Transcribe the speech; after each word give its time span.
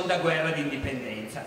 seconda 0.00 0.16
guerra 0.16 0.50
d'indipendenza. 0.50 1.44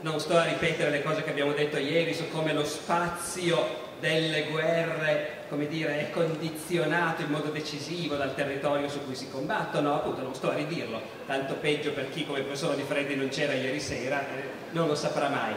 Non 0.00 0.20
sto 0.20 0.36
a 0.36 0.44
ripetere 0.44 0.90
le 0.90 1.02
cose 1.02 1.22
che 1.22 1.30
abbiamo 1.30 1.52
detto 1.52 1.78
ieri 1.78 2.12
su 2.12 2.28
come 2.30 2.52
lo 2.52 2.64
spazio 2.64 3.90
delle 4.00 4.48
guerre, 4.50 5.44
come 5.48 5.66
dire, 5.66 6.00
è 6.00 6.10
condizionato 6.10 7.22
in 7.22 7.28
modo 7.28 7.48
decisivo 7.48 8.16
dal 8.16 8.34
territorio 8.34 8.88
su 8.88 9.02
cui 9.04 9.14
si 9.14 9.30
combattono, 9.30 9.94
appunto 9.94 10.20
non 10.22 10.34
sto 10.34 10.50
a 10.50 10.54
ridirlo, 10.54 11.00
tanto 11.26 11.54
peggio 11.54 11.92
per 11.92 12.10
chi 12.10 12.26
come 12.26 12.40
il 12.40 12.44
professore 12.44 12.76
Di 12.76 12.82
Freddi 12.82 13.14
non 13.14 13.28
c'era 13.28 13.54
ieri 13.54 13.80
sera, 13.80 14.20
eh, 14.20 14.44
non 14.72 14.88
lo 14.88 14.94
saprà 14.94 15.28
mai. 15.28 15.54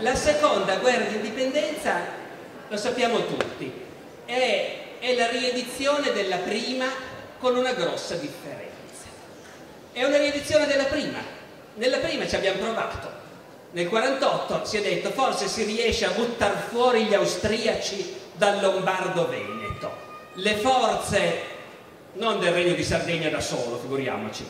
La 0.00 0.14
seconda 0.14 0.76
guerra 0.76 1.04
d'indipendenza, 1.04 2.00
lo 2.68 2.76
sappiamo 2.76 3.24
tutti, 3.24 3.72
è, 4.26 4.78
è 4.98 5.14
la 5.14 5.30
riedizione 5.30 6.12
della 6.12 6.38
prima 6.38 6.86
con 7.38 7.56
una 7.56 7.72
grossa 7.72 8.16
differenza. 8.16 8.71
È 9.92 10.02
una 10.04 10.16
riedizione 10.16 10.66
della 10.66 10.84
prima. 10.84 11.18
Nella 11.74 11.98
prima 11.98 12.26
ci 12.26 12.34
abbiamo 12.34 12.60
provato. 12.60 13.10
Nel 13.72 13.88
48 13.88 14.64
si 14.64 14.78
è 14.78 14.82
detto 14.82 15.10
forse 15.10 15.48
si 15.48 15.64
riesce 15.64 16.06
a 16.06 16.10
buttare 16.10 16.56
fuori 16.68 17.04
gli 17.04 17.14
austriaci 17.14 18.14
dal 18.32 18.60
Lombardo-Veneto. 18.60 19.90
Le 20.34 20.54
forze, 20.56 21.40
non 22.14 22.40
del 22.40 22.52
Regno 22.52 22.74
di 22.74 22.82
Sardegna 22.82 23.28
da 23.28 23.40
solo, 23.40 23.78
figuriamoci, 23.78 24.46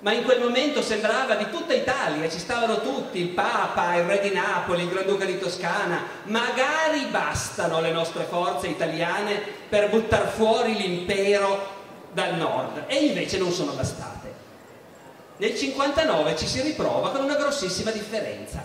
ma 0.00 0.12
in 0.12 0.22
quel 0.22 0.40
momento 0.40 0.82
sembrava 0.82 1.34
di 1.34 1.48
tutta 1.48 1.72
Italia, 1.72 2.28
ci 2.28 2.38
stavano 2.38 2.82
tutti, 2.82 3.18
il 3.20 3.28
Papa, 3.28 3.94
il 3.94 4.04
Re 4.04 4.20
di 4.20 4.34
Napoli, 4.34 4.82
il 4.82 4.90
Granduca 4.90 5.24
di 5.24 5.38
Toscana, 5.38 6.02
magari 6.24 7.06
bastano 7.10 7.80
le 7.80 7.90
nostre 7.90 8.24
forze 8.24 8.66
italiane 8.66 9.40
per 9.66 9.88
buttare 9.88 10.28
fuori 10.28 10.76
l'impero 10.76 11.72
dal 12.12 12.34
nord, 12.34 12.84
e 12.86 12.96
invece 12.96 13.38
non 13.38 13.50
sono 13.50 13.72
bastate. 13.72 14.13
Nel 15.36 15.56
59 15.56 16.36
ci 16.36 16.46
si 16.46 16.60
riprova 16.60 17.10
con 17.10 17.24
una 17.24 17.34
grossissima 17.34 17.90
differenza, 17.90 18.62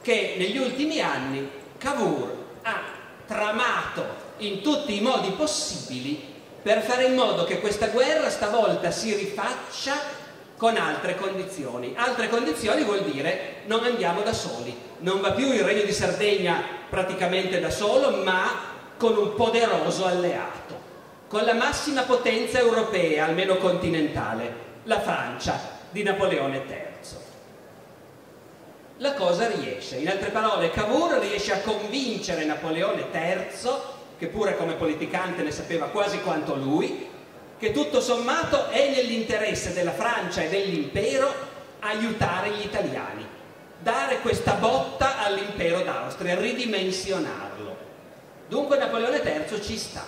che 0.00 0.36
negli 0.38 0.56
ultimi 0.56 1.00
anni 1.00 1.50
Cavour 1.78 2.36
ha 2.62 2.80
tramato 3.26 4.04
in 4.38 4.62
tutti 4.62 4.96
i 4.96 5.00
modi 5.00 5.30
possibili 5.30 6.30
per 6.62 6.80
fare 6.82 7.06
in 7.06 7.14
modo 7.14 7.42
che 7.42 7.58
questa 7.58 7.88
guerra 7.88 8.30
stavolta 8.30 8.92
si 8.92 9.12
rifaccia 9.16 10.20
con 10.56 10.76
altre 10.76 11.16
condizioni. 11.16 11.92
Altre 11.96 12.28
condizioni 12.28 12.84
vuol 12.84 13.02
dire 13.02 13.62
non 13.66 13.82
andiamo 13.82 14.22
da 14.22 14.32
soli, 14.32 14.78
non 14.98 15.20
va 15.20 15.32
più 15.32 15.50
il 15.50 15.64
Regno 15.64 15.82
di 15.82 15.92
Sardegna 15.92 16.62
praticamente 16.88 17.58
da 17.58 17.70
solo, 17.70 18.22
ma 18.22 18.70
con 18.96 19.16
un 19.16 19.34
poderoso 19.34 20.06
alleato, 20.06 20.80
con 21.26 21.42
la 21.42 21.54
massima 21.54 22.02
potenza 22.02 22.60
europea, 22.60 23.24
almeno 23.24 23.56
continentale, 23.56 24.70
la 24.84 25.00
Francia, 25.00 25.71
di 25.92 26.02
Napoleone 26.02 26.64
III. 26.66 26.90
La 28.98 29.14
cosa 29.14 29.48
riesce, 29.48 29.96
in 29.96 30.08
altre 30.08 30.30
parole 30.30 30.70
Cavour 30.70 31.18
riesce 31.18 31.52
a 31.52 31.60
convincere 31.60 32.44
Napoleone 32.44 33.06
III, 33.12 33.46
che 34.18 34.26
pure 34.28 34.56
come 34.56 34.74
politicante 34.74 35.42
ne 35.42 35.50
sapeva 35.50 35.86
quasi 35.86 36.20
quanto 36.20 36.54
lui, 36.54 37.08
che 37.58 37.72
tutto 37.72 38.00
sommato 38.00 38.68
è 38.68 38.90
nell'interesse 38.90 39.72
della 39.72 39.92
Francia 39.92 40.42
e 40.42 40.48
dell'impero 40.48 41.32
aiutare 41.80 42.50
gli 42.50 42.64
italiani, 42.64 43.26
dare 43.78 44.20
questa 44.20 44.54
botta 44.54 45.18
all'impero 45.18 45.80
d'Austria, 45.82 46.38
ridimensionarlo. 46.38 47.76
Dunque 48.48 48.78
Napoleone 48.78 49.18
III 49.18 49.62
ci 49.62 49.76
sta. 49.76 50.04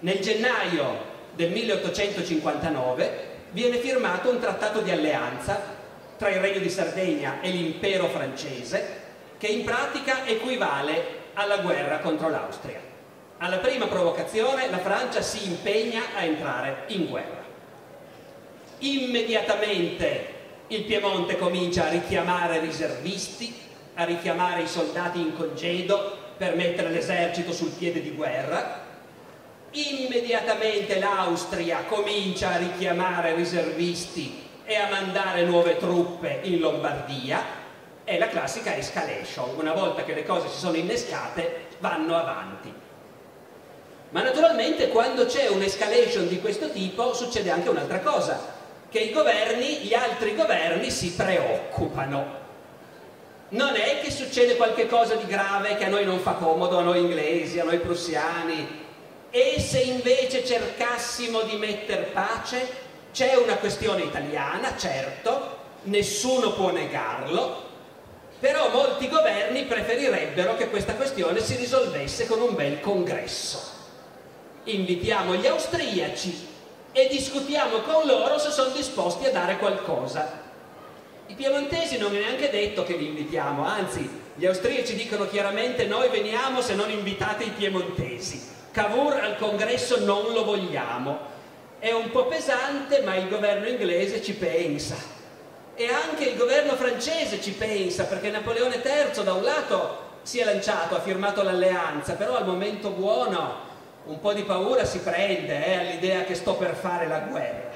Nel 0.00 0.20
gennaio 0.20 1.12
del 1.34 1.50
1859 1.50 3.32
viene 3.54 3.78
firmato 3.78 4.30
un 4.30 4.40
trattato 4.40 4.80
di 4.80 4.90
alleanza 4.90 5.82
tra 6.18 6.28
il 6.28 6.40
Regno 6.40 6.58
di 6.58 6.68
Sardegna 6.68 7.40
e 7.40 7.50
l'impero 7.50 8.08
francese 8.08 9.02
che 9.38 9.46
in 9.46 9.64
pratica 9.64 10.26
equivale 10.26 11.22
alla 11.34 11.58
guerra 11.58 12.00
contro 12.00 12.28
l'Austria. 12.28 12.80
Alla 13.38 13.58
prima 13.58 13.86
provocazione 13.86 14.68
la 14.70 14.78
Francia 14.78 15.22
si 15.22 15.46
impegna 15.46 16.02
a 16.16 16.22
entrare 16.22 16.84
in 16.88 17.06
guerra. 17.06 17.42
Immediatamente 18.78 20.32
il 20.68 20.82
Piemonte 20.82 21.38
comincia 21.38 21.86
a 21.86 21.90
richiamare 21.90 22.58
riservisti, 22.58 23.54
a 23.94 24.04
richiamare 24.04 24.62
i 24.62 24.68
soldati 24.68 25.20
in 25.20 25.36
congedo 25.36 26.18
per 26.36 26.56
mettere 26.56 26.90
l'esercito 26.90 27.52
sul 27.52 27.70
piede 27.70 28.02
di 28.02 28.10
guerra 28.10 28.83
immediatamente 29.74 30.98
l'Austria 30.98 31.84
comincia 31.88 32.52
a 32.52 32.56
richiamare 32.58 33.34
riservisti 33.34 34.42
e 34.64 34.76
a 34.76 34.88
mandare 34.88 35.42
nuove 35.42 35.76
truppe 35.76 36.40
in 36.42 36.58
Lombardia, 36.58 37.62
è 38.04 38.18
la 38.18 38.28
classica 38.28 38.76
escalation, 38.76 39.50
una 39.56 39.72
volta 39.72 40.04
che 40.04 40.14
le 40.14 40.24
cose 40.24 40.48
si 40.48 40.58
sono 40.58 40.76
innescate 40.76 41.66
vanno 41.78 42.16
avanti. 42.16 42.72
Ma 44.10 44.22
naturalmente 44.22 44.90
quando 44.90 45.26
c'è 45.26 45.48
un'escalation 45.48 46.28
di 46.28 46.40
questo 46.40 46.70
tipo 46.70 47.14
succede 47.14 47.50
anche 47.50 47.68
un'altra 47.68 47.98
cosa, 48.00 48.52
che 48.88 49.00
i 49.00 49.12
governi, 49.12 49.78
gli 49.78 49.92
altri 49.92 50.36
governi 50.36 50.90
si 50.90 51.12
preoccupano. 51.12 52.42
Non 53.48 53.74
è 53.74 54.00
che 54.00 54.10
succede 54.10 54.56
qualcosa 54.56 55.16
di 55.16 55.26
grave 55.26 55.76
che 55.76 55.86
a 55.86 55.88
noi 55.88 56.04
non 56.04 56.20
fa 56.20 56.34
comodo, 56.34 56.78
a 56.78 56.82
noi 56.82 57.00
inglesi, 57.00 57.58
a 57.58 57.64
noi 57.64 57.78
prussiani, 57.78 58.83
e 59.36 59.58
se 59.58 59.80
invece 59.80 60.46
cercassimo 60.46 61.42
di 61.42 61.56
mettere 61.56 62.04
pace, 62.04 62.68
c'è 63.12 63.34
una 63.34 63.56
questione 63.56 64.04
italiana, 64.04 64.76
certo, 64.76 65.56
nessuno 65.84 66.52
può 66.52 66.70
negarlo, 66.70 67.62
però 68.38 68.70
molti 68.70 69.08
governi 69.08 69.64
preferirebbero 69.64 70.54
che 70.54 70.70
questa 70.70 70.94
questione 70.94 71.40
si 71.40 71.56
risolvesse 71.56 72.28
con 72.28 72.42
un 72.42 72.54
bel 72.54 72.78
congresso. 72.78 73.60
Invitiamo 74.66 75.34
gli 75.34 75.48
austriaci 75.48 76.46
e 76.92 77.08
discutiamo 77.08 77.78
con 77.78 78.06
loro 78.06 78.38
se 78.38 78.52
sono 78.52 78.70
disposti 78.70 79.26
a 79.26 79.32
dare 79.32 79.56
qualcosa. 79.58 80.42
I 81.26 81.34
piemontesi 81.34 81.98
non 81.98 82.14
è 82.14 82.20
neanche 82.20 82.50
detto 82.50 82.84
che 82.84 82.94
li 82.94 83.06
invitiamo, 83.06 83.66
anzi 83.66 84.08
gli 84.36 84.46
austriaci 84.46 84.94
dicono 84.94 85.26
chiaramente 85.26 85.86
noi 85.86 86.08
veniamo 86.08 86.62
se 86.62 86.76
non 86.76 86.88
invitate 86.88 87.42
i 87.42 87.50
piemontesi. 87.50 88.53
Cavour 88.74 89.20
al 89.22 89.36
congresso 89.36 90.04
non 90.04 90.32
lo 90.32 90.42
vogliamo. 90.42 91.16
È 91.78 91.92
un 91.92 92.10
po' 92.10 92.26
pesante, 92.26 93.02
ma 93.02 93.14
il 93.14 93.28
governo 93.28 93.68
inglese 93.68 94.20
ci 94.20 94.34
pensa. 94.34 94.96
E 95.76 95.86
anche 95.86 96.24
il 96.24 96.36
governo 96.36 96.74
francese 96.74 97.40
ci 97.40 97.52
pensa, 97.52 98.02
perché 98.06 98.30
Napoleone 98.30 98.82
III 98.84 99.22
da 99.22 99.34
un 99.34 99.44
lato 99.44 99.98
si 100.22 100.40
è 100.40 100.44
lanciato, 100.44 100.96
ha 100.96 101.00
firmato 101.00 101.44
l'alleanza, 101.44 102.14
però 102.14 102.34
al 102.34 102.46
momento 102.46 102.90
buono 102.90 103.58
un 104.06 104.18
po' 104.18 104.32
di 104.32 104.42
paura 104.42 104.84
si 104.84 104.98
prende 104.98 105.64
eh, 105.64 105.76
all'idea 105.76 106.24
che 106.24 106.34
sto 106.34 106.54
per 106.54 106.74
fare 106.74 107.06
la 107.06 107.20
guerra. 107.20 107.70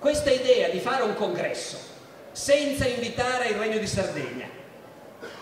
Questa 0.00 0.32
idea 0.32 0.68
di 0.68 0.80
fare 0.80 1.04
un 1.04 1.14
congresso 1.14 1.78
senza 2.32 2.88
invitare 2.88 3.50
il 3.50 3.54
Regno 3.56 3.78
di 3.78 3.86
Sardegna 3.86 4.48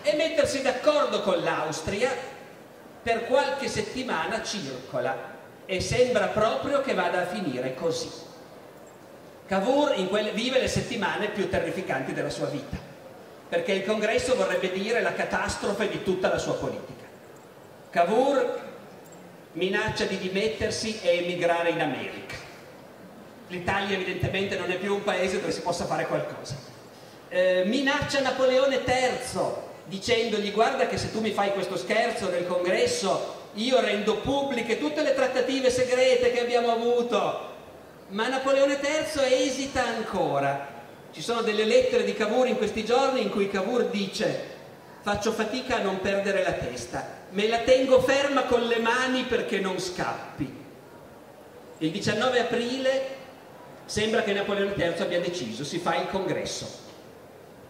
e 0.03 0.15
mettersi 0.17 0.61
d'accordo 0.61 1.23
con 1.23 1.43
l'Austria 1.43 2.35
per 3.07 3.27
qualche 3.27 3.69
settimana 3.69 4.43
circola 4.43 5.35
e 5.65 5.81
sembra 5.81 6.27
proprio 6.27 6.81
che 6.81 6.93
vada 6.93 7.21
a 7.21 7.27
finire 7.27 7.73
così. 7.77 8.11
Cavour 9.47 9.95
quelle, 10.09 10.33
vive 10.33 10.59
le 10.59 10.67
settimane 10.67 11.29
più 11.29 11.49
terrificanti 11.49 12.13
della 12.13 12.31
sua 12.31 12.47
vita, 12.47 12.77
perché 13.49 13.75
il 13.75 13.85
congresso 13.85 14.35
vorrebbe 14.35 14.73
dire 14.73 15.03
la 15.03 15.13
catastrofe 15.13 15.89
di 15.89 16.03
tutta 16.03 16.27
la 16.27 16.39
sua 16.39 16.55
politica. 16.55 17.05
Cavour 17.91 18.61
minaccia 19.53 20.07
di 20.07 20.19
dimettersi 20.19 20.99
e 21.01 21.19
emigrare 21.19 21.71
in 21.71 21.83
America. 21.83 22.35
L'Italia 23.47 23.95
evidentemente 23.95 24.59
non 24.59 24.69
è 24.73 24.79
più 24.79 24.95
un 24.95 25.05
paese 25.05 25.39
dove 25.39 25.53
si 25.53 25.61
possa 25.61 25.85
fare 25.85 26.09
qualcosa. 26.09 26.57
Eh, 27.29 27.63
minaccia 27.67 28.21
Napoleone 28.21 28.81
III 28.85 29.66
dicendogli 29.87 30.53
guarda 30.53 30.87
che 30.87 30.99
se 30.99 31.11
tu 31.13 31.21
mi 31.21 31.31
fai 31.31 31.53
questo 31.53 31.77
scherzo 31.77 32.29
nel 32.29 32.47
congresso 32.47 33.35
io 33.55 33.81
rendo 33.81 34.17
pubbliche 34.17 34.79
tutte 34.79 35.03
le 35.03 35.15
trattative 35.15 35.71
segrete 35.71 36.31
che 36.31 36.41
abbiamo 36.41 36.71
avuto. 36.71 37.55
Ma 38.09 38.29
Napoleone 38.29 38.79
III 38.81 39.47
esita 39.47 39.85
ancora. 39.85 40.75
Ci 41.11 41.23
sono 41.23 41.41
delle 41.41 41.65
lettere 41.65 42.05
di 42.05 42.15
Cavour 42.15 42.47
in 42.47 42.57
questi 42.57 42.85
giorni 42.85 43.23
in 43.23 43.31
cui 43.31 43.49
Cavour 43.49 43.87
dice 43.87 44.55
faccio 45.01 45.33
fatica 45.33 45.77
a 45.77 45.83
non 45.83 46.01
perdere 46.01 46.43
la 46.43 46.53
testa, 46.53 47.07
me 47.31 47.47
la 47.47 47.59
tengo 47.59 48.01
ferma 48.01 48.43
con 48.43 48.63
le 48.63 48.81
mani 48.81 49.23
perché 49.23 49.61
non 49.61 49.79
scappi. 49.79 50.65
Il 51.79 51.91
19 51.93 52.41
aprile 52.41 53.17
sembra 53.85 54.23
che 54.23 54.33
Napoleone 54.33 54.75
III 54.77 54.95
abbia 54.99 55.21
deciso, 55.21 55.63
si 55.63 55.79
fa 55.79 55.95
il 55.95 56.09
congresso. 56.09 56.86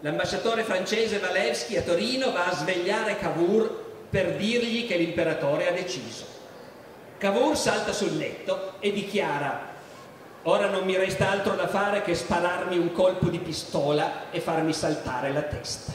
L'ambasciatore 0.01 0.63
francese 0.63 1.17
Walewski 1.17 1.75
a 1.75 1.81
Torino 1.81 2.31
va 2.31 2.47
a 2.47 2.55
svegliare 2.55 3.17
Cavour 3.17 3.85
per 4.09 4.35
dirgli 4.35 4.87
che 4.87 4.95
l'imperatore 4.95 5.67
ha 5.67 5.71
deciso. 5.71 6.25
Cavour 7.17 7.57
salta 7.57 7.91
sul 7.93 8.15
letto 8.15 8.73
e 8.79 8.91
dichiara 8.91 9.75
ora 10.43 10.67
non 10.67 10.85
mi 10.85 10.95
resta 10.95 11.29
altro 11.29 11.55
da 11.55 11.67
fare 11.67 12.03
che 12.03 12.15
spararmi 12.15 12.77
un 12.77 12.93
colpo 12.93 13.27
di 13.27 13.39
pistola 13.39 14.29
e 14.31 14.39
farmi 14.39 14.71
saltare 14.71 15.33
la 15.33 15.41
testa. 15.41 15.91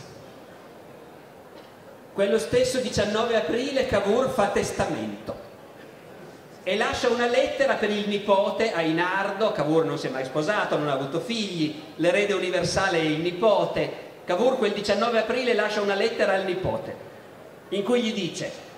Quello 2.12 2.38
stesso 2.38 2.78
19 2.80 3.36
aprile 3.36 3.86
Cavour 3.86 4.30
fa 4.30 4.48
testamento 4.48 5.41
e 6.64 6.76
lascia 6.76 7.08
una 7.08 7.26
lettera 7.26 7.74
per 7.74 7.90
il 7.90 8.08
nipote 8.08 8.72
Ainardo, 8.72 9.52
Cavour 9.52 9.84
non 9.84 9.98
si 9.98 10.06
è 10.06 10.10
mai 10.10 10.24
sposato, 10.24 10.78
non 10.78 10.88
ha 10.88 10.92
avuto 10.92 11.20
figli, 11.20 11.80
l'erede 11.96 12.34
universale 12.34 12.98
è 12.98 13.02
il 13.02 13.20
nipote, 13.20 14.10
Cavour 14.24 14.58
quel 14.58 14.72
19 14.72 15.18
aprile 15.18 15.54
lascia 15.54 15.80
una 15.80 15.94
lettera 15.94 16.34
al 16.34 16.44
nipote 16.44 17.10
in 17.70 17.82
cui 17.82 18.02
gli 18.02 18.12
dice 18.12 18.70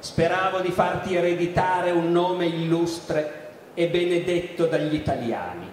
speravo 0.00 0.60
di 0.60 0.70
farti 0.70 1.14
ereditare 1.14 1.90
un 1.90 2.12
nome 2.12 2.46
illustre 2.46 3.46
e 3.74 3.88
benedetto 3.88 4.66
dagli 4.66 4.94
italiani. 4.94 5.70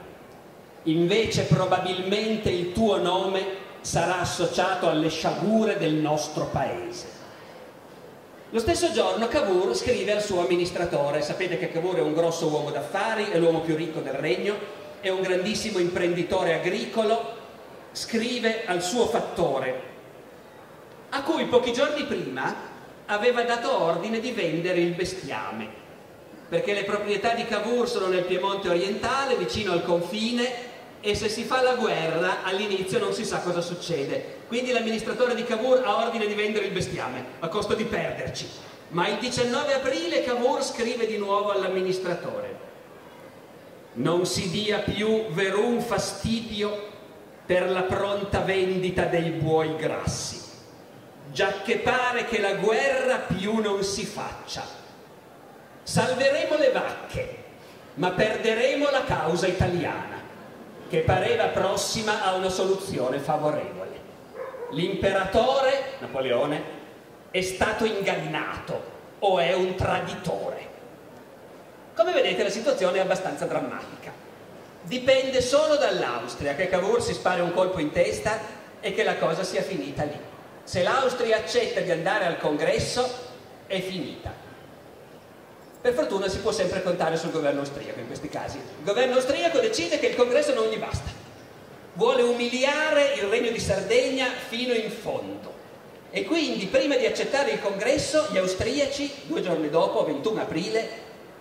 Invece 0.84 1.44
probabilmente 1.44 2.50
il 2.50 2.72
tuo 2.72 2.98
nome 2.98 3.64
sarà 3.82 4.20
associato 4.20 4.90
alle 4.90 5.10
sciagure 5.10 5.78
del 5.78 5.94
nostro 5.94 6.46
paese. 6.46 7.08
Lo 8.56 8.62
stesso 8.62 8.94
giorno 8.94 9.28
Cavour 9.28 9.76
scrive 9.76 10.14
al 10.14 10.22
suo 10.22 10.40
amministratore, 10.40 11.22
sapete 11.22 11.58
che 11.58 11.74
Cavour 11.74 11.98
è 11.98 12.02
un 12.02 12.14
grosso 12.14 12.48
uomo 12.48 12.72
d'affari, 12.72 13.26
è 13.26 13.38
l'uomo 13.38 13.60
più 13.60 13.76
ricco 13.76 14.00
del 14.00 14.14
regno, 14.14 14.56
è 15.02 15.10
un 15.10 15.20
grandissimo 15.20 15.78
imprenditore 15.78 16.54
agricolo, 16.54 17.34
scrive 17.92 18.64
al 18.66 18.82
suo 18.82 19.08
fattore, 19.08 19.82
a 21.10 21.22
cui 21.24 21.48
pochi 21.48 21.74
giorni 21.74 22.06
prima 22.06 22.56
aveva 23.08 23.44
dato 23.44 23.78
ordine 23.84 24.22
di 24.22 24.32
vendere 24.32 24.80
il 24.80 24.94
bestiame 24.94 25.84
perché 26.48 26.74
le 26.74 26.84
proprietà 26.84 27.34
di 27.34 27.44
Cavour 27.46 27.90
sono 27.90 28.08
nel 28.08 28.24
Piemonte 28.24 28.70
orientale, 28.70 29.36
vicino 29.36 29.72
al 29.72 29.84
confine, 29.84 30.65
e 31.06 31.14
se 31.14 31.30
si 31.30 31.44
fa 31.44 31.62
la 31.62 31.76
guerra 31.76 32.44
all'inizio 32.44 32.98
non 32.98 33.14
si 33.14 33.24
sa 33.24 33.40
cosa 33.40 33.62
succede. 33.62 34.40
Quindi 34.48 34.72
l'amministratore 34.72 35.36
di 35.36 35.44
Cavour 35.44 35.84
ha 35.86 36.04
ordine 36.04 36.26
di 36.26 36.34
vendere 36.34 36.66
il 36.66 36.72
bestiame, 36.72 37.24
a 37.40 37.48
costo 37.48 37.76
di 37.76 37.86
perderci. 37.86 38.50
Ma 38.90 39.08
il 39.08 39.20
19 39.20 39.74
aprile 39.74 40.24
Cavour 40.24 40.64
scrive 40.64 41.06
di 41.06 41.18
nuovo 41.18 41.52
all'amministratore 41.52 42.64
non 43.94 44.26
si 44.26 44.50
dia 44.50 44.80
più 44.80 45.28
verun 45.30 45.80
fastidio 45.80 46.94
per 47.46 47.70
la 47.70 47.84
pronta 47.84 48.40
vendita 48.40 49.04
dei 49.04 49.30
buoi 49.30 49.76
grassi, 49.76 50.42
già 51.32 51.62
che 51.64 51.78
pare 51.78 52.26
che 52.26 52.42
la 52.42 52.56
guerra 52.56 53.20
più 53.20 53.62
non 53.62 53.84
si 53.84 54.06
faccia 54.06 54.84
Salveremo 55.86 56.58
le 56.58 56.72
vacche, 56.72 57.38
ma 57.96 58.10
perderemo 58.10 58.90
la 58.90 59.04
causa 59.04 59.46
italiana, 59.46 60.15
che 60.96 61.02
pareva 61.02 61.48
prossima 61.48 62.24
a 62.24 62.36
una 62.36 62.48
soluzione 62.48 63.20
favorevole. 63.20 64.00
L'imperatore, 64.72 65.96
Napoleone, 66.00 66.64
è 67.32 67.42
stato 67.42 67.84
ingannato 67.84 68.82
o 69.20 69.40
è 69.40 69.54
un 69.54 69.76
traditore. 69.76 70.70
Come 71.94 72.14
vedete 72.14 72.44
la 72.44 72.50
situazione 72.50 73.00
è 73.00 73.02
abbastanza 73.02 73.44
drammatica. 73.44 74.10
Dipende 74.84 75.42
solo 75.42 75.76
dall'Austria 75.76 76.56
che 76.56 76.70
Cavour 76.70 77.02
si 77.02 77.14
spari 77.14 77.42
un 77.42 77.52
colpo 77.52 77.82
in 77.82 77.92
testa 77.92 78.40
e 78.80 78.94
che 78.94 79.04
la 79.04 79.18
cosa 79.18 79.44
sia 79.44 79.64
finita 79.64 80.04
lì. 80.04 80.18
Se 80.64 80.82
l'Austria 80.82 81.36
accetta 81.36 81.82
di 81.82 81.92
andare 81.92 82.24
al 82.24 82.38
congresso, 82.38 83.06
è 83.68 83.82
finita. 83.82 84.45
Per 85.86 85.94
fortuna 85.94 86.28
si 86.28 86.40
può 86.40 86.52
sempre 86.52 86.82
contare 86.82 87.16
sul 87.16 87.30
governo 87.30 87.60
austriaco 87.60 88.00
in 88.00 88.08
questi 88.08 88.28
casi. 88.28 88.58
Il 88.58 88.84
governo 88.84 89.18
austriaco 89.18 89.60
decide 89.60 90.00
che 90.00 90.08
il 90.08 90.16
congresso 90.16 90.52
non 90.56 90.68
gli 90.68 90.80
basta. 90.80 91.12
Vuole 91.94 92.24
umiliare 92.24 93.14
il 93.18 93.26
regno 93.26 93.52
di 93.52 93.60
Sardegna 93.60 94.26
fino 94.48 94.74
in 94.74 94.90
fondo. 94.90 95.54
E 96.10 96.26
quindi, 96.26 96.66
prima 96.66 96.96
di 96.96 97.06
accettare 97.06 97.52
il 97.52 97.62
congresso, 97.62 98.30
gli 98.32 98.38
austriaci, 98.40 99.12
due 99.28 99.44
giorni 99.44 99.70
dopo, 99.70 100.04
21 100.04 100.42
aprile, 100.42 100.90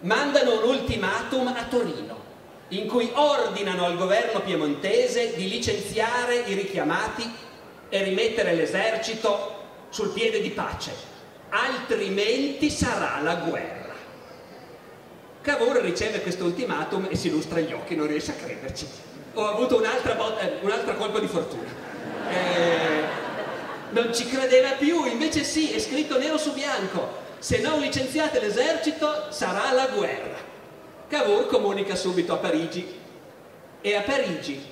mandano 0.00 0.60
un 0.60 0.68
ultimatum 0.68 1.46
a 1.46 1.64
Torino, 1.64 2.18
in 2.68 2.86
cui 2.86 3.10
ordinano 3.14 3.86
al 3.86 3.96
governo 3.96 4.42
piemontese 4.42 5.34
di 5.36 5.48
licenziare 5.48 6.40
i 6.40 6.52
richiamati 6.52 7.34
e 7.88 8.02
rimettere 8.02 8.52
l'esercito 8.52 9.54
sul 9.88 10.10
piede 10.10 10.42
di 10.42 10.50
pace, 10.50 10.92
altrimenti 11.48 12.68
sarà 12.68 13.20
la 13.22 13.36
guerra. 13.36 13.83
Cavour 15.44 15.76
riceve 15.82 16.22
questo 16.22 16.44
ultimatum 16.44 17.06
e 17.10 17.16
si 17.16 17.28
lustra 17.28 17.60
gli 17.60 17.70
occhi, 17.70 17.94
non 17.94 18.06
riesce 18.06 18.30
a 18.30 18.34
crederci. 18.34 18.88
Ho 19.34 19.46
avuto 19.46 19.76
un'altra 19.76 20.16
eh, 20.38 20.58
un 20.62 20.96
colpo 20.96 21.18
di 21.18 21.26
fortuna. 21.26 21.68
Eh, 22.30 23.02
non 23.90 24.14
ci 24.14 24.24
credeva 24.24 24.70
più, 24.70 25.04
invece 25.04 25.44
sì, 25.44 25.70
è 25.70 25.78
scritto 25.78 26.18
nero 26.18 26.38
su 26.38 26.54
bianco. 26.54 27.22
Se 27.40 27.60
non 27.60 27.78
licenziate 27.78 28.40
l'esercito 28.40 29.26
sarà 29.28 29.70
la 29.72 29.88
guerra. 29.88 30.38
Cavour 31.08 31.46
comunica 31.48 31.94
subito 31.94 32.32
a 32.32 32.36
Parigi 32.36 32.98
e 33.82 33.94
a 33.94 34.00
Parigi 34.00 34.52
i 34.52 34.62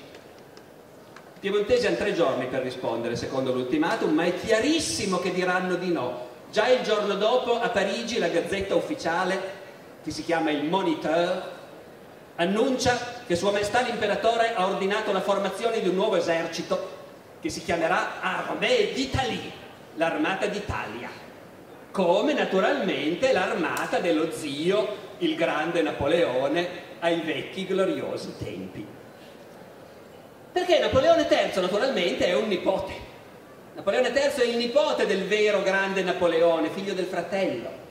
piemontesi 1.39 1.85
hanno 1.85 1.97
tre 1.97 2.15
giorni 2.15 2.47
per 2.47 2.63
rispondere 2.63 3.15
secondo 3.15 3.53
l'ultimatum, 3.53 4.11
ma 4.11 4.23
è 4.23 4.33
chiarissimo 4.33 5.19
che 5.19 5.31
diranno 5.31 5.75
di 5.75 5.91
no. 5.91 6.29
Già 6.51 6.67
il 6.67 6.81
giorno 6.81 7.13
dopo 7.13 7.61
a 7.61 7.69
Parigi 7.69 8.17
la 8.17 8.29
gazzetta 8.29 8.73
ufficiale 8.73 9.61
che 10.03 10.11
si 10.11 10.23
chiama 10.23 10.51
il 10.51 10.65
Moniteur, 10.65 11.51
annuncia 12.35 12.97
che 13.25 13.35
Sua 13.35 13.51
Maestà 13.51 13.81
l'Imperatore 13.81 14.53
ha 14.53 14.65
ordinato 14.67 15.13
la 15.13 15.21
formazione 15.21 15.81
di 15.81 15.87
un 15.87 15.95
nuovo 15.95 16.17
esercito 16.17 17.01
che 17.39 17.49
si 17.49 17.63
chiamerà 17.63 18.21
Armée 18.21 18.91
d'Italie, 18.93 19.51
l'armata 19.95 20.45
d'Italia, 20.47 21.09
come 21.91 22.33
naturalmente 22.33 23.31
l'armata 23.31 23.99
dello 23.99 24.31
zio, 24.31 25.01
il 25.19 25.35
grande 25.35 25.81
Napoleone, 25.81 26.91
ai 26.99 27.21
vecchi 27.21 27.65
gloriosi 27.65 28.35
tempi. 28.37 28.85
Perché 30.51 30.79
Napoleone 30.79 31.27
III 31.29 31.61
naturalmente 31.61 32.25
è 32.25 32.35
un 32.35 32.47
nipote. 32.47 33.11
Napoleone 33.75 34.09
III 34.09 34.43
è 34.43 34.43
il 34.43 34.57
nipote 34.57 35.05
del 35.05 35.23
vero 35.25 35.61
grande 35.63 36.03
Napoleone, 36.03 36.69
figlio 36.69 36.93
del 36.93 37.05
fratello 37.05 37.82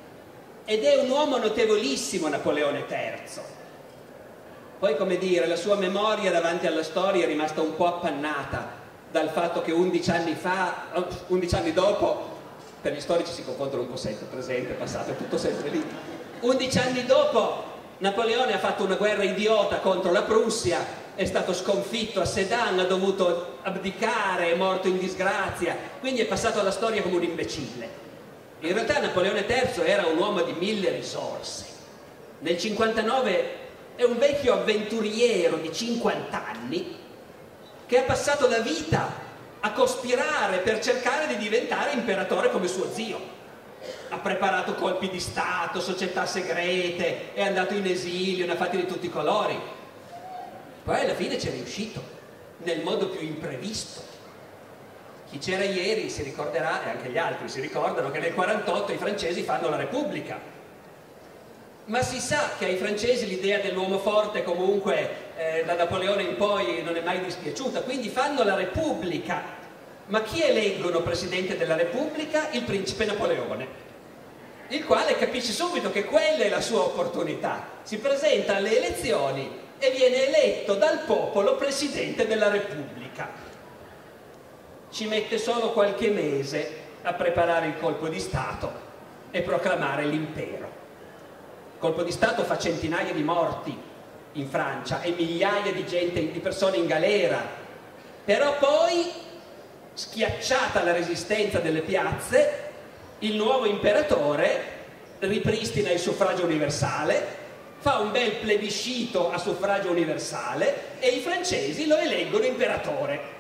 ed 0.65 0.85
è 0.85 0.97
un 0.97 1.11
uomo 1.11 1.39
notevolissimo 1.39 2.29
Napoleone 2.29 2.85
III. 2.89 3.61
Poi, 4.79 4.97
come 4.97 5.17
dire, 5.17 5.47
la 5.47 5.57
sua 5.57 5.77
memoria 5.77 6.31
davanti 6.31 6.67
alla 6.67 6.83
storia 6.83 7.25
è 7.25 7.27
rimasta 7.27 7.61
un 7.61 7.77
po' 7.77 7.87
appannata 7.87 8.81
dal 9.11 9.31
fatto 9.31 9.63
che 9.63 9.71
11 9.71 10.11
anni 10.11 10.35
fa, 10.35 10.87
11 11.29 11.55
anni 11.55 11.73
dopo, 11.73 12.31
per 12.81 12.93
gli 12.93 13.01
storici 13.01 13.33
si 13.33 13.45
confondono 13.45 13.83
un 13.83 13.91
po' 13.91 13.97
sempre, 13.97 14.27
presente, 14.27 14.73
passato, 14.73 15.13
è 15.13 15.17
tutto 15.17 15.39
sempre 15.39 15.69
lì. 15.69 15.85
11 16.41 16.79
anni 16.79 17.05
dopo 17.05 17.63
Napoleone 17.99 18.55
ha 18.55 18.59
fatto 18.59 18.83
una 18.83 18.97
guerra 18.97 19.23
idiota 19.23 19.79
contro 19.79 20.11
la 20.11 20.23
Prussia, 20.23 20.85
è 21.15 21.25
stato 21.25 21.53
sconfitto 21.53 22.21
a 22.21 22.25
Sedan, 22.25 22.79
ha 22.81 22.85
dovuto 22.85 23.59
abdicare, 23.63 24.51
è 24.51 24.57
morto 24.57 24.89
in 24.89 24.99
disgrazia, 24.99 25.77
quindi 26.01 26.23
è 26.23 26.27
passato 26.27 26.59
alla 26.59 26.73
storia 26.73 27.03
come 27.03 27.17
un 27.17 27.23
imbecille. 27.23 28.01
In 28.65 28.75
realtà 28.75 29.01
Napoleone 29.01 29.45
III 29.45 29.85
era 29.85 30.07
un 30.07 30.19
uomo 30.19 30.43
di 30.43 30.53
mille 30.53 30.91
risorse. 30.91 31.65
Nel 32.39 32.57
59 32.57 33.51
è 33.97 34.05
un 34.05 34.19
vecchio 34.19 34.53
avventuriero 34.53 35.57
di 35.57 35.73
50 35.73 36.47
anni 36.47 36.97
che 37.87 37.99
ha 37.99 38.03
passato 38.03 38.49
la 38.49 38.61
vita 38.61 39.13
a 39.59 39.73
cospirare 39.73 40.59
per 40.59 40.79
cercare 40.79 41.27
di 41.27 41.39
diventare 41.39 41.91
imperatore 41.91 42.53
come 42.53 42.69
suo 42.69 42.89
zio. 42.93 43.19
Ha 44.11 44.19
preparato 44.19 44.75
colpi 44.75 45.11
di 45.11 45.19
Stato, 45.19 45.81
società 45.81 46.25
segrete, 46.25 47.35
è 47.35 47.43
andato 47.43 47.75
in 47.75 47.87
esilio, 47.87 48.47
ne 48.47 48.53
ha 48.53 48.57
fatti 48.57 48.77
di 48.77 48.87
tutti 48.87 49.07
i 49.07 49.11
colori. 49.11 49.59
Poi 50.85 51.01
alla 51.01 51.17
fine 51.17 51.37
ci 51.37 51.49
è 51.49 51.51
riuscito, 51.51 52.01
nel 52.59 52.83
modo 52.83 53.09
più 53.09 53.27
imprevisto. 53.27 54.12
Chi 55.33 55.39
c'era 55.39 55.65
ieri 55.65 56.11
si 56.11 56.23
ricorderà, 56.23 56.85
e 56.85 56.91
anche 56.91 57.09
gli 57.09 57.17
altri 57.17 57.49
si 57.49 57.63
ricordano, 57.63 58.11
che 58.11 58.19
nel 58.19 58.35
48 58.35 58.93
i 58.93 58.99
francesi 58.99 59.43
fanno 59.43 59.71
la 59.71 59.77
Repubblica. 59.77 60.39
Ma 61.87 62.03
si 62.03 62.21
sa 62.21 62.51
che 62.59 62.67
ai 62.67 62.77
francesi 62.77 63.27
l'idea 63.27 63.59
dell'uomo 63.61 63.99
forte 63.99 64.45
comunque 64.45 65.31
eh, 65.39 65.63
da 65.65 65.75
Napoleone 65.75 66.23
in 66.23 66.37
poi 66.37 66.83
non 66.83 66.97
è 66.97 67.01
mai 67.01 67.25
dispiaciuta, 67.25 67.81
quindi 67.81 68.11
fanno 68.11 68.45
la 68.45 68.57
Repubblica. 68.57 69.43
Ma 70.09 70.21
chi 70.21 70.43
eleggono 70.43 71.01
Presidente 71.01 71.57
della 71.57 71.77
Repubblica? 71.77 72.51
Il 72.51 72.65
principe 72.65 73.07
Napoleone, 73.07 73.67
il 74.69 74.85
quale 74.85 75.17
capisce 75.17 75.53
subito 75.53 75.91
che 75.91 76.05
quella 76.05 76.45
è 76.45 76.51
la 76.51 76.61
sua 76.61 76.81
opportunità. 76.81 77.69
Si 77.85 77.97
presenta 77.97 78.57
alle 78.57 78.77
elezioni 78.77 79.51
e 79.79 79.91
viene 79.93 80.27
eletto 80.27 80.75
dal 80.75 81.05
popolo 81.07 81.57
Presidente 81.57 82.27
della 82.27 82.51
Repubblica 82.51 83.52
ci 84.93 85.07
mette 85.07 85.39
solo 85.39 85.71
qualche 85.71 86.11
mese 86.11 86.81
a 87.03 87.15
preparare 87.15 87.67
il 87.67 87.79
colpo 87.81 88.09
di 88.09 88.21
Stato 88.21 88.71
e 89.31 89.41
proclamare 89.41 90.05
l'impero. 90.05 90.81
Il 91.73 91.79
colpo 91.79 92.03
di 92.03 92.13
Stato 92.13 92.45
fa 92.45 92.59
centinaia 92.59 93.13
di 93.13 93.23
morti, 93.23 93.77
in 94.35 94.49
Francia 94.49 95.01
e 95.01 95.11
migliaia 95.11 95.73
di, 95.73 95.85
gente, 95.87 96.31
di 96.31 96.39
persone 96.39 96.77
in 96.77 96.87
galera, 96.87 97.41
però 98.25 98.57
poi, 98.59 99.11
schiacciata 99.95 100.83
la 100.83 100.93
resistenza 100.93 101.59
delle 101.59 101.81
piazze, 101.81 102.71
il 103.21 103.35
nuovo 103.35 103.67
imperatore 103.67 104.81
ripristina 105.21 105.91
il 105.91 105.99
suffragio 105.99 106.45
universale, 106.45 107.41
fa 107.79 107.99
un 107.99 108.13
bel 108.13 108.37
plebiscito 108.37 109.33
a 109.33 109.39
suffragio 109.39 109.91
universale 109.91 110.99
e 111.01 111.09
i 111.09 111.21
francesi 111.21 111.87
lo 111.87 111.97
eleggono 111.97 112.45
imperatore. 112.45 113.32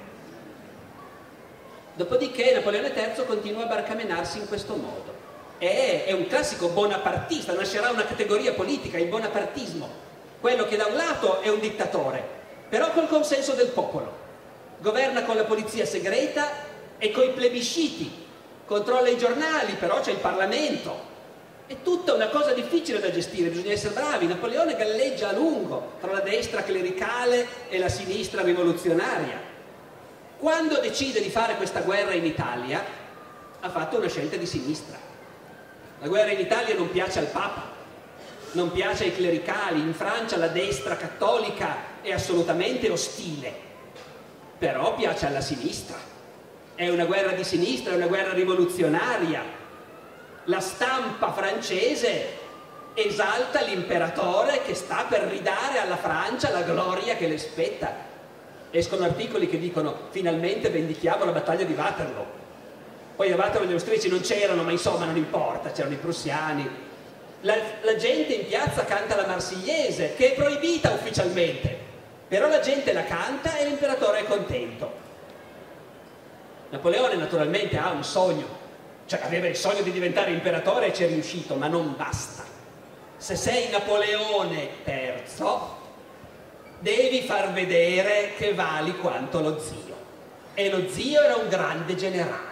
Dopodiché 1.94 2.54
Napoleone 2.54 2.90
III 2.94 3.24
continua 3.26 3.64
a 3.64 3.66
barcamenarsi 3.66 4.38
in 4.38 4.48
questo 4.48 4.76
modo. 4.76 5.20
È, 5.58 6.04
è 6.06 6.12
un 6.12 6.26
classico 6.26 6.68
bonapartista, 6.68 7.52
nascerà 7.52 7.90
una 7.90 8.06
categoria 8.06 8.54
politica, 8.54 8.98
il 8.98 9.08
bonapartismo, 9.08 9.88
quello 10.40 10.64
che 10.64 10.76
da 10.76 10.86
un 10.86 10.94
lato 10.96 11.40
è 11.42 11.50
un 11.50 11.60
dittatore, 11.60 12.24
però 12.68 12.90
col 12.92 13.08
consenso 13.08 13.52
del 13.52 13.68
popolo, 13.68 14.20
governa 14.78 15.22
con 15.22 15.36
la 15.36 15.44
polizia 15.44 15.84
segreta 15.84 16.48
e 16.96 17.10
coi 17.10 17.30
plebisciti, 17.32 18.10
controlla 18.64 19.08
i 19.08 19.18
giornali, 19.18 19.74
però 19.74 20.00
c'è 20.00 20.12
il 20.12 20.16
Parlamento. 20.16 21.10
È 21.66 21.76
tutta 21.82 22.14
una 22.14 22.28
cosa 22.28 22.52
difficile 22.52 23.00
da 23.00 23.10
gestire, 23.10 23.50
bisogna 23.50 23.72
essere 23.72 23.94
bravi. 23.94 24.26
Napoleone 24.26 24.76
galleggia 24.76 25.28
a 25.28 25.32
lungo 25.32 25.92
tra 26.00 26.10
la 26.10 26.20
destra 26.20 26.62
clericale 26.62 27.46
e 27.68 27.78
la 27.78 27.88
sinistra 27.88 28.42
rivoluzionaria 28.42 29.51
quando 30.42 30.80
decide 30.80 31.22
di 31.22 31.30
fare 31.30 31.54
questa 31.54 31.82
guerra 31.82 32.14
in 32.14 32.24
Italia, 32.24 32.84
ha 33.60 33.70
fatto 33.70 33.98
una 33.98 34.08
scelta 34.08 34.34
di 34.34 34.44
sinistra. 34.44 34.98
La 36.00 36.08
guerra 36.08 36.32
in 36.32 36.40
Italia 36.40 36.74
non 36.74 36.90
piace 36.90 37.20
al 37.20 37.26
Papa, 37.26 37.70
non 38.50 38.72
piace 38.72 39.04
ai 39.04 39.14
clericali, 39.14 39.78
in 39.78 39.94
Francia 39.94 40.36
la 40.38 40.48
destra 40.48 40.96
cattolica 40.96 42.00
è 42.02 42.10
assolutamente 42.10 42.90
ostile, 42.90 43.54
però 44.58 44.96
piace 44.96 45.26
alla 45.26 45.40
sinistra. 45.40 45.96
È 46.74 46.88
una 46.88 47.04
guerra 47.04 47.34
di 47.34 47.44
sinistra, 47.44 47.92
è 47.92 47.96
una 47.96 48.08
guerra 48.08 48.32
rivoluzionaria. 48.32 49.44
La 50.46 50.60
stampa 50.60 51.30
francese 51.30 52.38
esalta 52.94 53.60
l'imperatore 53.60 54.62
che 54.64 54.74
sta 54.74 55.06
per 55.08 55.20
ridare 55.20 55.78
alla 55.78 55.96
Francia 55.96 56.50
la 56.50 56.62
gloria 56.62 57.14
che 57.14 57.28
le 57.28 57.38
spetta 57.38 58.10
escono 58.72 59.04
articoli 59.04 59.48
che 59.48 59.58
dicono 59.58 60.08
finalmente 60.10 60.70
vendichiamo 60.70 61.24
la 61.24 61.32
battaglia 61.32 61.64
di 61.64 61.74
Waterloo. 61.74 62.40
Poi 63.14 63.30
a 63.30 63.36
Waterloo 63.36 63.68
gli 63.68 63.74
austriaci 63.74 64.08
non 64.08 64.20
c'erano, 64.20 64.62
ma 64.62 64.70
insomma 64.70 65.04
non 65.04 65.16
importa, 65.16 65.70
c'erano 65.70 65.94
i 65.94 65.98
prussiani. 65.98 66.68
La, 67.42 67.54
la 67.82 67.96
gente 67.96 68.32
in 68.32 68.46
piazza 68.46 68.84
canta 68.84 69.14
la 69.14 69.26
marsigliese, 69.26 70.14
che 70.16 70.32
è 70.32 70.34
proibita 70.34 70.90
ufficialmente, 70.90 71.76
però 72.26 72.48
la 72.48 72.60
gente 72.60 72.92
la 72.92 73.04
canta 73.04 73.58
e 73.58 73.66
l'imperatore 73.66 74.20
è 74.20 74.24
contento. 74.24 75.00
Napoleone 76.70 77.16
naturalmente 77.16 77.76
ha 77.76 77.90
un 77.90 78.02
sogno, 78.02 78.46
cioè 79.04 79.20
aveva 79.22 79.46
il 79.46 79.56
sogno 79.56 79.82
di 79.82 79.92
diventare 79.92 80.30
imperatore 80.30 80.86
e 80.86 80.94
ci 80.94 81.04
è 81.04 81.06
riuscito, 81.06 81.54
ma 81.56 81.66
non 81.66 81.94
basta. 81.96 82.44
Se 83.18 83.36
sei 83.36 83.68
Napoleone 83.68 84.68
III, 84.84 85.80
devi 86.82 87.22
far 87.22 87.52
vedere 87.52 88.32
che 88.36 88.54
vali 88.54 88.96
quanto 88.96 89.40
lo 89.40 89.58
zio. 89.58 90.00
E 90.54 90.68
lo 90.68 90.88
zio 90.88 91.22
era 91.22 91.36
un 91.36 91.48
grande 91.48 91.94
generale. 91.94 92.50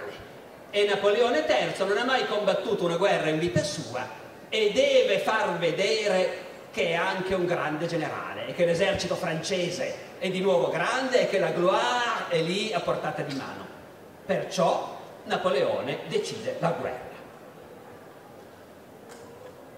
E 0.70 0.84
Napoleone 0.84 1.44
III 1.46 1.86
non 1.86 1.98
ha 1.98 2.04
mai 2.04 2.26
combattuto 2.26 2.84
una 2.84 2.96
guerra 2.96 3.28
in 3.28 3.40
vita 3.40 3.62
sua 3.62 4.08
e 4.48 4.70
deve 4.72 5.18
far 5.18 5.58
vedere 5.58 6.48
che 6.70 6.90
è 6.90 6.94
anche 6.94 7.34
un 7.34 7.44
grande 7.44 7.86
generale 7.86 8.46
e 8.46 8.54
che 8.54 8.64
l'esercito 8.64 9.16
francese 9.16 10.08
è 10.20 10.30
di 10.30 10.40
nuovo 10.40 10.70
grande 10.70 11.22
e 11.22 11.28
che 11.28 11.40
la 11.40 11.50
gloire 11.50 12.28
è 12.28 12.40
lì 12.40 12.72
a 12.72 12.78
portata 12.78 13.22
di 13.22 13.34
mano. 13.34 13.66
Perciò 14.24 14.96
Napoleone 15.24 16.00
decide 16.06 16.56
la 16.60 16.70
guerra. 16.70 17.08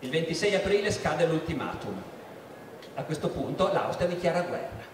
Il 0.01 0.11
26 0.11 0.55
aprile 0.57 0.91
scade 0.91 1.25
l'ultimatum 1.25 2.03
a 2.95 3.03
questo 3.03 3.29
punto 3.29 3.73
l'Austria 3.73 4.09
dichiara 4.09 4.43
guerra. 4.43 4.91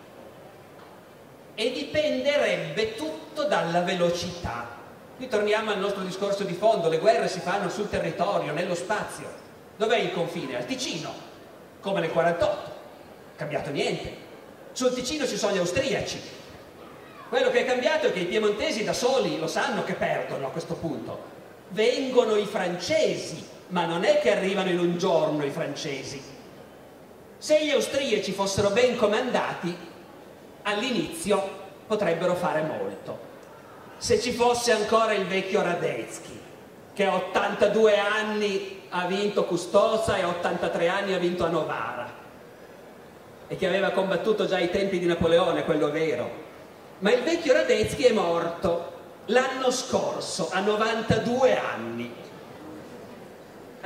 E 1.55 1.73
dipenderebbe 1.73 2.95
tutto 2.95 3.45
dalla 3.45 3.81
velocità. 3.81 4.77
Qui 5.17 5.27
torniamo 5.27 5.73
al 5.73 5.81
nostro 5.81 6.03
discorso 6.03 6.45
di 6.45 6.55
fondo, 6.55 6.89
le 6.89 6.99
guerre 6.99 7.27
si 7.27 7.41
fanno 7.41 7.69
sul 7.69 7.89
territorio, 7.89 8.53
nello 8.53 8.77
spazio. 8.77 9.27
Dov'è 9.77 9.99
il 9.99 10.13
confine? 10.13 10.57
Al 10.57 10.67
Ticino, 10.67 11.13
come 11.81 12.01
nel 12.01 12.13
48. 12.13 12.71
Cambiato 13.37 13.71
niente. 13.71 14.27
Sul 14.73 14.95
Ticino 14.95 15.27
ci 15.27 15.37
sono 15.37 15.55
gli 15.55 15.59
austriaci. 15.59 16.21
Quello 17.29 17.51
che 17.51 17.61
è 17.61 17.67
cambiato 17.67 18.07
è 18.07 18.13
che 18.13 18.21
i 18.21 18.27
piemontesi 18.27 18.85
da 18.85 18.93
soli 18.93 19.39
lo 19.39 19.49
sanno 19.49 19.83
che 19.85 19.95
perdono 19.95 20.47
a 20.47 20.51
questo 20.51 20.75
punto. 20.75 21.37
Vengono 21.71 22.37
i 22.37 22.47
francesi, 22.47 23.45
ma 23.69 23.85
non 23.85 24.05
è 24.05 24.21
che 24.21 24.33
arrivano 24.33 24.71
in 24.71 24.79
un 24.79 24.97
giorno 24.97 25.45
i 25.45 25.51
francesi, 25.51 26.23
se 27.39 27.65
gli 27.65 27.71
austriaci 27.71 28.33
fossero 28.33 28.71
ben 28.71 28.97
comandati, 28.97 29.75
all'inizio 30.63 31.67
potrebbero 31.87 32.35
fare 32.35 32.63
molto. 32.63 33.27
Se 33.97 34.21
ci 34.21 34.33
fosse 34.33 34.73
ancora 34.73 35.15
il 35.15 35.27
vecchio 35.27 35.63
Radetzky, 35.63 36.39
che 36.93 37.05
a 37.05 37.15
82 37.15 37.99
anni 37.99 38.83
ha 38.91 39.07
vinto 39.07 39.45
Custoza 39.45 40.17
e 40.17 40.23
a 40.23 40.29
83 40.29 40.89
anni 40.89 41.15
ha 41.15 41.19
vinto 41.19 41.45
a 41.45 41.49
Novara, 41.49 42.13
e 43.47 43.57
che 43.57 43.67
aveva 43.67 43.91
combattuto 43.91 44.47
già 44.47 44.57
ai 44.57 44.71
tempi 44.71 44.99
di 44.99 45.07
Napoleone, 45.07 45.65
quello 45.65 45.91
vero. 45.91 46.47
Ma 46.99 47.13
il 47.13 47.23
vecchio 47.23 47.53
Radetzky 47.53 48.03
è 48.03 48.13
morto 48.13 48.97
l'anno 49.27 49.71
scorso, 49.71 50.49
a 50.51 50.61
92 50.61 51.57
anni 51.57 52.15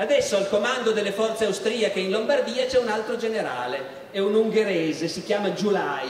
Adesso 0.02 0.36
al 0.36 0.48
comando 0.48 0.90
delle 0.90 1.12
forze 1.12 1.44
austriache 1.44 2.00
in 2.00 2.10
Lombardia 2.10 2.66
c'è 2.66 2.80
un 2.80 2.88
altro 2.88 3.16
generale, 3.16 4.08
è 4.10 4.18
un 4.18 4.34
ungherese, 4.34 5.06
si 5.06 5.22
chiama 5.22 5.52
Giulai. 5.52 6.08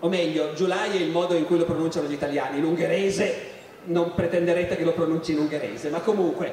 O 0.00 0.08
meglio, 0.10 0.52
Giulai 0.52 0.90
è 0.90 1.00
il 1.00 1.08
modo 1.08 1.32
in 1.32 1.46
cui 1.46 1.56
lo 1.56 1.64
pronunciano 1.64 2.06
gli 2.06 2.12
italiani, 2.12 2.60
l'ungherese 2.60 3.48
non 3.84 4.12
pretenderete 4.12 4.76
che 4.76 4.84
lo 4.84 4.92
pronunci 4.92 5.32
in 5.32 5.38
ungherese, 5.38 5.88
ma 5.88 6.00
comunque 6.00 6.52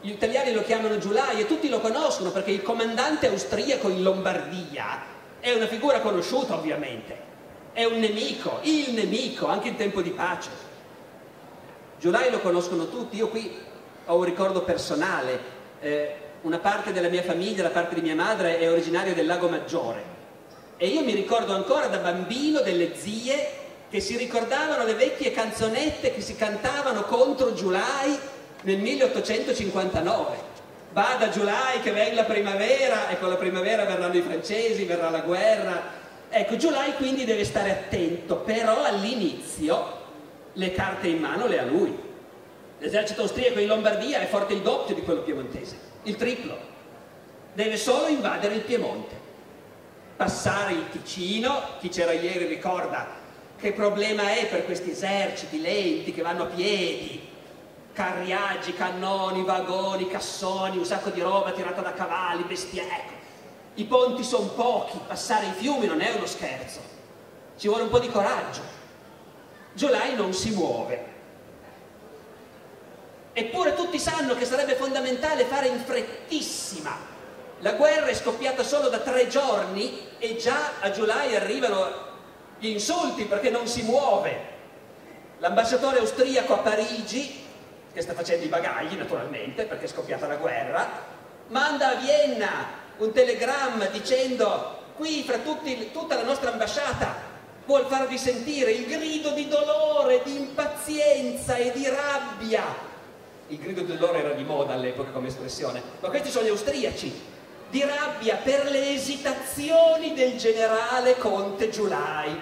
gli 0.00 0.10
italiani 0.10 0.52
lo 0.52 0.64
chiamano 0.64 0.98
Giulai 0.98 1.38
e 1.38 1.46
tutti 1.46 1.68
lo 1.68 1.78
conoscono 1.78 2.32
perché 2.32 2.50
il 2.50 2.62
comandante 2.62 3.28
austriaco 3.28 3.88
in 3.88 4.02
Lombardia 4.02 5.00
è 5.38 5.52
una 5.52 5.68
figura 5.68 6.00
conosciuta 6.00 6.56
ovviamente, 6.56 7.16
è 7.72 7.84
un 7.84 8.00
nemico, 8.00 8.58
il 8.62 8.94
nemico, 8.94 9.46
anche 9.46 9.68
in 9.68 9.76
tempo 9.76 10.02
di 10.02 10.10
pace. 10.10 10.50
Giulai 12.00 12.32
lo 12.32 12.40
conoscono 12.40 12.88
tutti, 12.88 13.14
io 13.14 13.28
qui 13.28 13.65
ho 14.06 14.16
un 14.16 14.24
ricordo 14.24 14.62
personale, 14.62 15.38
eh, 15.80 16.14
una 16.42 16.58
parte 16.58 16.92
della 16.92 17.08
mia 17.08 17.22
famiglia, 17.22 17.62
la 17.62 17.70
parte 17.70 17.94
di 17.94 18.00
mia 18.00 18.14
madre 18.14 18.58
è 18.58 18.70
originaria 18.70 19.14
del 19.14 19.26
Lago 19.26 19.48
Maggiore 19.48 20.14
e 20.78 20.88
io 20.88 21.02
mi 21.02 21.14
ricordo 21.14 21.54
ancora 21.54 21.86
da 21.86 21.98
bambino 21.98 22.60
delle 22.60 22.94
zie 22.96 23.64
che 23.88 24.00
si 24.00 24.16
ricordavano 24.16 24.84
le 24.84 24.94
vecchie 24.94 25.32
canzonette 25.32 26.12
che 26.12 26.20
si 26.20 26.36
cantavano 26.36 27.02
contro 27.04 27.54
Giulai 27.54 28.18
nel 28.62 28.78
1859. 28.78 30.54
Vada 30.92 31.30
Giulai 31.30 31.80
che 31.80 31.92
venga 31.92 32.16
la 32.16 32.24
primavera 32.24 33.08
e 33.08 33.18
con 33.18 33.30
la 33.30 33.36
primavera 33.36 33.84
verranno 33.84 34.16
i 34.16 34.22
francesi, 34.22 34.84
verrà 34.84 35.08
la 35.08 35.20
guerra. 35.20 35.82
Ecco, 36.28 36.56
Giulai 36.56 36.94
quindi 36.94 37.24
deve 37.24 37.44
stare 37.44 37.70
attento, 37.70 38.36
però 38.36 38.82
all'inizio 38.82 40.04
le 40.52 40.72
carte 40.72 41.08
in 41.08 41.20
mano 41.20 41.46
le 41.46 41.58
ha 41.58 41.64
lui. 41.64 42.05
L'esercito 42.78 43.22
austriaco 43.22 43.58
in 43.58 43.68
Lombardia 43.68 44.20
è 44.20 44.26
forte 44.26 44.52
il 44.52 44.60
doppio 44.60 44.94
di 44.94 45.02
quello 45.02 45.22
piemontese, 45.22 45.78
il 46.02 46.16
triplo. 46.16 46.74
Deve 47.54 47.78
solo 47.78 48.08
invadere 48.08 48.56
il 48.56 48.60
Piemonte, 48.60 49.14
passare 50.14 50.72
il 50.72 50.88
Ticino, 50.90 51.78
chi 51.80 51.88
c'era 51.88 52.12
ieri 52.12 52.44
ricorda 52.46 53.24
che 53.58 53.72
problema 53.72 54.34
è 54.34 54.46
per 54.48 54.66
questi 54.66 54.90
eserciti 54.90 55.60
lenti 55.60 56.12
che 56.12 56.20
vanno 56.20 56.42
a 56.42 56.46
piedi, 56.46 57.26
carriaggi, 57.94 58.74
cannoni, 58.74 59.42
vagoni, 59.42 60.08
cassoni, 60.08 60.76
un 60.76 60.84
sacco 60.84 61.08
di 61.08 61.22
roba 61.22 61.52
tirata 61.52 61.80
da 61.80 61.94
cavalli, 61.94 62.42
bestie, 62.42 62.82
ecco. 62.82 63.14
I 63.74 63.84
ponti 63.84 64.22
sono 64.22 64.48
pochi, 64.48 65.00
passare 65.06 65.46
i 65.46 65.52
fiumi 65.52 65.86
non 65.86 66.02
è 66.02 66.12
uno 66.14 66.26
scherzo, 66.26 66.80
ci 67.56 67.68
vuole 67.68 67.84
un 67.84 67.88
po' 67.88 67.98
di 67.98 68.10
coraggio. 68.10 68.60
Giolai 69.72 70.14
non 70.14 70.34
si 70.34 70.50
muove, 70.50 71.14
Eppure 73.38 73.74
tutti 73.74 73.98
sanno 73.98 74.34
che 74.34 74.46
sarebbe 74.46 74.76
fondamentale 74.76 75.44
fare 75.44 75.66
in 75.66 75.78
frettissima. 75.80 76.96
La 77.58 77.72
guerra 77.72 78.06
è 78.06 78.14
scoppiata 78.14 78.62
solo 78.62 78.88
da 78.88 79.00
tre 79.00 79.28
giorni 79.28 80.08
e 80.16 80.36
già 80.36 80.80
a 80.80 80.90
Giulai 80.90 81.36
arrivano 81.36 82.04
gli 82.58 82.68
insulti 82.68 83.24
perché 83.24 83.50
non 83.50 83.66
si 83.66 83.82
muove. 83.82 84.54
L'ambasciatore 85.40 85.98
austriaco 85.98 86.54
a 86.54 86.58
Parigi, 86.60 87.44
che 87.92 88.00
sta 88.00 88.14
facendo 88.14 88.46
i 88.46 88.48
bagagli 88.48 88.94
naturalmente 88.94 89.64
perché 89.64 89.84
è 89.84 89.88
scoppiata 89.88 90.26
la 90.26 90.36
guerra, 90.36 90.88
manda 91.48 91.90
a 91.90 91.94
Vienna 91.96 92.68
un 92.96 93.12
telegramma 93.12 93.84
dicendo 93.88 94.78
qui 94.96 95.24
fra 95.24 95.36
tutti, 95.40 95.90
tutta 95.92 96.14
la 96.14 96.24
nostra 96.24 96.52
ambasciata 96.52 97.14
vuol 97.66 97.84
farvi 97.84 98.16
sentire 98.16 98.70
il 98.70 98.86
grido 98.86 99.32
di 99.32 99.46
dolore, 99.46 100.22
di 100.24 100.36
impazienza 100.36 101.56
e 101.56 101.70
di 101.72 101.86
rabbia. 101.86 102.94
Il 103.48 103.58
grido 103.58 103.82
di 103.82 103.96
dolore 103.96 104.20
era 104.20 104.32
di 104.32 104.42
moda 104.42 104.72
all'epoca 104.72 105.10
come 105.10 105.28
espressione, 105.28 105.80
ma 106.00 106.08
questi 106.08 106.30
sono 106.30 106.46
gli 106.46 106.50
austriaci, 106.50 107.12
di 107.70 107.80
rabbia 107.82 108.36
per 108.36 108.68
le 108.70 108.92
esitazioni 108.92 110.14
del 110.14 110.36
generale 110.36 111.16
Conte 111.16 111.70
Giulai. 111.70 112.36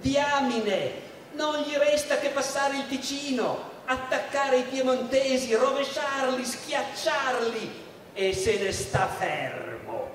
Diamine, 0.00 0.92
non 1.34 1.60
gli 1.60 1.74
resta 1.74 2.18
che 2.18 2.30
passare 2.30 2.76
il 2.76 2.88
Ticino, 2.88 3.70
attaccare 3.84 4.58
i 4.58 4.62
piemontesi, 4.64 5.54
rovesciarli, 5.54 6.44
schiacciarli 6.44 7.72
e 8.12 8.34
se 8.34 8.58
ne 8.58 8.72
sta 8.72 9.06
fermo 9.06 10.10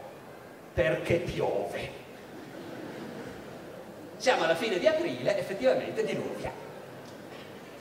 perché 0.74 1.16
piove. 1.16 2.06
Siamo 4.18 4.44
alla 4.44 4.56
fine 4.56 4.78
di 4.78 4.88
aprile, 4.88 5.38
effettivamente 5.38 6.04
diluvia. 6.04 6.52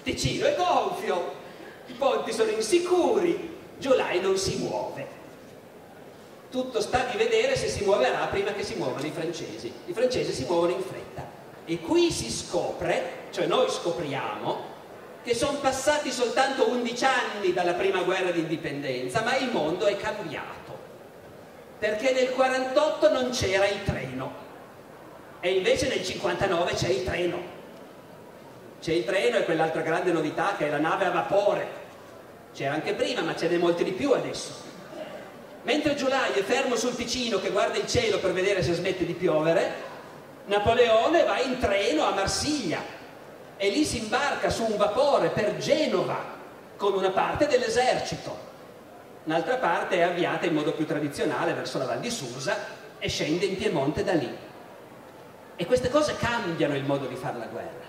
Ticino 0.02 0.46
è 0.46 0.54
gonfio, 0.54 1.44
i 1.86 1.92
ponti 1.92 2.32
sono 2.32 2.50
insicuri, 2.50 3.54
Giulai 3.78 4.20
non 4.20 4.36
si 4.36 4.56
muove. 4.56 5.06
Tutto 6.50 6.80
sta 6.80 7.06
di 7.10 7.16
vedere 7.16 7.56
se 7.56 7.68
si 7.68 7.84
muoverà 7.84 8.26
prima 8.26 8.52
che 8.52 8.64
si 8.64 8.74
muovano 8.76 9.06
i 9.06 9.10
francesi. 9.10 9.72
I 9.86 9.92
francesi 9.92 10.32
si 10.32 10.44
muovono 10.44 10.72
in 10.72 10.82
fretta. 10.82 11.24
E 11.64 11.80
qui 11.80 12.10
si 12.10 12.30
scopre, 12.30 13.26
cioè 13.30 13.46
noi 13.46 13.68
scopriamo, 13.68 14.74
che 15.22 15.34
sono 15.34 15.58
passati 15.58 16.10
soltanto 16.12 16.68
11 16.68 17.04
anni 17.04 17.52
dalla 17.52 17.74
prima 17.74 18.02
guerra 18.02 18.30
d'indipendenza, 18.30 19.22
ma 19.22 19.36
il 19.36 19.50
mondo 19.50 19.86
è 19.86 19.96
cambiato. 19.96 20.54
Perché 21.78 22.12
nel 22.12 22.30
48 22.30 23.12
non 23.12 23.30
c'era 23.30 23.66
il 23.66 23.82
treno 23.82 24.44
e 25.40 25.50
invece 25.50 25.88
nel 25.88 26.04
59 26.04 26.74
c'è 26.74 26.88
il 26.88 27.04
treno. 27.04 27.55
C'è 28.86 28.92
il 28.92 29.04
treno 29.04 29.38
e 29.38 29.44
quell'altra 29.44 29.82
grande 29.82 30.12
novità 30.12 30.54
che 30.56 30.68
è 30.68 30.70
la 30.70 30.78
nave 30.78 31.06
a 31.06 31.10
vapore. 31.10 31.66
C'era 32.54 32.74
anche 32.74 32.94
prima, 32.94 33.20
ma 33.20 33.34
ce 33.34 33.48
n'è 33.48 33.56
molti 33.56 33.82
di 33.82 33.90
più 33.90 34.12
adesso. 34.12 34.52
Mentre 35.62 35.96
Giulai 35.96 36.30
è 36.34 36.42
fermo 36.44 36.76
sul 36.76 36.94
Ticino 36.94 37.40
che 37.40 37.50
guarda 37.50 37.78
il 37.78 37.88
cielo 37.88 38.20
per 38.20 38.32
vedere 38.32 38.62
se 38.62 38.74
smette 38.74 39.04
di 39.04 39.14
piovere, 39.14 39.72
Napoleone 40.44 41.24
va 41.24 41.40
in 41.40 41.58
treno 41.58 42.04
a 42.04 42.12
Marsiglia 42.12 42.78
e 43.56 43.70
lì 43.70 43.84
si 43.84 43.98
imbarca 43.98 44.50
su 44.50 44.62
un 44.62 44.76
vapore 44.76 45.30
per 45.30 45.56
Genova 45.56 46.22
con 46.76 46.92
una 46.92 47.10
parte 47.10 47.48
dell'esercito. 47.48 48.38
Un'altra 49.24 49.56
parte 49.56 49.96
è 49.96 50.02
avviata 50.02 50.46
in 50.46 50.54
modo 50.54 50.70
più 50.74 50.86
tradizionale 50.86 51.54
verso 51.54 51.78
la 51.78 51.86
Val 51.86 51.98
di 51.98 52.10
Susa 52.10 52.56
e 53.00 53.08
scende 53.08 53.46
in 53.46 53.56
Piemonte 53.56 54.04
da 54.04 54.12
lì. 54.12 54.32
E 55.56 55.66
queste 55.66 55.90
cose 55.90 56.16
cambiano 56.16 56.76
il 56.76 56.84
modo 56.84 57.06
di 57.06 57.16
fare 57.16 57.36
la 57.36 57.46
guerra. 57.46 57.85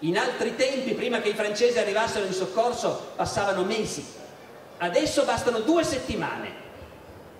In 0.00 0.16
altri 0.16 0.54
tempi, 0.54 0.92
prima 0.92 1.20
che 1.20 1.30
i 1.30 1.34
francesi 1.34 1.78
arrivassero 1.78 2.24
in 2.24 2.32
soccorso, 2.32 3.12
passavano 3.16 3.64
mesi. 3.64 4.04
Adesso 4.78 5.24
bastano 5.24 5.60
due 5.60 5.82
settimane 5.82 6.66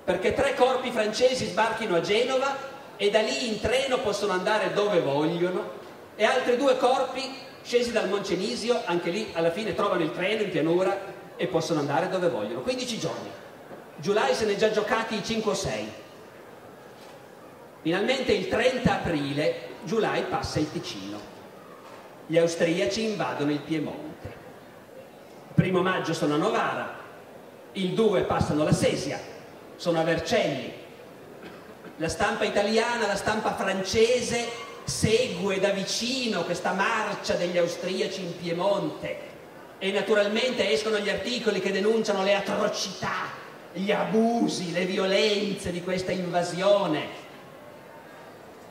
perché 0.02 0.32
tre 0.32 0.54
corpi 0.54 0.90
francesi 0.90 1.46
sbarchino 1.46 1.94
a 1.94 2.00
Genova 2.00 2.56
e 2.96 3.10
da 3.10 3.20
lì 3.20 3.48
in 3.48 3.60
treno 3.60 3.98
possono 3.98 4.32
andare 4.32 4.72
dove 4.72 5.00
vogliono 5.00 5.70
e 6.16 6.24
altri 6.24 6.56
due 6.56 6.76
corpi 6.78 7.32
scesi 7.62 7.92
dal 7.92 8.08
Moncenisio, 8.08 8.80
anche 8.86 9.10
lì 9.10 9.28
alla 9.34 9.50
fine 9.50 9.74
trovano 9.74 10.02
il 10.02 10.10
treno 10.12 10.42
in 10.42 10.50
pianura 10.50 10.98
e 11.36 11.46
possono 11.46 11.78
andare 11.78 12.08
dove 12.08 12.28
vogliono. 12.28 12.62
15 12.62 12.98
giorni. 12.98 13.30
Giulai 13.98 14.34
se 14.34 14.46
ne 14.46 14.54
è 14.54 14.56
già 14.56 14.70
giocati 14.70 15.14
i 15.14 15.22
5 15.22 15.50
o 15.50 15.54
6. 15.54 15.92
Finalmente 17.82 18.32
il 18.32 18.48
30 18.48 18.92
aprile 18.92 19.68
Giulai 19.84 20.22
passa 20.22 20.58
il 20.58 20.72
Ticino. 20.72 21.37
Gli 22.30 22.36
austriaci 22.36 23.04
invadono 23.04 23.50
il 23.50 23.60
Piemonte. 23.60 24.26
Il 24.26 25.54
primo 25.54 25.80
maggio 25.80 26.12
sono 26.12 26.34
a 26.34 26.36
Novara, 26.36 26.94
il 27.72 27.94
2 27.94 28.24
passano 28.24 28.64
la 28.64 28.72
Sesia, 28.72 29.18
sono 29.76 29.98
a 29.98 30.02
Vercelli. 30.02 30.70
La 31.96 32.08
stampa 32.10 32.44
italiana, 32.44 33.06
la 33.06 33.16
stampa 33.16 33.54
francese 33.54 34.46
segue 34.84 35.58
da 35.58 35.70
vicino 35.70 36.44
questa 36.44 36.72
marcia 36.72 37.32
degli 37.32 37.56
austriaci 37.56 38.20
in 38.20 38.36
Piemonte 38.36 39.16
e 39.78 39.90
naturalmente 39.90 40.70
escono 40.70 40.98
gli 40.98 41.08
articoli 41.08 41.60
che 41.60 41.72
denunciano 41.72 42.22
le 42.22 42.34
atrocità, 42.34 43.30
gli 43.72 43.90
abusi, 43.90 44.72
le 44.72 44.84
violenze 44.84 45.72
di 45.72 45.82
questa 45.82 46.12
invasione. 46.12 47.26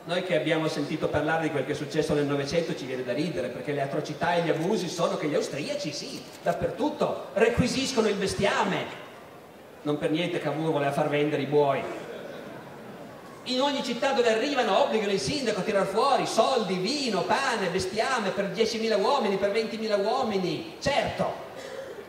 Noi 0.08 0.22
che 0.22 0.36
abbiamo 0.36 0.68
sentito 0.68 1.08
parlare 1.08 1.42
di 1.42 1.50
quel 1.50 1.66
che 1.66 1.72
è 1.72 1.74
successo 1.74 2.14
nel 2.14 2.24
Novecento 2.24 2.74
ci 2.74 2.86
viene 2.86 3.04
da 3.04 3.12
ridere 3.12 3.48
perché 3.48 3.72
le 3.72 3.82
atrocità 3.82 4.36
e 4.36 4.42
gli 4.42 4.48
abusi 4.48 4.88
sono 4.88 5.18
che 5.18 5.26
gli 5.26 5.34
austriaci, 5.34 5.92
sì, 5.92 6.22
dappertutto, 6.42 7.26
requisiscono 7.34 8.08
il 8.08 8.14
bestiame, 8.14 8.86
non 9.82 9.98
per 9.98 10.10
niente 10.10 10.40
Cavour 10.40 10.72
voleva 10.72 10.92
far 10.92 11.10
vendere 11.10 11.42
i 11.42 11.44
buoi. 11.44 11.82
In 13.42 13.60
ogni 13.60 13.84
città 13.84 14.12
dove 14.12 14.32
arrivano 14.32 14.82
obbligano 14.82 15.12
il 15.12 15.20
sindaco 15.20 15.60
a 15.60 15.62
tirar 15.62 15.86
fuori 15.86 16.26
soldi, 16.26 16.76
vino, 16.76 17.24
pane, 17.24 17.68
bestiame 17.68 18.30
per 18.30 18.46
10.000 18.46 18.98
uomini, 18.98 19.36
per 19.36 19.50
20.000 19.50 20.02
uomini. 20.02 20.76
Certo, 20.80 21.34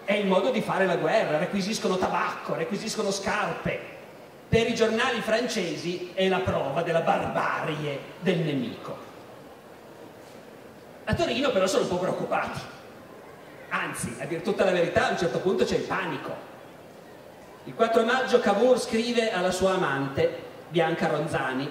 è 0.05 0.13
il 0.13 0.25
modo 0.25 0.51
di 0.51 0.61
fare 0.61 0.85
la 0.85 0.95
guerra, 0.95 1.37
requisiscono 1.37 1.97
tabacco, 1.97 2.55
requisiscono 2.55 3.11
scarpe. 3.11 3.98
Per 4.49 4.67
i 4.67 4.73
giornali 4.73 5.21
francesi 5.21 6.11
è 6.13 6.27
la 6.27 6.39
prova 6.39 6.81
della 6.81 7.01
barbarie 7.01 7.99
del 8.19 8.39
nemico. 8.39 8.97
A 11.05 11.13
Torino 11.13 11.51
però 11.51 11.67
sono 11.67 11.83
un 11.83 11.89
po' 11.89 11.97
preoccupati. 11.97 12.59
Anzi, 13.69 14.15
a 14.19 14.25
dire 14.25 14.41
tutta 14.41 14.65
la 14.65 14.71
verità, 14.71 15.07
a 15.07 15.11
un 15.11 15.17
certo 15.17 15.39
punto 15.39 15.63
c'è 15.63 15.75
il 15.75 15.83
panico 15.83 16.49
il 17.69 17.75
4 17.75 18.03
maggio 18.03 18.39
Cavour 18.39 18.79
scrive 18.79 19.31
alla 19.31 19.51
sua 19.51 19.73
amante, 19.73 20.43
Bianca 20.69 21.07
Ronzani, 21.07 21.69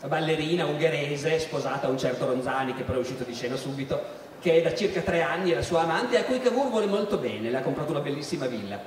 la 0.00 0.06
ballerina 0.06 0.66
ungherese 0.66 1.40
sposata 1.40 1.88
a 1.88 1.90
un 1.90 1.98
certo 1.98 2.26
Ronzani 2.26 2.74
che 2.74 2.84
però 2.84 2.98
è 2.98 3.00
uscito 3.00 3.24
di 3.24 3.34
scena 3.34 3.56
subito, 3.56 4.00
che 4.40 4.52
è 4.52 4.62
da 4.62 4.72
circa 4.72 5.00
tre 5.00 5.22
anni 5.22 5.52
la 5.52 5.62
sua 5.62 5.80
amante 5.82 6.16
a 6.16 6.22
cui 6.22 6.38
Cavour 6.38 6.68
vuole 6.68 6.86
molto 6.86 7.16
bene, 7.16 7.50
le 7.50 7.56
ha 7.56 7.62
comprato 7.62 7.90
una 7.90 8.00
bellissima 8.00 8.46
villa. 8.46 8.78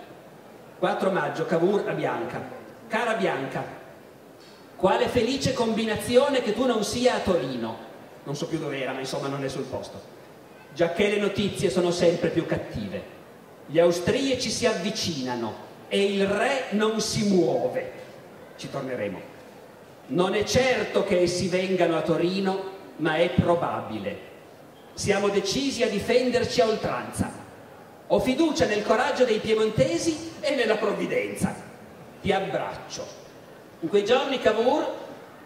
4 0.77 1.11
maggio 1.11 1.45
Cavour 1.45 1.89
a 1.89 1.91
Bianca. 1.91 2.58
Cara 2.89 3.13
Bianca, 3.13 3.63
quale 4.75 5.07
felice 5.09 5.53
combinazione 5.53 6.41
che 6.41 6.53
tu 6.53 6.65
non 6.65 6.83
sia 6.83 7.13
a 7.13 7.19
Torino. 7.19 7.77
Non 8.23 8.35
so 8.35 8.47
più 8.47 8.57
dove 8.57 8.81
era, 8.81 8.93
ma 8.93 8.99
insomma 8.99 9.27
non 9.27 9.43
è 9.43 9.47
sul 9.47 9.65
posto. 9.65 10.01
Giacché 10.73 11.07
le 11.07 11.19
notizie 11.19 11.69
sono 11.69 11.91
sempre 11.91 12.29
più 12.29 12.47
cattive. 12.47 13.17
Gli 13.67 13.77
austriaci 13.77 14.49
si 14.49 14.65
avvicinano, 14.65 15.67
e 15.87 16.03
il 16.03 16.25
re 16.25 16.65
non 16.71 16.99
si 16.99 17.27
muove. 17.29 17.91
Ci 18.55 18.71
torneremo. 18.71 19.21
Non 20.07 20.33
è 20.33 20.43
certo 20.43 21.03
che 21.03 21.21
essi 21.21 21.47
vengano 21.47 21.95
a 21.95 22.01
Torino, 22.01 22.63
ma 22.97 23.17
è 23.17 23.29
probabile. 23.29 24.17
Siamo 24.95 25.29
decisi 25.29 25.83
a 25.83 25.89
difenderci 25.89 26.61
a 26.61 26.67
oltranza. 26.67 27.31
Ho 28.07 28.19
fiducia 28.19 28.65
nel 28.65 28.83
coraggio 28.83 29.25
dei 29.25 29.37
piemontesi 29.37 30.31
e 30.39 30.55
nella 30.55 30.77
provvidenza. 30.77 31.68
Ti 32.21 32.31
abbraccio. 32.31 33.05
In 33.81 33.89
quei 33.89 34.03
giorni 34.03 34.39
Cavour 34.39 34.95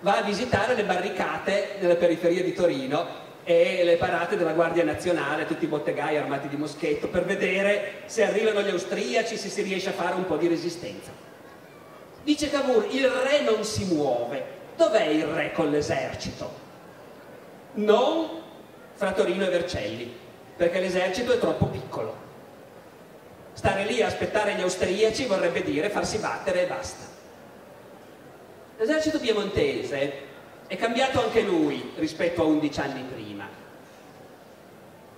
va 0.02 0.18
a 0.18 0.22
visitare 0.24 0.76
le 0.76 0.84
barricate 0.84 1.76
nella 1.80 1.96
periferia 1.96 2.44
di 2.44 2.54
Torino 2.54 3.22
e 3.44 3.84
le 3.84 3.98
parate 3.98 4.38
della 4.38 4.54
Guardia 4.54 4.84
Nazionale, 4.84 5.46
tutti 5.46 5.66
i 5.66 5.68
bottegai 5.68 6.18
armati 6.18 6.48
di 6.48 6.56
moschetto, 6.56 7.10
per 7.10 7.26
vedere 7.26 8.04
se 8.06 8.24
arrivano 8.26 8.62
gli 8.62 8.70
austriaci, 8.70 9.38
se 9.38 9.50
si 9.50 9.62
riesce 9.62 9.90
a 9.90 9.94
fare 9.94 10.16
un 10.16 10.26
po' 10.26 10.38
di 10.38 10.48
resistenza. 10.48 11.12
Dice 12.24 12.50
Cavour, 12.50 12.88
il 12.90 13.08
re 13.08 13.42
non 13.42 13.64
si 13.64 13.86
muove. 13.94 14.62
Dov'è 14.76 15.06
il 15.06 15.26
re 15.26 15.52
con 15.52 15.70
l'esercito? 15.70 16.52
Non 17.74 18.42
fra 18.94 19.12
Torino 19.12 19.46
e 19.46 19.50
Vercelli, 19.50 20.16
perché 20.56 20.80
l'esercito 20.80 21.34
è 21.34 21.38
troppo 21.38 21.66
piccolo. 21.66 22.23
Stare 23.54 23.86
lì 23.86 24.02
a 24.02 24.08
aspettare 24.08 24.56
gli 24.56 24.62
austriaci 24.62 25.26
vorrebbe 25.26 25.64
dire 25.64 25.90
farsi 25.90 26.18
battere 26.18 26.64
e 26.64 26.68
basta. 26.68 27.06
L'esercito 28.78 29.20
piemontese 29.20 30.32
è 30.68 30.76
cambiato 30.76 31.24
anche 31.24 31.42
lui 31.42 31.94
rispetto 31.98 32.42
a 32.42 32.46
11 32.46 32.80
anni 32.80 33.04
prima. 33.04 33.48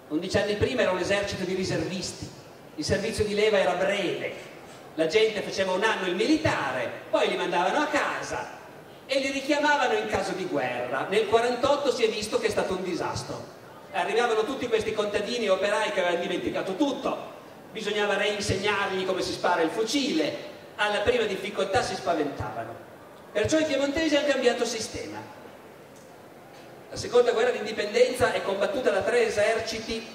11 0.09 0.37
anni 0.37 0.55
prima 0.55 0.81
era 0.81 0.91
un 0.91 0.99
esercito 0.99 1.45
di 1.45 1.55
riservisti, 1.55 2.29
il 2.75 2.83
servizio 2.83 3.23
di 3.23 3.33
leva 3.33 3.57
era 3.57 3.73
breve, 3.73 4.33
la 4.95 5.07
gente 5.07 5.41
faceva 5.41 5.71
un 5.71 5.83
anno 5.83 6.07
il 6.07 6.15
militare, 6.15 6.91
poi 7.09 7.29
li 7.29 7.37
mandavano 7.37 7.79
a 7.79 7.87
casa 7.87 8.47
e 9.05 9.19
li 9.19 9.31
richiamavano 9.31 9.93
in 9.93 10.07
caso 10.07 10.33
di 10.33 10.45
guerra. 10.45 11.07
Nel 11.09 11.27
48 11.27 11.91
si 11.91 12.03
è 12.03 12.09
visto 12.09 12.39
che 12.39 12.47
è 12.47 12.51
stato 12.51 12.75
un 12.75 12.83
disastro. 12.83 13.53
Arrivavano 13.93 14.43
tutti 14.43 14.67
questi 14.67 14.93
contadini 14.93 15.45
e 15.45 15.49
operai 15.49 15.91
che 15.91 16.01
avevano 16.01 16.21
dimenticato 16.21 16.75
tutto, 16.75 17.33
bisognava 17.75 18.15
reinsegnargli 18.15 19.05
come 19.05 19.21
si 19.21 19.33
spara 19.33 19.61
il 19.61 19.69
fucile, 19.69 20.33
alla 20.77 20.99
prima 20.99 21.25
difficoltà 21.25 21.81
si 21.81 21.93
spaventavano. 21.93 22.73
Perciò 23.33 23.59
i 23.59 23.65
piemontesi 23.65 24.15
hanno 24.15 24.27
cambiato 24.27 24.63
sistema. 24.63 25.21
La 26.89 26.95
seconda 26.95 27.33
guerra 27.33 27.51
d'indipendenza 27.51 28.31
è 28.31 28.41
combattuta 28.43 28.91
da 28.91 29.01
tre 29.01 29.27
eserciti, 29.27 30.07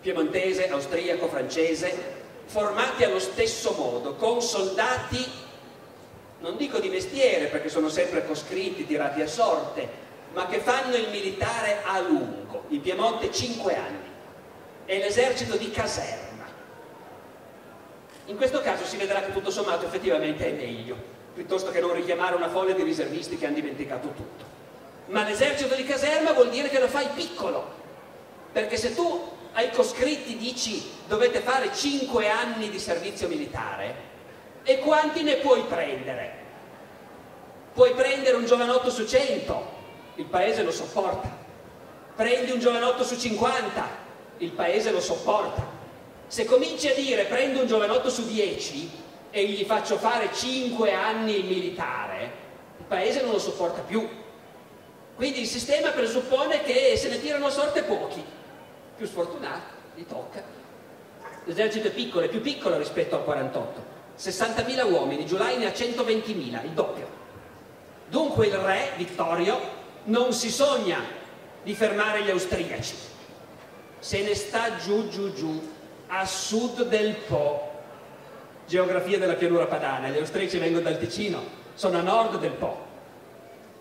piemontese, 0.00 0.70
austriaco, 0.70 1.26
francese, 1.26 2.22
formati 2.44 3.02
allo 3.02 3.18
stesso 3.18 3.72
modo, 3.72 4.14
con 4.14 4.40
soldati, 4.40 5.28
non 6.38 6.56
dico 6.56 6.78
di 6.78 6.88
mestiere 6.88 7.46
perché 7.46 7.68
sono 7.68 7.88
sempre 7.88 8.24
coscritti, 8.24 8.86
tirati 8.86 9.22
a 9.22 9.26
sorte, 9.26 9.88
ma 10.34 10.46
che 10.46 10.60
fanno 10.60 10.94
il 10.94 11.08
militare 11.10 11.82
a 11.82 11.98
lungo, 11.98 12.66
in 12.68 12.80
Piemonte 12.80 13.32
5 13.32 13.74
anni, 13.74 14.08
è 14.84 14.98
l'esercito 14.98 15.56
di 15.56 15.72
caserma. 15.72 16.25
In 18.26 18.36
questo 18.36 18.60
caso 18.60 18.84
si 18.84 18.96
vedrà 18.96 19.20
che 19.20 19.32
tutto 19.32 19.50
sommato 19.50 19.86
effettivamente 19.86 20.46
è 20.46 20.52
meglio, 20.52 20.96
piuttosto 21.32 21.70
che 21.70 21.80
non 21.80 21.92
richiamare 21.92 22.34
una 22.34 22.48
folla 22.48 22.72
di 22.72 22.82
riservisti 22.82 23.38
che 23.38 23.46
hanno 23.46 23.54
dimenticato 23.54 24.08
tutto. 24.08 24.44
Ma 25.06 25.22
l'esercito 25.22 25.76
di 25.76 25.84
caserma 25.84 26.32
vuol 26.32 26.50
dire 26.50 26.68
che 26.68 26.80
lo 26.80 26.88
fai 26.88 27.06
piccolo, 27.14 27.64
perché 28.50 28.76
se 28.76 28.94
tu 28.96 29.34
ai 29.52 29.70
coscritti 29.70 30.36
dici 30.36 30.90
dovete 31.06 31.38
fare 31.38 31.72
5 31.72 32.28
anni 32.28 32.68
di 32.68 32.80
servizio 32.80 33.28
militare, 33.28 33.94
e 34.64 34.80
quanti 34.80 35.22
ne 35.22 35.36
puoi 35.36 35.62
prendere? 35.62 36.44
Puoi 37.72 37.92
prendere 37.92 38.34
un 38.34 38.46
giovanotto 38.46 38.90
su 38.90 39.06
100, 39.06 39.72
il 40.16 40.24
paese 40.24 40.64
lo 40.64 40.72
sopporta. 40.72 41.30
Prendi 42.16 42.50
un 42.50 42.58
giovanotto 42.58 43.04
su 43.04 43.16
50, 43.16 43.86
il 44.38 44.50
paese 44.50 44.90
lo 44.90 45.00
sopporta. 45.00 45.75
Se 46.28 46.44
cominci 46.44 46.88
a 46.88 46.94
dire 46.94 47.24
prendo 47.24 47.60
un 47.60 47.66
giovanotto 47.66 48.10
su 48.10 48.26
10 48.26 48.90
e 49.30 49.46
gli 49.46 49.64
faccio 49.64 49.96
fare 49.96 50.30
5 50.32 50.92
anni 50.92 51.38
il 51.38 51.44
militare, 51.44 52.32
il 52.78 52.84
paese 52.84 53.22
non 53.22 53.32
lo 53.32 53.38
sopporta 53.38 53.82
più. 53.82 54.08
Quindi 55.14 55.40
il 55.40 55.46
sistema 55.46 55.90
presuppone 55.90 56.62
che 56.62 56.96
se 56.96 57.08
ne 57.08 57.20
tirano 57.20 57.46
a 57.46 57.50
sorte 57.50 57.82
pochi, 57.82 58.22
più 58.96 59.06
sfortunati, 59.06 59.72
gli 59.94 60.04
tocca. 60.04 60.42
L'esercito 61.44 61.88
è 61.88 61.92
piccolo, 61.92 62.24
è 62.24 62.28
più 62.28 62.40
piccolo 62.40 62.76
rispetto 62.76 63.14
al 63.14 63.24
48. 63.24 63.94
60.000 64.18 64.90
uomini, 64.90 65.26
Giulai 65.26 65.58
ne 65.58 65.66
ha 65.66 65.70
120.000, 65.70 66.64
il 66.64 66.70
doppio. 66.70 67.08
Dunque 68.08 68.46
il 68.46 68.56
re, 68.56 68.92
Vittorio, 68.96 69.58
non 70.04 70.32
si 70.32 70.50
sogna 70.50 71.00
di 71.62 71.74
fermare 71.74 72.22
gli 72.22 72.30
austriaci, 72.30 72.94
se 73.98 74.22
ne 74.22 74.34
sta 74.34 74.76
giù 74.76 75.08
giù 75.08 75.32
giù, 75.32 75.74
a 76.08 76.24
sud 76.24 76.84
del 76.88 77.14
Po, 77.14 77.72
geografia 78.66 79.18
della 79.18 79.34
pianura 79.34 79.66
padana, 79.66 80.08
gli 80.08 80.18
austriaci 80.18 80.58
vengono 80.58 80.84
dal 80.84 80.98
Ticino, 80.98 81.42
sono 81.74 81.98
a 81.98 82.02
nord 82.02 82.38
del 82.38 82.52
Po. 82.52 82.84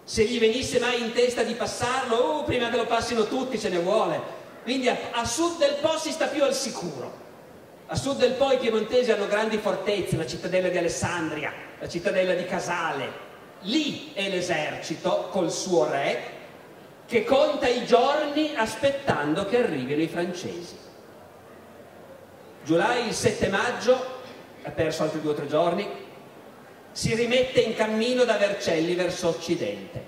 Se 0.03 0.23
gli 0.23 0.39
venisse 0.39 0.79
mai 0.79 1.01
in 1.01 1.13
testa 1.13 1.43
di 1.43 1.53
passarlo, 1.53 2.15
oh, 2.15 2.43
prima 2.43 2.69
che 2.69 2.77
lo 2.77 2.85
passino 2.85 3.27
tutti 3.27 3.59
ce 3.59 3.69
ne 3.69 3.79
vuole. 3.79 4.21
Quindi 4.63 4.87
a, 4.89 4.97
a 5.11 5.25
sud 5.25 5.57
del 5.57 5.77
Po 5.81 5.97
si 5.97 6.11
sta 6.11 6.27
più 6.27 6.43
al 6.43 6.53
sicuro. 6.53 7.23
A 7.87 7.95
sud 7.95 8.17
del 8.17 8.33
Po 8.33 8.51
i 8.51 8.57
piemontesi 8.57 9.11
hanno 9.11 9.27
grandi 9.27 9.57
fortezze, 9.57 10.17
la 10.17 10.25
cittadella 10.25 10.69
di 10.69 10.77
Alessandria, 10.77 11.51
la 11.79 11.87
cittadella 11.87 12.33
di 12.33 12.45
Casale, 12.45 13.23
Lì 13.65 14.11
è 14.13 14.29
l'esercito 14.29 15.29
col 15.31 15.51
suo 15.51 15.89
re 15.89 16.33
che 17.07 17.23
conta 17.23 17.67
i 17.67 17.85
giorni 17.85 18.53
aspettando 18.55 19.45
che 19.45 19.57
arrivino 19.57 20.01
i 20.01 20.07
francesi. 20.07 20.77
Giulai 22.65 23.07
il 23.07 23.13
7 23.13 23.47
maggio, 23.49 23.93
ha 24.63 24.71
perso 24.71 25.03
altri 25.03 25.21
due 25.21 25.31
o 25.31 25.35
tre 25.35 25.47
giorni, 25.47 25.87
si 26.91 27.13
rimette 27.13 27.59
in 27.59 27.75
cammino 27.75 28.23
da 28.23 28.37
Vercelli 28.37 28.95
verso 28.95 29.27
occidente. 29.27 30.03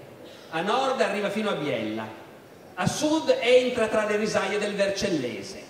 A 0.50 0.62
nord 0.62 1.00
arriva 1.02 1.30
fino 1.30 1.52
a 1.52 1.54
Biella, 1.54 2.08
a 2.74 2.88
sud 2.88 3.38
entra 3.40 3.88
tra 3.88 4.08
le 4.08 4.18
risaie 4.18 4.58
del 4.58 4.74
Vercellese. 4.74 5.62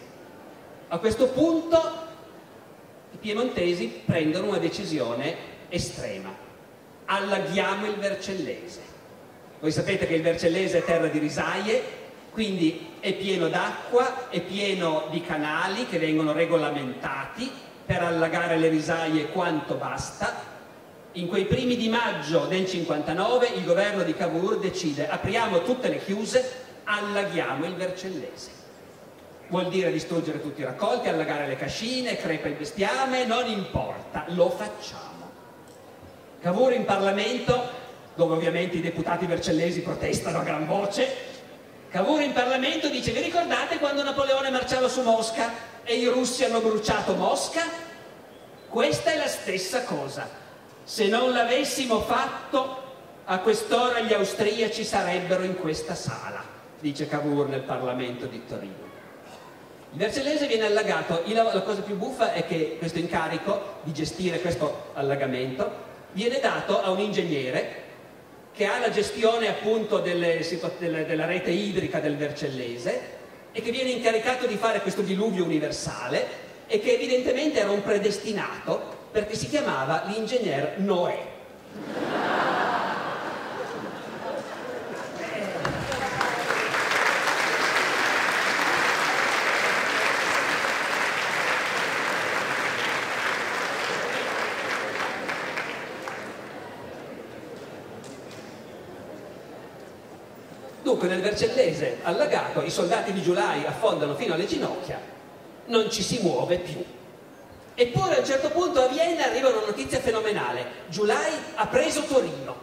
A 0.88 0.97
questo 1.00 1.28
punto 1.28 2.06
i 3.12 3.17
piemontesi 3.17 4.04
prendono 4.06 4.47
una 4.47 4.60
decisione 4.60 5.36
estrema 5.67 6.34
allaghiamo 7.04 7.86
il 7.86 7.95
Vercellese. 7.95 8.80
Voi 9.60 9.71
sapete 9.71 10.08
che 10.08 10.15
il 10.15 10.21
Vercellese 10.21 10.78
è 10.78 10.84
terra 10.86 11.08
di 11.08 11.19
risaie, 11.19 11.96
quindi 12.38 12.89
è 13.00 13.13
pieno 13.13 13.47
d'acqua, 13.47 14.30
è 14.30 14.41
pieno 14.41 15.08
di 15.10 15.23
canali 15.23 15.88
che 15.88 15.97
vengono 15.97 16.34
regolamentati 16.34 17.52
per 17.84 18.04
allagare 18.04 18.58
le 18.58 18.69
risaie 18.69 19.30
quanto 19.30 19.73
basta. 19.73 20.36
In 21.13 21.30
quei 21.30 21.45
primi 21.45 21.76
di 21.76 21.89
maggio 21.89 22.45
del 22.45 22.67
59 22.67 23.47
il 23.56 23.63
governo 23.63 24.04
di 24.04 24.13
Cavour 24.13 24.60
decide 24.60 25.10
apriamo 25.10 25.63
tutte 25.63 25.88
le 25.88 25.97
chiuse, 25.97 26.65
allaghiamo 26.84 27.65
il 27.65 27.73
Vercellese. 27.73 28.52
Vuol 29.47 29.69
dire 29.69 29.91
distruggere 29.91 30.39
tutti 30.39 30.62
i 30.62 30.65
raccolti, 30.65 31.10
allagare 31.10 31.47
le 31.47 31.56
cascine, 31.56 32.17
crepa 32.17 32.50
il 32.50 32.54
bestiame, 32.54 33.26
non 33.26 33.50
importa, 33.50 34.26
lo 34.28 34.52
facciamo. 34.52 35.32
Cavour 36.39 36.73
in 36.73 36.86
Parlamento, 36.86 37.67
dove 38.13 38.36
ovviamente 38.36 38.78
i 38.78 38.82
deputati 38.82 39.26
vercellesi 39.26 39.82
protestano 39.82 40.38
a 40.38 40.43
gran 40.43 40.67
voce, 40.67 41.37
Cavour 41.89 42.21
in 42.21 42.34
Parlamento 42.34 42.89
dice 42.89 43.12
vi 43.12 43.21
ricordate 43.21 43.78
quando 43.78 44.04
Napoleone 44.04 44.50
marciava 44.50 44.89
su 44.89 45.02
Mosca 45.04 45.52
e 45.84 45.95
i 45.95 46.06
russi 46.06 46.43
hanno 46.43 46.60
bruciato 46.60 47.15
Mosca? 47.15 47.63
Questa 48.67 49.12
è 49.12 49.17
la 49.17 49.28
stessa 49.28 49.84
cosa. 49.84 50.28
Se 50.84 51.08
non 51.08 51.32
l'avessimo 51.32 52.02
fatto, 52.02 52.84
a 53.23 53.39
quest'ora 53.39 54.02
gli 54.02 54.13
austriaci 54.13 54.84
sarebbero 54.84 55.43
in 55.43 55.56
questa 55.56 55.95
sala, 55.95 56.43
dice 56.80 57.08
Cavour 57.08 57.47
nel 57.47 57.62
Parlamento 57.62 58.26
di 58.26 58.45
Torino. 58.45 58.86
Il 59.93 59.97
Vercellese 59.97 60.47
viene 60.47 60.65
allagato, 60.65 61.23
la 61.26 61.62
cosa 61.62 61.82
più 61.82 61.95
buffa 61.95 62.34
è 62.34 62.45
che 62.45 62.76
questo 62.78 63.00
incarico 63.00 63.80
di 63.84 63.93
gestire 63.93 64.41
questo 64.41 64.91
allagamento 64.93 65.86
viene 66.12 66.39
dato 66.41 66.82
a 66.82 66.91
un 66.91 67.00
ingegnere 67.00 67.86
che 68.58 68.65
ha 68.65 68.80
la 68.80 68.89
gestione 68.89 69.48
appunto 69.48 70.00
delle, 70.00 70.43
delle, 70.80 71.06
della 71.06 71.26
rete 71.28 71.52
idrica 71.52 72.00
del 72.00 72.17
Vercellese 72.17 73.15
e 73.52 73.62
che 73.62 73.70
viene 73.70 73.91
incaricato 73.91 74.48
di 74.48 74.56
fare 74.56 74.82
questo 74.82 75.04
diluvio 75.04 75.43
universale 75.43 76.26
e 76.65 76.80
che 76.80 76.93
evidentemente 76.93 77.60
era 77.60 77.70
un 77.70 77.84
predestinato 77.84 78.96
perché 79.12 79.36
si 79.36 79.48
chiamava 79.48 80.06
l'ingegner 80.08 80.80
Noè. 80.80 81.36
Dunque 100.88 101.10
nel 101.10 101.19
Vercellese 101.19 101.97
allagato 102.04 102.63
i 102.63 102.71
soldati 102.71 103.12
di 103.12 103.21
Giulai 103.21 103.65
affondano 103.65 104.15
fino 104.15 104.36
alle 104.36 104.45
ginocchia, 104.45 104.97
non 105.65 105.91
ci 105.91 106.02
si 106.02 106.19
muove 106.21 106.60
più. 106.60 106.82
Eppure 107.76 108.15
a 108.15 108.19
un 108.19 108.26
certo 108.26 108.50
punto 108.52 108.82
a 108.82 108.88
Vienna 108.88 109.26
arriva 109.26 109.50
una 109.50 109.65
notizia 109.65 110.00
fenomenale. 110.00 110.65
Giulai 110.88 111.34
ha 111.56 111.67
preso 111.67 112.04
Torino. 112.04 112.56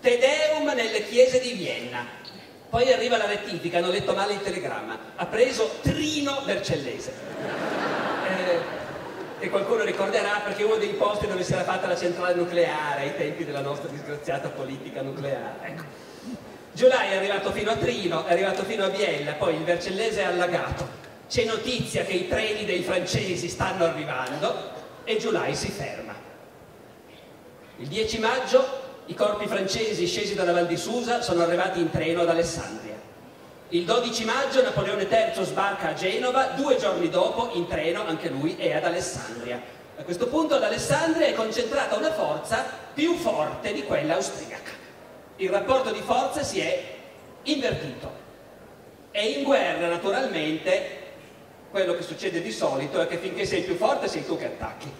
Tedeum 0.00 0.72
nelle 0.74 1.04
chiese 1.04 1.40
di 1.40 1.52
Vienna. 1.52 2.06
Poi 2.70 2.90
arriva 2.90 3.18
la 3.18 3.26
rettifica, 3.26 3.76
hanno 3.76 3.90
letto 3.90 4.14
male 4.14 4.32
il 4.32 4.40
telegramma. 4.40 4.98
Ha 5.16 5.26
preso 5.26 5.72
Trino 5.82 6.40
Vercellese. 6.46 7.12
Eh, 8.28 9.44
e 9.44 9.50
qualcuno 9.50 9.84
ricorderà 9.84 10.40
perché 10.42 10.62
uno 10.62 10.76
dei 10.76 10.94
posti 10.94 11.26
dove 11.26 11.42
si 11.42 11.52
era 11.52 11.64
fatta 11.64 11.86
la 11.86 11.98
centrale 11.98 12.32
nucleare 12.32 13.02
ai 13.02 13.14
tempi 13.14 13.44
della 13.44 13.60
nostra 13.60 13.90
disgraziata 13.90 14.48
politica 14.48 15.02
nucleare. 15.02 15.58
Ecco. 15.66 16.09
Giulai 16.72 17.10
è 17.10 17.16
arrivato 17.16 17.50
fino 17.50 17.72
a 17.72 17.76
Trino, 17.76 18.24
è 18.24 18.32
arrivato 18.32 18.62
fino 18.62 18.84
a 18.84 18.88
Biella, 18.88 19.32
poi 19.32 19.54
il 19.56 19.64
Vercellese 19.64 20.20
è 20.20 20.24
allagato. 20.24 20.98
C'è 21.28 21.44
notizia 21.44 22.04
che 22.04 22.12
i 22.12 22.28
treni 22.28 22.64
dei 22.64 22.82
francesi 22.82 23.48
stanno 23.48 23.84
arrivando 23.84 24.70
e 25.04 25.16
Giulai 25.16 25.54
si 25.54 25.68
ferma. 25.68 26.14
Il 27.78 27.88
10 27.88 28.18
maggio 28.18 28.88
i 29.06 29.14
corpi 29.14 29.46
francesi 29.48 30.06
scesi 30.06 30.34
dalla 30.34 30.52
Val 30.52 30.66
di 30.66 30.76
Susa 30.76 31.20
sono 31.22 31.42
arrivati 31.42 31.80
in 31.80 31.90
treno 31.90 32.22
ad 32.22 32.28
Alessandria. 32.28 32.98
Il 33.70 33.84
12 33.84 34.24
maggio 34.24 34.62
Napoleone 34.62 35.08
III 35.08 35.44
sbarca 35.44 35.88
a 35.88 35.94
Genova, 35.94 36.52
due 36.54 36.76
giorni 36.76 37.08
dopo 37.08 37.50
in 37.54 37.66
treno 37.66 38.04
anche 38.06 38.28
lui 38.28 38.56
è 38.56 38.72
ad 38.72 38.84
Alessandria. 38.84 39.60
A 39.96 40.02
questo 40.02 40.28
punto 40.28 40.54
ad 40.54 40.62
Alessandria 40.62 41.26
è 41.26 41.34
concentrata 41.34 41.96
una 41.96 42.12
forza 42.12 42.64
più 42.94 43.16
forte 43.16 43.72
di 43.72 43.82
quella 43.82 44.14
austriaca 44.14 44.59
il 45.40 45.48
rapporto 45.48 45.90
di 45.90 46.00
forza 46.00 46.42
si 46.42 46.60
è 46.60 46.96
invertito. 47.44 48.18
E 49.10 49.26
in 49.26 49.42
guerra, 49.42 49.88
naturalmente, 49.88 50.98
quello 51.70 51.94
che 51.94 52.02
succede 52.02 52.42
di 52.42 52.52
solito 52.52 53.00
è 53.00 53.06
che 53.06 53.16
finché 53.16 53.46
sei 53.46 53.62
più 53.62 53.76
forte 53.76 54.06
sei 54.06 54.24
tu 54.24 54.36
che 54.36 54.46
attacchi. 54.46 54.92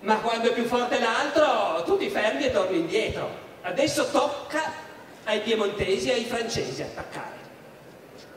ma 0.00 0.20
quando 0.20 0.50
è 0.50 0.52
più 0.52 0.66
forte 0.66 1.00
l'altro 1.00 1.82
tu 1.84 1.96
ti 1.96 2.08
fermi 2.08 2.44
e 2.44 2.52
torni 2.52 2.78
indietro. 2.78 3.44
Adesso 3.62 4.10
tocca 4.10 4.72
ai 5.24 5.40
piemontesi 5.40 6.10
e 6.10 6.12
ai 6.12 6.24
francesi 6.24 6.82
attaccare. 6.82 7.34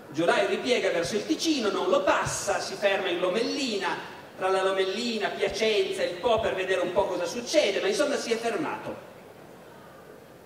Giulai 0.10 0.48
ripiega 0.48 0.89
verso 0.89 1.15
il 1.15 1.26
Ticino, 1.28 1.70
non 1.70 1.89
lo 1.89 2.02
passa, 2.02 2.60
si 2.60 2.74
ferma 2.74 3.10
in 3.10 3.20
Lomellina, 3.20 3.96
tra 4.36 4.50
la 4.50 4.63
Lomellina, 4.63 5.30
Piacenza 5.30 6.02
e 6.02 6.08
il 6.08 6.15
Po 6.15 6.39
per 6.39 6.56
vedere 6.56 6.82
un 6.82 6.92
po' 6.92 7.06
cosa 7.06 7.26
succede, 7.26 7.82
ma 7.82 7.88
insomma 7.88 8.15
si 8.15 8.32
è 8.32 8.38
fermato. 8.38 9.09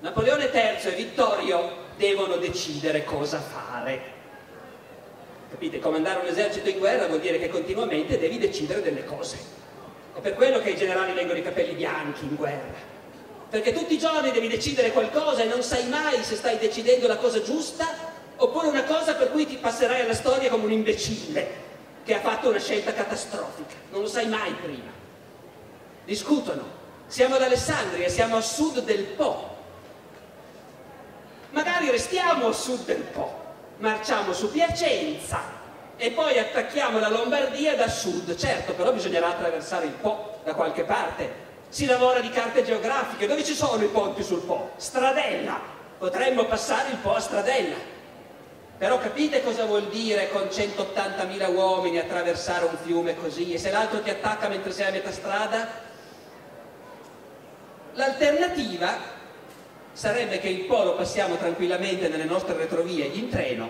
Napoleone 0.03 0.49
III 0.51 0.91
e 0.91 0.95
Vittorio 0.97 1.77
devono 1.95 2.35
decidere 2.35 3.05
cosa 3.05 3.39
fare. 3.39 4.01
Capite? 5.49 5.79
Comandare 5.79 6.19
un 6.19 6.27
esercito 6.27 6.67
in 6.67 6.77
guerra 6.77 7.07
vuol 7.07 7.21
dire 7.21 7.39
che 7.39 7.47
continuamente 7.47 8.19
devi 8.19 8.37
decidere 8.37 8.81
delle 8.81 9.05
cose. 9.05 9.37
È 10.13 10.19
per 10.19 10.33
quello 10.33 10.59
che 10.59 10.71
i 10.71 10.75
generali 10.75 11.13
vengono 11.13 11.39
i 11.39 11.41
capelli 11.41 11.75
bianchi 11.75 12.25
in 12.25 12.35
guerra. 12.35 12.91
Perché 13.49 13.71
tutti 13.71 13.93
i 13.93 13.97
giorni 13.97 14.31
devi 14.31 14.49
decidere 14.49 14.91
qualcosa 14.91 15.43
e 15.43 15.45
non 15.45 15.63
sai 15.63 15.87
mai 15.87 16.21
se 16.21 16.35
stai 16.35 16.57
decidendo 16.57 17.07
la 17.07 17.15
cosa 17.15 17.41
giusta 17.41 17.87
oppure 18.35 18.67
una 18.67 18.83
cosa 18.83 19.15
per 19.15 19.31
cui 19.31 19.47
ti 19.47 19.55
passerai 19.55 20.01
alla 20.01 20.13
storia 20.13 20.49
come 20.49 20.65
un 20.65 20.71
imbecille 20.73 21.47
che 22.03 22.13
ha 22.13 22.19
fatto 22.19 22.49
una 22.49 22.59
scelta 22.59 22.91
catastrofica. 22.91 23.75
Non 23.91 24.01
lo 24.01 24.07
sai 24.07 24.27
mai 24.27 24.51
prima. 24.51 24.91
Discutono. 26.03 26.81
Siamo 27.07 27.35
ad 27.35 27.43
Alessandria, 27.43 28.09
siamo 28.09 28.35
a 28.35 28.41
sud 28.41 28.81
del 28.83 29.03
Po. 29.03 29.52
Magari 31.53 31.89
restiamo 31.89 32.47
a 32.47 32.51
sud 32.51 32.85
del 32.85 33.01
Po 33.01 33.41
marciamo 33.77 34.33
su 34.33 34.51
Piacenza 34.51 35.61
e 35.97 36.11
poi 36.11 36.39
attacchiamo 36.39 36.99
la 36.99 37.09
Lombardia 37.09 37.75
da 37.75 37.87
sud. 37.87 38.35
Certo, 38.35 38.73
però 38.73 38.91
bisognerà 38.91 39.27
attraversare 39.27 39.85
il 39.85 39.91
Po 39.91 40.39
da 40.43 40.53
qualche 40.53 40.83
parte. 40.83 41.51
Si 41.69 41.85
lavora 41.85 42.19
di 42.19 42.29
carte 42.29 42.63
geografiche. 42.63 43.27
Dove 43.27 43.43
ci 43.43 43.53
sono 43.53 43.83
i 43.83 43.87
ponti 43.87 44.23
sul 44.23 44.41
Po? 44.41 44.71
Stradella. 44.77 45.59
Potremmo 45.97 46.45
passare 46.45 46.89
il 46.89 46.97
Po 46.97 47.13
a 47.15 47.19
Stradella. 47.19 47.91
Però 48.77 48.97
capite 48.97 49.43
cosa 49.43 49.65
vuol 49.65 49.87
dire 49.89 50.29
con 50.31 50.43
180.000 50.43 51.53
uomini 51.53 51.99
attraversare 51.99 52.65
un 52.65 52.77
fiume 52.83 53.15
così? 53.15 53.53
E 53.53 53.57
se 53.57 53.69
l'altro 53.69 54.01
ti 54.01 54.09
attacca 54.09 54.47
mentre 54.47 54.71
sei 54.71 54.87
a 54.87 54.91
metà 54.91 55.11
strada? 55.11 55.91
L'alternativa 57.93 59.12
sarebbe 59.93 60.39
che 60.39 60.49
il 60.49 60.65
polo 60.65 60.95
passiamo 60.95 61.37
tranquillamente 61.37 62.07
nelle 62.07 62.25
nostre 62.25 62.57
retrovie 62.57 63.05
in 63.05 63.29
treno, 63.29 63.69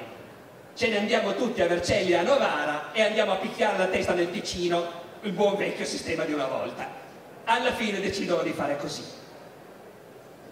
ce 0.75 0.88
ne 0.88 0.97
andiamo 0.97 1.36
tutti 1.36 1.62
a 1.62 1.67
Vercelli 1.67 2.12
e 2.12 2.15
a 2.15 2.23
Novara 2.23 2.91
e 2.93 3.01
andiamo 3.01 3.33
a 3.33 3.36
picchiare 3.36 3.77
la 3.77 3.88
testa 3.88 4.13
nel 4.13 4.31
Ticino, 4.31 5.01
il 5.21 5.33
buon 5.33 5.55
vecchio 5.55 5.86
sistema 5.86 6.23
di 6.23 6.33
una 6.33 6.47
volta. 6.47 7.01
Alla 7.45 7.73
fine 7.73 7.99
decidono 7.99 8.41
di 8.41 8.51
fare 8.51 8.77
così. 8.77 9.03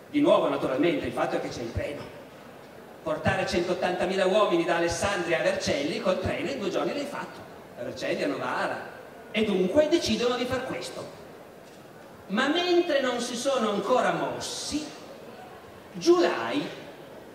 Di 0.09 0.19
nuovo 0.19 0.49
naturalmente 0.49 1.05
il 1.05 1.13
fatto 1.13 1.37
è 1.37 1.41
che 1.41 1.47
c'è 1.47 1.61
il 1.61 1.71
treno. 1.71 2.19
Portare 3.01 3.45
180.000 3.45 4.29
uomini 4.29 4.65
da 4.65 4.75
Alessandria 4.75 5.39
a 5.39 5.43
Vercelli 5.43 6.01
col 6.01 6.19
treno 6.19 6.51
in 6.51 6.59
due 6.59 6.69
giorni 6.69 6.93
l'hai 6.93 7.05
fatto, 7.05 7.39
a 7.79 7.83
Vercelli 7.83 8.21
a 8.23 8.27
Novara. 8.27 8.89
E 9.31 9.45
dunque 9.45 9.87
decidono 9.87 10.35
di 10.35 10.45
far 10.45 10.65
questo. 10.65 11.19
Ma 12.27 12.47
mentre 12.49 13.01
non 13.01 13.19
si 13.21 13.35
sono 13.35 13.71
ancora 13.71 14.11
mossi, 14.11 14.85
Giulai 15.93 16.65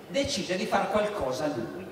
decide 0.08 0.56
di 0.56 0.66
fare 0.66 0.88
qualcosa 0.88 1.46
lui. 1.46 1.84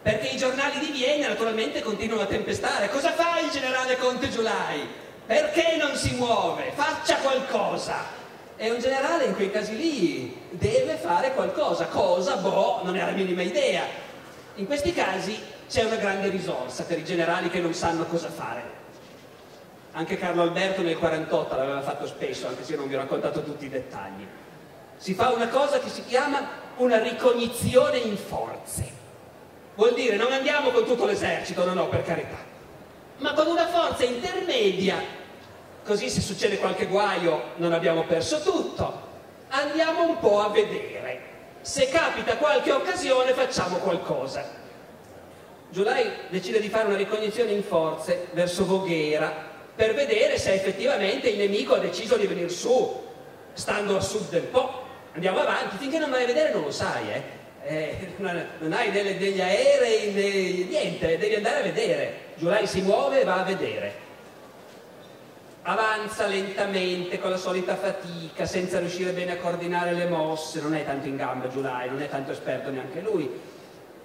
Perché 0.00 0.28
i 0.28 0.36
giornali 0.36 0.78
di 0.78 0.92
Vienna 0.92 1.28
naturalmente 1.28 1.82
continuano 1.82 2.22
a 2.22 2.26
tempestare. 2.26 2.88
Cosa 2.88 3.12
fa 3.12 3.40
il 3.40 3.50
generale 3.50 3.98
Conte 3.98 4.30
Giulai? 4.30 4.86
Perché 5.26 5.76
non 5.76 5.94
si 5.96 6.14
muove? 6.14 6.72
Faccia 6.74 7.16
qualcosa! 7.16 8.16
E 8.56 8.70
un 8.70 8.80
generale 8.80 9.26
in 9.26 9.34
quei 9.34 9.50
casi 9.50 9.76
lì 9.76 10.40
deve 10.50 10.96
fare 10.96 11.34
qualcosa. 11.34 11.86
Cosa? 11.86 12.36
Boh, 12.36 12.80
non 12.84 12.96
ha 12.96 13.04
la 13.04 13.12
minima 13.12 13.42
idea. 13.42 13.82
In 14.54 14.66
questi 14.66 14.92
casi 14.92 15.38
c'è 15.68 15.84
una 15.84 15.96
grande 15.96 16.28
risorsa 16.28 16.84
per 16.84 16.98
i 16.98 17.04
generali 17.04 17.50
che 17.50 17.60
non 17.60 17.74
sanno 17.74 18.04
cosa 18.06 18.30
fare. 18.30 18.76
Anche 19.92 20.16
Carlo 20.16 20.42
Alberto 20.42 20.80
nel 20.82 20.96
48 20.96 21.56
l'aveva 21.56 21.82
fatto 21.82 22.06
spesso, 22.06 22.46
anche 22.46 22.64
se 22.64 22.72
io 22.72 22.78
non 22.78 22.88
vi 22.88 22.94
ho 22.94 22.98
raccontato 22.98 23.42
tutti 23.42 23.66
i 23.66 23.68
dettagli 23.68 24.26
si 24.98 25.14
fa 25.14 25.30
una 25.30 25.48
cosa 25.48 25.78
che 25.78 25.88
si 25.88 26.04
chiama 26.04 26.66
una 26.76 27.00
ricognizione 27.00 27.98
in 27.98 28.16
forze. 28.16 28.96
Vuol 29.76 29.94
dire 29.94 30.16
non 30.16 30.32
andiamo 30.32 30.70
con 30.70 30.84
tutto 30.84 31.06
l'esercito, 31.06 31.64
no, 31.64 31.72
no, 31.72 31.88
per 31.88 32.02
carità, 32.02 32.36
ma 33.18 33.32
con 33.32 33.46
una 33.46 33.68
forza 33.68 34.04
intermedia, 34.04 35.00
così 35.84 36.10
se 36.10 36.20
succede 36.20 36.58
qualche 36.58 36.86
guaio 36.86 37.52
non 37.56 37.72
abbiamo 37.72 38.04
perso 38.04 38.42
tutto. 38.42 39.06
Andiamo 39.50 40.06
un 40.06 40.18
po' 40.18 40.40
a 40.40 40.48
vedere. 40.48 41.26
Se 41.60 41.88
capita 41.88 42.36
qualche 42.36 42.72
occasione 42.72 43.32
facciamo 43.32 43.76
qualcosa. 43.76 44.56
Giulai 45.70 46.10
decide 46.28 46.60
di 46.60 46.68
fare 46.68 46.86
una 46.86 46.96
ricognizione 46.96 47.52
in 47.52 47.62
forze 47.62 48.28
verso 48.32 48.64
Voghera 48.64 49.46
per 49.74 49.94
vedere 49.94 50.38
se 50.38 50.54
effettivamente 50.54 51.28
il 51.28 51.38
nemico 51.38 51.74
ha 51.74 51.78
deciso 51.78 52.16
di 52.16 52.26
venire 52.26 52.48
su, 52.48 53.06
stando 53.52 53.96
a 53.96 54.00
sud 54.00 54.28
del 54.30 54.42
Po 54.42 54.86
andiamo 55.14 55.40
avanti, 55.40 55.76
finché 55.78 55.98
non 55.98 56.10
vai 56.10 56.24
a 56.24 56.26
vedere 56.26 56.52
non 56.52 56.62
lo 56.62 56.70
sai, 56.70 57.10
eh? 57.10 57.36
Eh, 57.64 58.14
non 58.18 58.72
hai 58.72 58.90
delle, 58.90 59.18
degli 59.18 59.40
aerei, 59.40 60.12
né, 60.12 60.64
niente, 60.68 61.18
devi 61.18 61.34
andare 61.34 61.60
a 61.60 61.62
vedere. 61.62 62.14
Giulai 62.36 62.66
si 62.66 62.80
muove 62.80 63.20
e 63.20 63.24
va 63.24 63.40
a 63.40 63.44
vedere. 63.44 64.06
Avanza 65.62 66.26
lentamente, 66.26 67.18
con 67.20 67.30
la 67.30 67.36
solita 67.36 67.76
fatica, 67.76 68.46
senza 68.46 68.78
riuscire 68.78 69.10
bene 69.10 69.32
a 69.32 69.36
coordinare 69.36 69.92
le 69.92 70.06
mosse, 70.06 70.62
non 70.62 70.74
è 70.74 70.84
tanto 70.84 71.08
in 71.08 71.16
gamba 71.16 71.48
Giulai, 71.48 71.90
non 71.90 72.00
è 72.00 72.08
tanto 72.08 72.32
esperto 72.32 72.70
neanche 72.70 73.00
lui. 73.00 73.28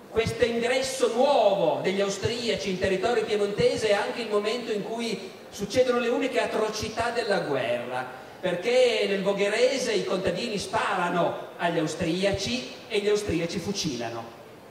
Questo 0.10 0.44
ingresso 0.46 1.14
nuovo 1.14 1.80
degli 1.82 2.02
austriaci 2.02 2.70
in 2.70 2.80
territorio 2.80 3.24
piemontese 3.24 3.90
è 3.90 3.94
anche 3.94 4.22
il 4.24 4.30
momento 4.30 4.72
in 4.72 4.84
cui 4.84 5.32
succedono 5.50 6.00
le 6.00 6.10
uniche 6.10 6.42
atrocità 6.42 7.12
della 7.12 7.40
guerra 7.40 8.22
perché 8.44 9.06
nel 9.08 9.24
Vogherese 9.24 9.94
i 9.94 10.04
contadini 10.04 10.58
sparano 10.58 11.52
agli 11.56 11.80
austriaci 11.80 12.74
e 12.90 13.00
gli 13.00 13.08
austriaci 13.08 13.58
fucilano. 13.58 14.22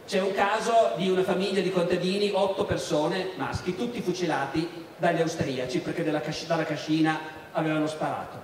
C'è 0.07 0.21
un 0.21 0.35
caso 0.35 0.93
di 0.97 1.09
una 1.09 1.23
famiglia 1.23 1.63
di 1.63 1.71
contadini, 1.71 2.33
otto 2.35 2.67
persone, 2.67 3.31
maschi, 3.37 3.75
tutti 3.75 4.03
fucilati 4.03 4.69
dagli 4.99 5.23
austriaci 5.23 5.79
perché 5.79 6.05
dalla 6.05 6.21
cascina 6.21 7.19
avevano 7.53 7.87
sparato. 7.87 8.43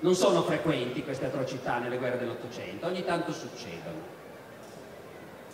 Non 0.00 0.14
sono 0.14 0.42
frequenti 0.42 1.02
queste 1.02 1.24
atrocità 1.24 1.78
nelle 1.78 1.96
guerre 1.96 2.18
dell'Ottocento, 2.18 2.84
ogni 2.84 3.02
tanto 3.02 3.32
succedono. 3.32 4.12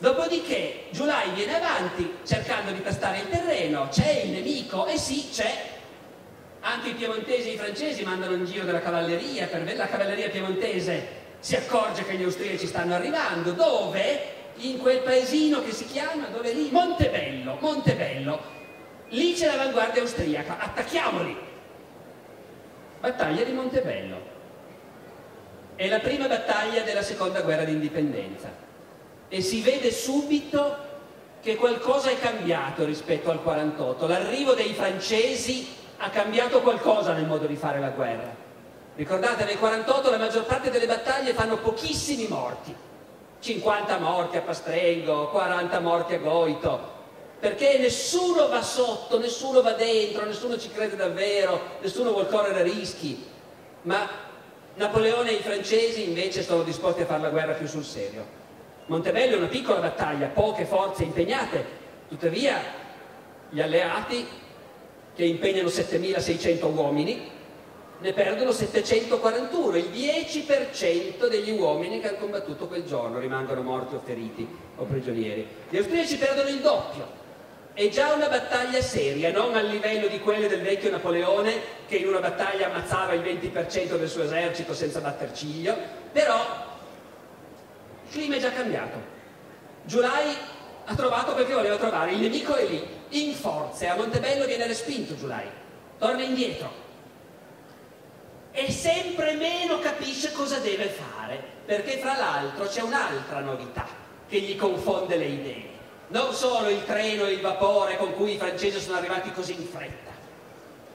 Dopodiché 0.01 0.87
Giulai 0.91 1.31
viene 1.31 1.55
avanti 1.55 2.17
cercando 2.25 2.73
di 2.73 2.83
tastare 2.83 3.19
il 3.19 3.29
terreno, 3.29 3.87
c'è 3.89 4.23
il 4.25 4.31
nemico, 4.33 4.87
e 4.87 4.99
sì, 4.99 5.29
c'è 5.31 5.79
anche 6.61 6.91
i 6.91 6.95
piemontesi 6.95 7.51
e 7.51 7.53
i 7.53 7.57
francesi 7.57 8.03
mandano 8.03 8.35
in 8.35 8.45
giro 8.45 8.65
della 8.65 8.81
cavalleria, 8.81 9.47
per 9.47 9.77
la 9.77 9.87
cavalleria 9.87 10.29
piemontese 10.29 11.19
si 11.41 11.57
accorge 11.57 12.05
che 12.05 12.15
gli 12.15 12.23
austriaci 12.23 12.67
stanno 12.67 12.95
arrivando, 12.95 13.53
dove? 13.53 14.39
In 14.57 14.79
quel 14.79 15.01
paesino 15.01 15.63
che 15.63 15.73
si 15.73 15.87
chiama, 15.87 16.27
dove 16.27 16.53
lì? 16.53 16.69
Montebello, 16.71 17.57
Montebello. 17.61 18.59
Lì 19.09 19.33
c'è 19.33 19.47
l'avanguardia 19.47 20.03
austriaca, 20.03 20.59
attacchiamoli! 20.59 21.37
Battaglia 23.01 23.43
di 23.43 23.53
Montebello. 23.53 24.29
È 25.77 25.89
la 25.89 26.01
prima 26.01 26.27
battaglia 26.27 26.83
della 26.83 27.03
seconda 27.03 27.41
guerra 27.41 27.65
d'indipendenza 27.65 28.53
e 29.29 29.41
si 29.41 29.63
vede 29.63 29.91
subito 29.91 30.89
che 31.41 31.55
qualcosa 31.57 32.11
è 32.11 32.19
cambiato 32.19 32.85
rispetto 32.85 33.31
al 33.31 33.43
48. 33.43 34.07
L'arrivo 34.07 34.53
dei 34.53 34.75
francesi 34.75 35.79
ha 36.03 36.09
cambiato 36.09 36.61
qualcosa 36.63 37.13
nel 37.13 37.27
modo 37.27 37.47
di 37.47 37.57
fare 37.57 37.79
la 37.79 37.91
guerra. 37.91 38.35
Ricordate, 38.97 39.45
nel 39.45 39.59
48 39.59 40.11
la 40.11 40.17
maggior 40.17 40.45
parte 40.45 40.71
delle 40.71 40.87
battaglie 40.87 41.35
fanno 41.35 41.59
pochissimi 41.59 42.27
morti. 42.27 42.75
50 43.39 43.99
morti 43.99 44.37
a 44.39 44.41
Pastrengo, 44.41 45.29
40 45.29 45.81
morti 45.81 46.15
a 46.15 46.19
Goito, 46.19 46.99
perché 47.39 47.79
nessuno 47.79 48.49
va 48.49 48.63
sotto, 48.63 49.19
nessuno 49.19 49.61
va 49.61 49.73
dentro, 49.73 50.25
nessuno 50.25 50.59
ci 50.59 50.71
crede 50.71 50.97
davvero, 50.97 51.61
nessuno 51.81 52.13
vuole 52.13 52.29
correre 52.29 52.63
rischi. 52.63 53.27
Ma 53.83 54.09
Napoleone 54.75 55.31
e 55.31 55.35
i 55.35 55.43
francesi 55.43 56.09
invece 56.09 56.43
sono 56.43 56.63
disposti 56.63 57.03
a 57.03 57.07
fare 57.07 57.23
la 57.23 57.31
guerra 57.31 57.53
più 57.53 57.67
sul 57.67 57.85
serio. 57.85 58.39
Montebello 58.87 59.35
è 59.35 59.39
una 59.39 59.49
piccola 59.49 59.81
battaglia, 59.81 60.29
poche 60.29 60.65
forze 60.65 61.03
impegnate, 61.03 61.65
tuttavia 62.09 62.59
gli 63.51 63.61
alleati 63.61 64.27
che 65.21 65.27
impegnano 65.27 65.69
7.600 65.69 66.75
uomini, 66.75 67.31
ne 68.01 68.13
perdono 68.15 68.53
741, 68.53 69.77
il 69.77 69.91
10% 69.91 71.29
degli 71.29 71.51
uomini 71.51 72.01
che 72.01 72.09
hanno 72.09 72.17
combattuto 72.17 72.67
quel 72.67 72.87
giorno 72.87 73.19
rimangono 73.19 73.61
morti 73.61 73.97
o 73.97 74.01
feriti 74.03 74.49
o 74.77 74.85
prigionieri. 74.85 75.47
Gli 75.69 75.77
austriaci 75.77 76.17
perdono 76.17 76.49
il 76.49 76.61
doppio 76.61 77.19
è 77.75 77.87
già 77.91 78.15
una 78.15 78.29
battaglia 78.29 78.81
seria, 78.81 79.31
non 79.31 79.55
al 79.55 79.67
livello 79.67 80.07
di 80.07 80.21
quelle 80.21 80.49
del 80.49 80.63
vecchio 80.63 80.91
Napoleone 80.91 81.53
che 81.87 81.97
in 81.97 82.09
una 82.09 82.21
battaglia 82.21 82.69
ammazzava 82.69 83.13
il 83.13 83.21
20% 83.21 83.99
del 83.99 84.09
suo 84.09 84.23
esercito 84.23 84.73
senza 84.73 85.01
batter 85.01 85.33
ciglio, 85.35 85.77
però 86.13 86.39
il 88.05 88.11
clima 88.11 88.37
è 88.37 88.41
già 88.41 88.53
cambiato. 88.53 88.99
Giulai 89.85 90.35
ha 90.87 90.95
trovato 90.95 91.35
quel 91.35 91.45
che 91.45 91.53
voleva 91.53 91.77
trovare, 91.77 92.13
il 92.13 92.21
nemico 92.21 92.55
è 92.55 92.67
lì, 92.67 92.99
in 93.11 93.35
forze, 93.35 93.89
a 93.89 93.97
Montebello 93.97 94.47
viene 94.47 94.67
respinto 94.67 95.17
Giulai, 95.17 95.47
torna 95.99 96.23
indietro. 96.23 96.89
E 98.53 98.71
sempre 98.71 99.35
meno 99.35 99.79
capisce 99.79 100.33
cosa 100.33 100.59
deve 100.59 100.89
fare, 100.89 101.43
perché 101.65 101.99
fra 101.99 102.17
l'altro 102.17 102.67
c'è 102.67 102.83
un'altra 102.83 103.41
novità 103.41 103.87
che 104.29 104.41
gli 104.41 104.57
confonde 104.57 105.17
le 105.17 105.27
idee. 105.27 105.69
Non 106.09 106.33
solo 106.33 106.69
il 106.69 106.85
treno 106.85 107.25
e 107.25 107.33
il 107.33 107.41
vapore 107.41 107.97
con 107.97 108.15
cui 108.15 108.35
i 108.35 108.39
francesi 108.39 108.81
sono 108.81 108.97
arrivati 108.97 109.31
così 109.33 109.53
in 109.53 109.67
fretta, 109.67 110.11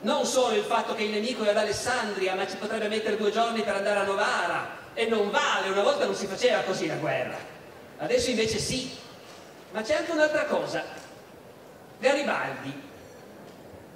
non 0.02 0.26
solo 0.26 0.56
il 0.56 0.64
fatto 0.64 0.94
che 0.94 1.04
il 1.04 1.12
nemico 1.12 1.44
è 1.44 1.50
ad 1.50 1.58
Alessandria, 1.58 2.36
ma 2.36 2.46
ci 2.46 2.58
potrebbe 2.58 2.90
mettere 2.90 3.16
due 3.16 3.32
giorni 3.32 3.62
per 3.62 3.76
andare 3.76 4.00
a 4.00 4.04
Novara, 4.04 4.68
e 4.94 5.06
non 5.08 5.32
vale, 5.32 5.70
una 5.70 5.82
volta 5.82 6.06
non 6.06 6.16
si 6.16 6.28
faceva 6.28 6.60
così 6.60 6.88
la 6.88 6.96
guerra, 6.96 7.38
adesso 7.98 8.30
invece 8.30 8.60
sì. 8.60 8.92
Ma 9.72 9.82
c'è 9.82 9.96
anche 9.96 10.12
un'altra 10.12 10.46
cosa, 10.46 10.84
Garibaldi, 12.00 12.74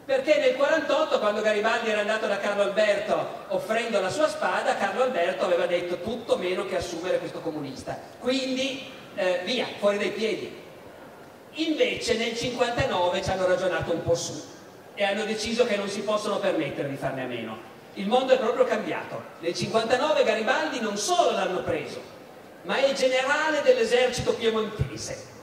perché 0.06 0.40
nel 0.40 0.56
48 0.56 1.20
quando 1.20 1.42
Garibaldi 1.42 1.90
era 1.90 2.02
andato 2.02 2.26
da 2.26 2.38
Carlo 2.38 2.64
Alberto 2.64 3.46
offrendo 3.50 4.00
la 4.00 4.10
sua 4.10 4.28
spada, 4.28 4.76
Carlo 4.76 5.04
Alberto 5.04 5.46
aveva 5.46 5.68
detto 5.68 6.02
tutto 6.02 6.38
meno 6.38 6.66
che 6.66 6.78
assumere 6.78 7.20
questo 7.20 7.42
comunista, 7.42 7.96
quindi 8.20 8.90
eh, 9.16 9.42
via, 9.44 9.68
fuori 9.78 9.98
dai 9.98 10.10
piedi. 10.10 10.52
Invece 11.54 12.18
nel 12.18 12.36
59 12.36 13.22
ci 13.22 13.30
hanno 13.30 13.46
ragionato 13.46 13.92
un 13.92 14.02
po' 14.02 14.16
su 14.16 14.42
e 14.96 15.04
hanno 15.04 15.26
deciso 15.26 15.66
che 15.66 15.76
non 15.76 15.90
si 15.90 16.02
possono 16.02 16.40
permettere 16.40 16.90
di 16.90 16.96
farne 16.96 17.24
a 17.24 17.28
meno. 17.28 17.58
Il 17.94 18.08
mondo 18.08 18.34
è 18.34 18.38
proprio 18.38 18.66
cambiato. 18.66 19.22
Nel 19.40 19.54
59 19.54 20.24
Garibaldi 20.24 20.80
non 20.80 20.98
solo 20.98 21.32
l'hanno 21.32 21.62
preso, 21.62 22.02
ma 22.64 22.78
è 22.78 22.92
generale 22.94 23.62
dell'esercito 23.62 24.34
piemontese 24.34 25.38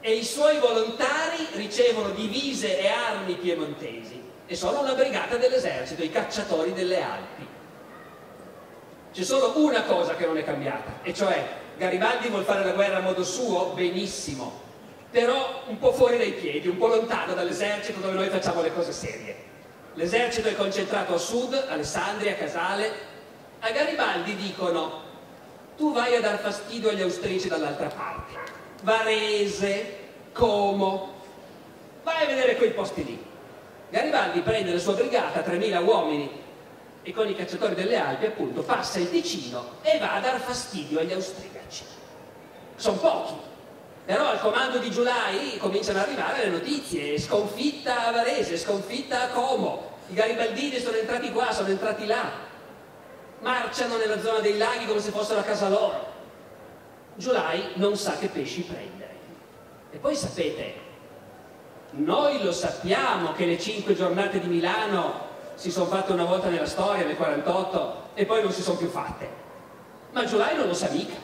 e 0.00 0.12
i 0.14 0.24
suoi 0.24 0.58
volontari 0.58 1.46
ricevono 1.52 2.10
divise 2.10 2.78
e 2.78 2.88
armi 2.88 3.34
piemontesi 3.34 4.20
e 4.46 4.56
sono 4.56 4.80
una 4.80 4.94
brigata 4.94 5.36
dell'esercito, 5.36 6.02
i 6.02 6.10
cacciatori 6.10 6.72
delle 6.72 7.02
Alpi. 7.02 7.46
C'è 9.12 9.22
solo 9.22 9.52
una 9.56 9.82
cosa 9.82 10.16
che 10.16 10.26
non 10.26 10.38
è 10.38 10.44
cambiata, 10.44 11.00
e 11.02 11.12
cioè 11.14 11.46
Garibaldi 11.76 12.28
vuole 12.28 12.44
fare 12.44 12.64
la 12.64 12.72
guerra 12.72 12.98
a 12.98 13.00
modo 13.00 13.22
suo? 13.24 13.72
Benissimo, 13.74 14.60
però 15.10 15.62
un 15.66 15.78
po' 15.78 15.92
fuori 15.92 16.18
dai 16.18 16.32
piedi, 16.32 16.68
un 16.68 16.78
po' 16.78 16.88
lontano 16.88 17.34
dall'esercito 17.34 18.00
dove 18.00 18.14
noi 18.14 18.28
facciamo 18.28 18.62
le 18.62 18.72
cose 18.72 18.92
serie. 18.92 19.36
L'esercito 19.94 20.48
è 20.48 20.54
concentrato 20.54 21.14
a 21.14 21.18
sud, 21.18 21.52
Alessandria, 21.68 22.34
Casale. 22.34 23.08
A 23.60 23.70
Garibaldi 23.70 24.36
dicono 24.36 25.02
tu 25.76 25.92
vai 25.92 26.14
a 26.14 26.20
dar 26.20 26.38
fastidio 26.38 26.90
agli 26.90 27.02
austrici 27.02 27.48
dall'altra 27.48 27.88
parte. 27.88 28.59
Varese, 28.82 29.98
Como, 30.32 31.12
vai 32.02 32.24
a 32.24 32.26
vedere 32.26 32.56
quei 32.56 32.70
posti 32.70 33.04
lì. 33.04 33.24
Garibaldi 33.90 34.40
prende 34.40 34.72
la 34.72 34.78
sua 34.78 34.94
brigata, 34.94 35.40
3.000 35.40 35.84
uomini, 35.84 36.30
e 37.02 37.12
con 37.12 37.28
i 37.28 37.34
cacciatori 37.34 37.74
delle 37.74 37.96
Alpi 37.96 38.26
appunto 38.26 38.62
passa 38.62 38.98
il 38.98 39.10
Ticino 39.10 39.78
e 39.82 39.98
va 39.98 40.14
a 40.14 40.20
dar 40.20 40.38
fastidio 40.38 41.00
agli 41.00 41.12
austriaci. 41.12 41.84
Sono 42.76 42.96
pochi, 42.98 43.34
però 44.04 44.28
al 44.28 44.40
comando 44.40 44.78
di 44.78 44.90
Giulai 44.90 45.56
cominciano 45.58 45.98
ad 45.98 46.06
arrivare 46.06 46.44
le 46.44 46.50
notizie, 46.50 47.18
sconfitta 47.18 48.06
a 48.06 48.12
Varese, 48.12 48.56
sconfitta 48.58 49.22
a 49.22 49.28
Como, 49.28 49.98
i 50.08 50.14
garibaldini 50.14 50.78
sono 50.78 50.96
entrati 50.96 51.32
qua, 51.32 51.52
sono 51.52 51.68
entrati 51.68 52.06
là, 52.06 52.30
marciano 53.40 53.96
nella 53.96 54.20
zona 54.20 54.40
dei 54.40 54.58
laghi 54.58 54.86
come 54.86 55.00
se 55.00 55.10
fossero 55.10 55.40
a 55.40 55.44
casa 55.44 55.68
loro. 55.68 56.09
Giulai 57.20 57.72
non 57.74 57.98
sa 57.98 58.16
che 58.16 58.28
pesci 58.28 58.62
prendere. 58.62 59.14
E 59.90 59.98
poi 59.98 60.16
sapete, 60.16 60.74
noi 61.90 62.42
lo 62.42 62.50
sappiamo 62.50 63.32
che 63.32 63.44
le 63.44 63.58
cinque 63.58 63.94
giornate 63.94 64.40
di 64.40 64.46
Milano 64.46 65.28
si 65.54 65.70
sono 65.70 65.84
fatte 65.84 66.12
una 66.12 66.24
volta 66.24 66.48
nella 66.48 66.64
storia, 66.64 67.04
nel 67.04 67.16
48, 67.16 68.08
e 68.14 68.24
poi 68.24 68.42
non 68.42 68.50
si 68.50 68.62
sono 68.62 68.78
più 68.78 68.88
fatte. 68.88 69.28
Ma 70.12 70.24
Giulai 70.24 70.56
non 70.56 70.66
lo 70.66 70.72
sa 70.72 70.88
mica. 70.88 71.14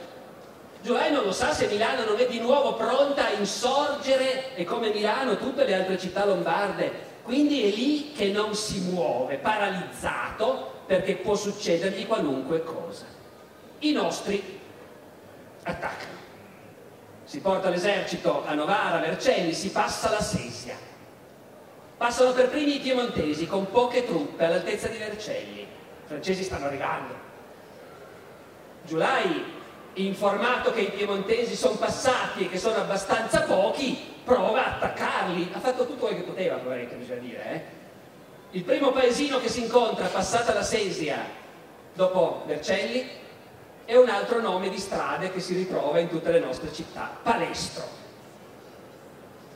Giulai 0.83 1.11
non 1.11 1.25
lo 1.25 1.33
sa 1.33 1.55
se 1.55 1.67
Milano 1.67 2.05
non 2.05 2.19
è 2.19 2.27
di 2.27 2.41
nuovo 2.41 2.75
pronta 2.75 3.29
a 3.29 3.33
insorgere 3.33 4.55
e 4.55 4.65
come 4.65 4.91
Milano 4.91 5.39
tutte 5.39 5.65
le 5.65 5.75
altre 5.77 5.99
città 5.99 6.27
lombarde. 6.27 6.93
Quindi 7.23 7.63
è 7.63 7.75
lì 7.75 8.13
che 8.13 8.27
non 8.27 8.55
si 8.55 8.81
muove, 8.81 9.37
paralizzato, 9.37 10.73
perché 10.85 11.15
può 11.15 11.35
succedergli 11.35 12.07
qualunque 12.07 12.63
cosa. 12.63 13.07
I 13.79 13.93
nostri 13.93 14.56
attaccano. 15.71 16.15
Si 17.25 17.41
porta 17.41 17.69
l'esercito 17.69 18.45
a 18.47 18.55
Novara, 18.55 18.99
Vercelli, 18.99 19.53
si 19.53 19.71
passa 19.71 20.11
la 20.11 20.21
Sesia. 20.21 20.77
Passano 21.97 22.33
per 22.33 22.51
primi 22.51 22.77
i 22.77 22.81
piemontesi 22.81 23.47
con 23.47 23.71
poche 23.71 24.07
truppe 24.07 24.45
all'altezza 24.45 24.87
di 24.89 24.99
Vercelli. 24.99 25.61
I 25.61 25.67
francesi 26.05 26.45
stanno 26.45 26.67
arrivando. 26.67 27.15
Giulai 28.85 29.55
informato 29.95 30.73
che 30.73 30.83
i 30.83 30.91
piemontesi 30.91 31.57
sono 31.57 31.77
passati 31.77 32.45
e 32.45 32.49
che 32.49 32.59
sono 32.59 32.77
abbastanza 32.77 33.43
pochi, 33.43 34.15
prova 34.23 34.65
a 34.65 34.75
attaccarli. 34.77 35.51
Ha 35.53 35.59
fatto 35.59 35.87
tutto 35.87 36.07
quello 36.07 36.19
che 36.19 36.23
poteva, 36.23 36.57
probabilmente 36.57 36.97
bisogna 36.97 37.21
dire. 37.21 37.53
Eh? 37.53 37.63
Il 38.53 38.63
primo 38.63 38.93
paesino 38.93 39.41
che 39.41 39.49
si 39.49 39.63
incontra, 39.63 40.07
passata 40.07 40.55
la 40.55 40.63
Sesia, 40.63 41.19
dopo 41.95 42.45
Vercelli, 42.47 43.25
è 43.87 43.97
un 43.97 44.09
altro 44.09 44.41
nome 44.41 44.69
di 44.69 44.79
strade 44.79 45.31
che 45.31 45.39
si 45.41 45.55
ritrova 45.55 46.01
in 46.01 46.09
tutte 46.09 46.33
le 46.33 46.41
nostre 46.41 46.73
città, 46.73 47.09
Palestro. 47.23 47.85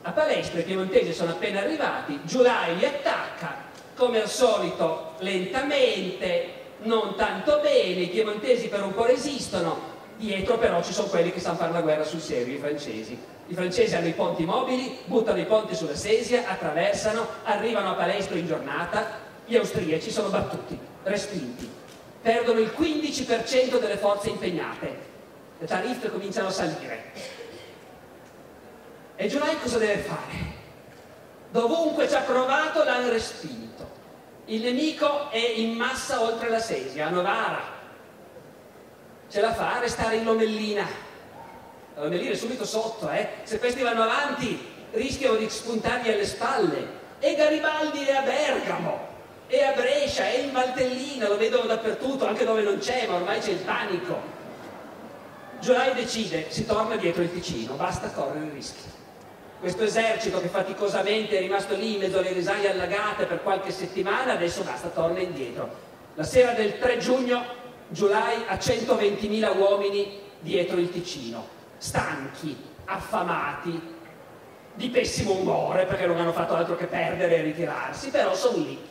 A 0.03 0.11
Palestro 0.11 0.59
i 0.59 0.63
piemontesi 0.63 1.13
sono 1.13 1.31
appena 1.31 1.59
arrivati, 1.59 2.17
Giulai 2.23 2.77
li 2.77 2.85
attacca, 2.85 3.55
come 3.93 4.21
al 4.21 4.29
solito 4.29 5.11
lentamente, 5.19 6.59
non 6.83 7.15
tanto 7.15 7.59
bene, 7.61 8.01
i 8.01 8.09
piemontesi 8.09 8.69
per 8.69 8.81
un 8.83 8.93
po' 8.93 9.05
resistono, 9.05 9.89
dietro 10.15 10.57
però 10.57 10.81
ci 10.81 10.93
sono 10.93 11.09
quelli 11.09 11.33
che 11.33 11.41
sanno 11.41 11.57
fare 11.57 11.73
la 11.73 11.81
guerra 11.81 12.05
sul 12.05 12.21
serio, 12.21 12.55
i 12.55 12.59
francesi. 12.59 13.19
I 13.47 13.53
francesi 13.53 13.95
hanno 13.95 14.07
i 14.07 14.13
ponti 14.13 14.45
mobili, 14.45 14.97
buttano 15.05 15.39
i 15.39 15.45
ponti 15.45 15.75
sulla 15.75 15.95
Sesia, 15.95 16.47
attraversano, 16.47 17.27
arrivano 17.43 17.91
a 17.91 17.95
Palestro 17.95 18.37
in 18.37 18.47
giornata, 18.47 19.19
gli 19.45 19.57
austriaci 19.57 20.09
sono 20.09 20.29
battuti, 20.29 20.79
respinti, 21.03 21.69
perdono 22.21 22.59
il 22.59 22.73
15% 22.77 23.79
delle 23.79 23.97
forze 23.97 24.29
impegnate, 24.29 25.09
le 25.57 25.67
tariffe 25.67 26.09
cominciano 26.09 26.47
a 26.47 26.51
salire. 26.51 27.11
E 29.15 29.27
Giulai 29.27 29.59
cosa 29.59 29.77
deve 29.77 29.97
fare? 29.97 30.59
Dovunque 31.51 32.07
ci 32.07 32.15
ha 32.15 32.21
provato 32.21 32.83
l'hanno 32.83 33.09
respinto. 33.09 33.89
Il 34.45 34.61
nemico 34.61 35.29
è 35.29 35.37
in 35.37 35.75
massa 35.75 36.21
oltre 36.21 36.49
la 36.49 36.59
Sesia, 36.59 37.07
a 37.07 37.09
Novara, 37.09 37.61
ce 39.29 39.41
la 39.41 39.53
fa 39.53 39.75
a 39.75 39.79
restare 39.79 40.17
in 40.17 40.23
Lomellina. 40.23 40.87
La 41.95 42.03
Lomellina 42.03 42.31
è 42.31 42.35
subito 42.35 42.65
sotto, 42.65 43.09
eh? 43.09 43.27
Se 43.43 43.59
questi 43.59 43.81
vanno 43.81 44.03
avanti 44.03 44.59
rischiano 44.91 45.35
di 45.35 45.49
spuntargli 45.49 46.09
alle 46.09 46.25
spalle. 46.25 46.99
E 47.19 47.35
Garibaldi 47.35 48.03
è 48.03 48.15
a 48.15 48.21
Bergamo, 48.21 49.07
è 49.51 49.63
a 49.63 49.73
Brescia, 49.73 50.23
è 50.23 50.37
in 50.37 50.53
Valtellina, 50.53 51.27
lo 51.27 51.35
vedono 51.35 51.65
dappertutto, 51.65 52.25
anche 52.25 52.45
dove 52.45 52.61
non 52.61 52.77
c'è, 52.77 53.05
ma 53.07 53.15
ormai 53.15 53.39
c'è 53.39 53.51
il 53.51 53.57
panico. 53.57 54.39
Giulai 55.59 55.93
decide, 55.93 56.45
si 56.49 56.65
torna 56.65 56.95
dietro 56.95 57.21
il 57.21 57.33
Ticino, 57.33 57.73
basta 57.73 58.09
correre 58.11 58.49
rischi. 58.53 58.89
Questo 59.59 59.83
esercito 59.83 60.39
che 60.39 60.47
faticosamente 60.47 61.37
è 61.37 61.41
rimasto 61.41 61.75
lì 61.75 61.95
in 61.95 61.99
mezzo 61.99 62.19
alle 62.19 62.31
risaie 62.31 62.69
allagate 62.69 63.25
per 63.25 63.43
qualche 63.43 63.71
settimana, 63.71 64.31
adesso 64.33 64.63
basta, 64.63 64.87
torna 64.87 65.19
indietro. 65.19 65.69
La 66.15 66.23
sera 66.23 66.53
del 66.53 66.79
3 66.79 66.97
giugno 66.97 67.43
Giulai 67.89 68.43
ha 68.47 68.55
120.000 68.55 69.57
uomini 69.57 70.19
dietro 70.39 70.77
il 70.77 70.89
Ticino, 70.89 71.45
stanchi, 71.77 72.55
affamati, 72.85 73.99
di 74.73 74.89
pessimo 74.89 75.33
umore 75.33 75.85
perché 75.85 76.05
non 76.05 76.17
hanno 76.17 76.31
fatto 76.31 76.55
altro 76.55 76.77
che 76.77 76.85
perdere 76.85 77.35
e 77.35 77.41
ritirarsi, 77.41 78.09
però 78.09 78.33
sono 78.33 78.57
lì. 78.57 78.90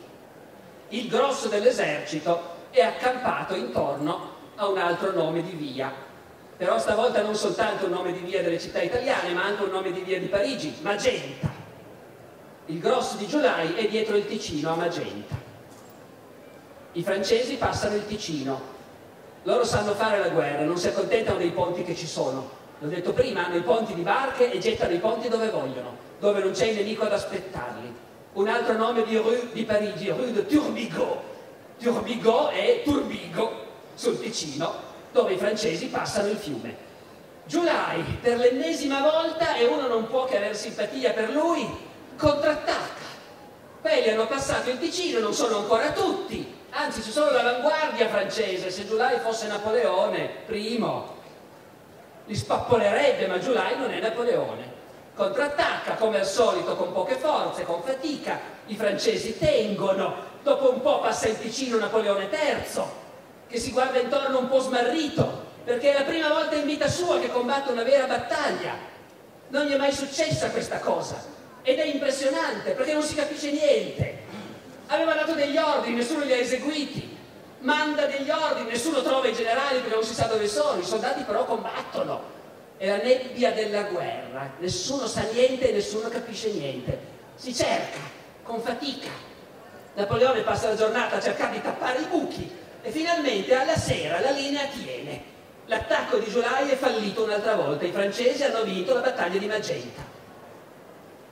Il 0.93 1.07
grosso 1.07 1.47
dell'esercito 1.47 2.59
è 2.69 2.81
accampato 2.81 3.55
intorno 3.55 4.35
a 4.55 4.67
un 4.67 4.77
altro 4.77 5.13
nome 5.13 5.41
di 5.41 5.51
via, 5.51 5.89
però 6.57 6.77
stavolta 6.79 7.21
non 7.21 7.33
soltanto 7.33 7.85
un 7.85 7.91
nome 7.91 8.11
di 8.11 8.19
via 8.19 8.41
delle 8.41 8.59
città 8.59 8.81
italiane, 8.81 9.31
ma 9.31 9.45
anche 9.45 9.63
un 9.63 9.69
nome 9.69 9.93
di 9.93 10.01
via 10.01 10.19
di 10.19 10.25
Parigi, 10.25 10.75
Magenta. 10.81 11.49
Il 12.65 12.79
grosso 12.79 13.15
di 13.15 13.25
Giulai 13.25 13.73
è 13.75 13.87
dietro 13.87 14.17
il 14.17 14.27
Ticino 14.27 14.73
a 14.73 14.75
Magenta. 14.75 15.35
I 16.91 17.03
francesi 17.03 17.55
passano 17.55 17.95
il 17.95 18.05
Ticino, 18.05 18.59
loro 19.43 19.63
sanno 19.63 19.93
fare 19.93 20.19
la 20.19 20.27
guerra, 20.27 20.65
non 20.65 20.77
si 20.77 20.89
accontentano 20.89 21.37
dei 21.37 21.51
ponti 21.51 21.83
che 21.83 21.95
ci 21.95 22.05
sono. 22.05 22.49
l'ho 22.79 22.87
detto 22.89 23.13
prima, 23.13 23.45
hanno 23.45 23.55
i 23.55 23.61
ponti 23.61 23.93
di 23.93 24.01
barche 24.01 24.51
e 24.51 24.59
gettano 24.59 24.91
i 24.91 24.99
ponti 24.99 25.29
dove 25.29 25.49
vogliono, 25.51 25.95
dove 26.19 26.41
non 26.41 26.51
c'è 26.51 26.65
il 26.65 26.75
nemico 26.75 27.05
ad 27.05 27.13
aspettarli. 27.13 27.80
Un 28.33 28.47
altro 28.47 28.77
nome 28.77 29.03
di 29.03 29.17
rue 29.17 29.49
di 29.51 29.63
Parigi, 29.63 30.09
rue 30.09 30.31
de 30.31 30.45
Turbigo. 30.45 31.21
Turbigo 31.77 32.49
è 32.49 32.81
Turbigo, 32.83 33.65
sul 33.95 34.19
Ticino, 34.21 34.73
dove 35.11 35.33
i 35.33 35.37
francesi 35.37 35.87
passano 35.87 36.29
il 36.29 36.37
fiume. 36.37 36.89
Giulai, 37.45 38.01
per 38.21 38.37
l'ennesima 38.37 39.01
volta, 39.01 39.55
e 39.55 39.65
uno 39.65 39.87
non 39.87 40.07
può 40.07 40.25
che 40.25 40.37
avere 40.37 40.53
simpatia 40.53 41.11
per 41.11 41.31
lui, 41.31 41.67
contrattacca. 42.15 43.09
Quelli 43.81 44.09
hanno 44.09 44.27
passato 44.27 44.69
il 44.69 44.79
Ticino, 44.79 45.19
non 45.19 45.33
sono 45.33 45.57
ancora 45.57 45.91
tutti, 45.91 46.55
anzi 46.69 47.01
ci 47.01 47.11
sono 47.11 47.31
l'avanguardia 47.31 48.07
francese, 48.07 48.69
se 48.69 48.87
Giulai 48.87 49.19
fosse 49.19 49.47
Napoleone, 49.47 50.29
primo, 50.45 51.15
li 52.27 52.35
spappolerebbe, 52.35 53.27
ma 53.27 53.39
Giulai 53.39 53.77
non 53.77 53.91
è 53.91 53.99
Napoleone. 53.99 54.70
Contrattacca 55.21 55.93
come 55.97 56.17
al 56.17 56.25
solito 56.25 56.75
con 56.75 56.91
poche 56.91 57.13
forze, 57.13 57.63
con 57.63 57.83
fatica, 57.83 58.39
i 58.65 58.75
francesi 58.75 59.37
tengono, 59.37 60.15
dopo 60.41 60.73
un 60.73 60.81
po' 60.81 60.99
passa 60.99 61.27
il 61.27 61.39
Ticino 61.39 61.77
Napoleone 61.77 62.27
III, 62.27 62.81
che 63.47 63.59
si 63.59 63.69
guarda 63.69 63.99
intorno 63.99 64.39
un 64.39 64.47
po' 64.47 64.57
smarrito, 64.57 65.43
perché 65.63 65.93
è 65.93 65.99
la 65.99 66.05
prima 66.05 66.29
volta 66.29 66.55
in 66.55 66.65
vita 66.65 66.87
sua 66.87 67.19
che 67.19 67.29
combatte 67.29 67.71
una 67.71 67.83
vera 67.83 68.07
battaglia. 68.07 68.73
Non 69.49 69.67
gli 69.67 69.73
è 69.73 69.77
mai 69.77 69.91
successa 69.91 70.49
questa 70.49 70.79
cosa 70.79 71.23
ed 71.61 71.77
è 71.77 71.85
impressionante 71.85 72.71
perché 72.71 72.93
non 72.93 73.03
si 73.03 73.13
capisce 73.13 73.51
niente. 73.51 74.23
Aveva 74.87 75.13
dato 75.13 75.33
degli 75.33 75.57
ordini, 75.57 75.97
nessuno 75.97 76.23
li 76.23 76.33
ha 76.33 76.37
eseguiti. 76.37 77.15
Manda 77.59 78.07
degli 78.07 78.31
ordini, 78.31 78.71
nessuno 78.71 79.03
trova 79.03 79.27
i 79.27 79.35
generali 79.35 79.81
perché 79.81 79.93
non 79.93 80.03
si 80.03 80.15
sa 80.15 80.25
dove 80.25 80.47
sono, 80.47 80.81
i 80.81 80.83
soldati 80.83 81.21
però 81.21 81.45
combattono. 81.45 82.39
È 82.81 82.87
la 82.87 82.97
nebbia 82.97 83.51
della 83.51 83.83
guerra, 83.83 84.53
nessuno 84.57 85.05
sa 85.05 85.21
niente 85.31 85.69
e 85.69 85.71
nessuno 85.71 86.09
capisce 86.09 86.49
niente. 86.51 86.97
Si 87.35 87.53
cerca, 87.53 87.99
con 88.41 88.59
fatica. 88.59 89.11
Napoleone 89.93 90.41
passa 90.41 90.69
la 90.69 90.75
giornata 90.75 91.17
a 91.17 91.21
cercare 91.21 91.51
di 91.51 91.61
tappare 91.61 91.99
i 91.99 92.05
buchi 92.05 92.49
e 92.81 92.89
finalmente 92.89 93.53
alla 93.53 93.77
sera 93.77 94.19
la 94.19 94.31
linea 94.31 94.65
tiene. 94.65 95.21
L'attacco 95.67 96.17
di 96.17 96.31
Giulai 96.31 96.71
è 96.71 96.75
fallito 96.75 97.23
un'altra 97.23 97.53
volta, 97.53 97.85
i 97.85 97.91
francesi 97.91 98.43
hanno 98.43 98.63
vinto 98.63 98.95
la 98.95 99.01
battaglia 99.01 99.37
di 99.37 99.45
Magenta 99.45 100.01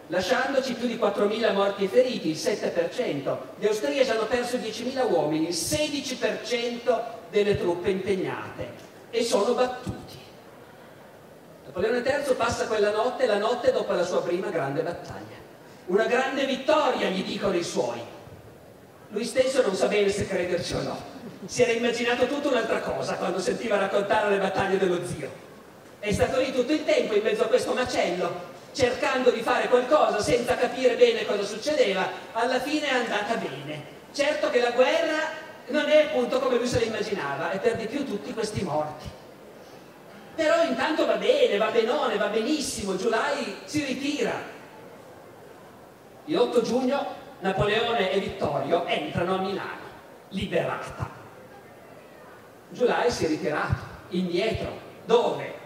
lasciandoci 0.09 0.73
più 0.73 0.85
di 0.85 0.97
4.000 0.97 1.53
morti 1.53 1.85
e 1.85 1.87
feriti, 1.87 2.29
il 2.29 2.35
7%. 2.35 3.37
Gli 3.57 3.65
austriaci 3.65 4.09
hanno 4.11 4.25
perso 4.25 4.57
10.000 4.57 5.11
uomini, 5.11 5.47
il 5.47 5.55
16% 5.55 7.01
delle 7.31 7.57
truppe 7.57 7.89
impegnate 7.89 8.69
e 9.09 9.23
sono 9.23 9.53
battuti. 9.53 9.98
Napoleone 11.79 12.03
III 12.05 12.35
passa 12.35 12.67
quella 12.67 12.91
notte, 12.91 13.25
la 13.25 13.37
notte 13.37 13.71
dopo 13.71 13.93
la 13.93 14.03
sua 14.03 14.21
prima 14.21 14.49
grande 14.49 14.81
battaglia. 14.81 15.37
Una 15.85 16.07
grande 16.07 16.45
vittoria, 16.45 17.07
gli 17.07 17.23
dicono 17.23 17.55
i 17.55 17.63
suoi. 17.63 18.01
Lui 19.11 19.23
stesso 19.23 19.61
non 19.61 19.73
sa 19.73 19.87
bene 19.87 20.09
se 20.09 20.27
crederci 20.27 20.73
o 20.73 20.81
no. 20.81 21.01
Si 21.45 21.63
era 21.63 21.71
immaginato 21.71 22.27
tutta 22.27 22.49
un'altra 22.49 22.81
cosa 22.81 23.15
quando 23.15 23.39
sentiva 23.39 23.77
raccontare 23.77 24.29
le 24.29 24.39
battaglie 24.39 24.77
dello 24.77 25.05
zio. 25.07 25.31
È 25.99 26.11
stato 26.11 26.39
lì 26.39 26.51
tutto 26.51 26.73
il 26.73 26.83
tempo 26.83 27.15
in 27.15 27.23
mezzo 27.23 27.43
a 27.43 27.47
questo 27.47 27.73
macello 27.73 28.57
cercando 28.73 29.31
di 29.31 29.41
fare 29.41 29.67
qualcosa 29.67 30.21
senza 30.21 30.55
capire 30.55 30.95
bene 30.95 31.25
cosa 31.25 31.43
succedeva, 31.43 32.07
alla 32.33 32.59
fine 32.59 32.87
è 32.87 32.93
andata 32.93 33.35
bene. 33.35 33.97
Certo 34.13 34.49
che 34.49 34.59
la 34.59 34.71
guerra 34.71 35.17
non 35.67 35.87
è 35.89 36.07
appunto 36.07 36.39
come 36.39 36.57
lui 36.57 36.67
se 36.67 36.79
la 36.79 36.85
immaginava, 36.85 37.51
e 37.51 37.57
per 37.57 37.77
di 37.77 37.87
più 37.87 38.05
tutti 38.05 38.33
questi 38.33 38.63
morti. 38.63 39.18
Però 40.39 40.63
intanto 40.63 41.05
va 41.05 41.17
bene, 41.17 41.57
va 41.57 41.69
benone, 41.69 42.15
va 42.15 42.27
benissimo, 42.27 42.95
Giulai 42.95 43.57
si 43.65 43.83
ritira. 43.83 44.31
Il 46.23 46.37
8 46.37 46.61
giugno 46.61 47.05
Napoleone 47.41 48.09
e 48.09 48.19
Vittorio 48.21 48.85
entrano 48.85 49.35
a 49.35 49.39
Milano, 49.39 49.81
liberata. 50.29 51.09
Giulai 52.69 53.11
si 53.11 53.25
è 53.25 53.27
ritirato, 53.27 53.83
indietro. 54.11 54.79
Dove? 55.03 55.57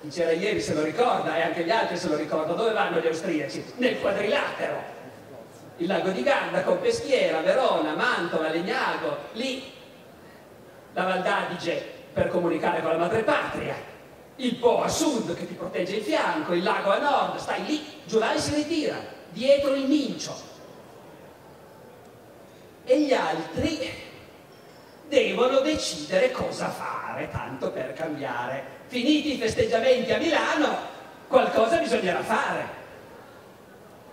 chi 0.00 0.08
c'era 0.08 0.32
ieri 0.32 0.60
se 0.60 0.74
lo 0.74 0.82
ricorda 0.82 1.36
e 1.36 1.42
anche 1.42 1.62
gli 1.62 1.70
altri 1.70 1.96
se 1.96 2.08
lo 2.08 2.16
ricordano, 2.16 2.54
dove 2.54 2.72
vanno 2.72 2.98
gli 2.98 3.06
austriaci? 3.06 3.74
Nel 3.76 4.00
quadrilatero, 4.00 4.82
il 5.76 5.86
lago 5.86 6.10
di 6.10 6.24
Garda 6.24 6.62
con 6.62 6.80
Peschiera, 6.80 7.40
Verona, 7.40 7.94
Mantova, 7.94 8.48
Legnago, 8.48 9.16
lì 9.34 9.62
la 10.92 11.04
Val 11.04 11.22
d'Adige 11.22 12.00
per 12.12 12.26
comunicare 12.30 12.82
con 12.82 12.90
la 12.90 12.98
madrepatria, 12.98 13.90
il 14.42 14.56
Po 14.56 14.82
a 14.82 14.88
sud 14.88 15.34
che 15.34 15.46
ti 15.46 15.54
protegge 15.54 15.96
il 15.96 16.02
fianco, 16.02 16.52
il 16.52 16.62
lago 16.62 16.90
a 16.90 16.98
nord, 16.98 17.38
stai 17.38 17.64
lì, 17.64 17.84
Giulai 18.04 18.38
si 18.38 18.54
ritira, 18.54 18.96
dietro 19.30 19.74
il 19.74 19.86
Mincio. 19.86 20.50
E 22.84 23.00
gli 23.00 23.12
altri 23.12 23.88
devono 25.08 25.60
decidere 25.60 26.32
cosa 26.32 26.70
fare, 26.70 27.28
tanto 27.30 27.70
per 27.70 27.92
cambiare 27.92 28.80
finiti 28.86 29.34
i 29.34 29.38
festeggiamenti 29.38 30.12
a 30.12 30.18
Milano, 30.18 30.76
qualcosa 31.28 31.76
bisognerà 31.76 32.22
fare. 32.22 32.80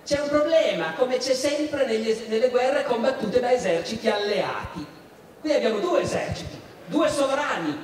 C'è 0.06 0.22
un 0.22 0.30
problema, 0.30 0.94
come 0.94 1.18
c'è 1.18 1.34
sempre 1.34 1.86
negli, 1.86 2.26
nelle 2.28 2.50
guerre 2.50 2.84
combattute 2.84 3.40
da 3.40 3.52
eserciti 3.52 4.08
alleati. 4.10 4.86
Qui 5.40 5.54
abbiamo 5.54 5.80
due 5.80 6.02
eserciti, 6.02 6.60
due 6.86 7.10
sovrani, 7.10 7.78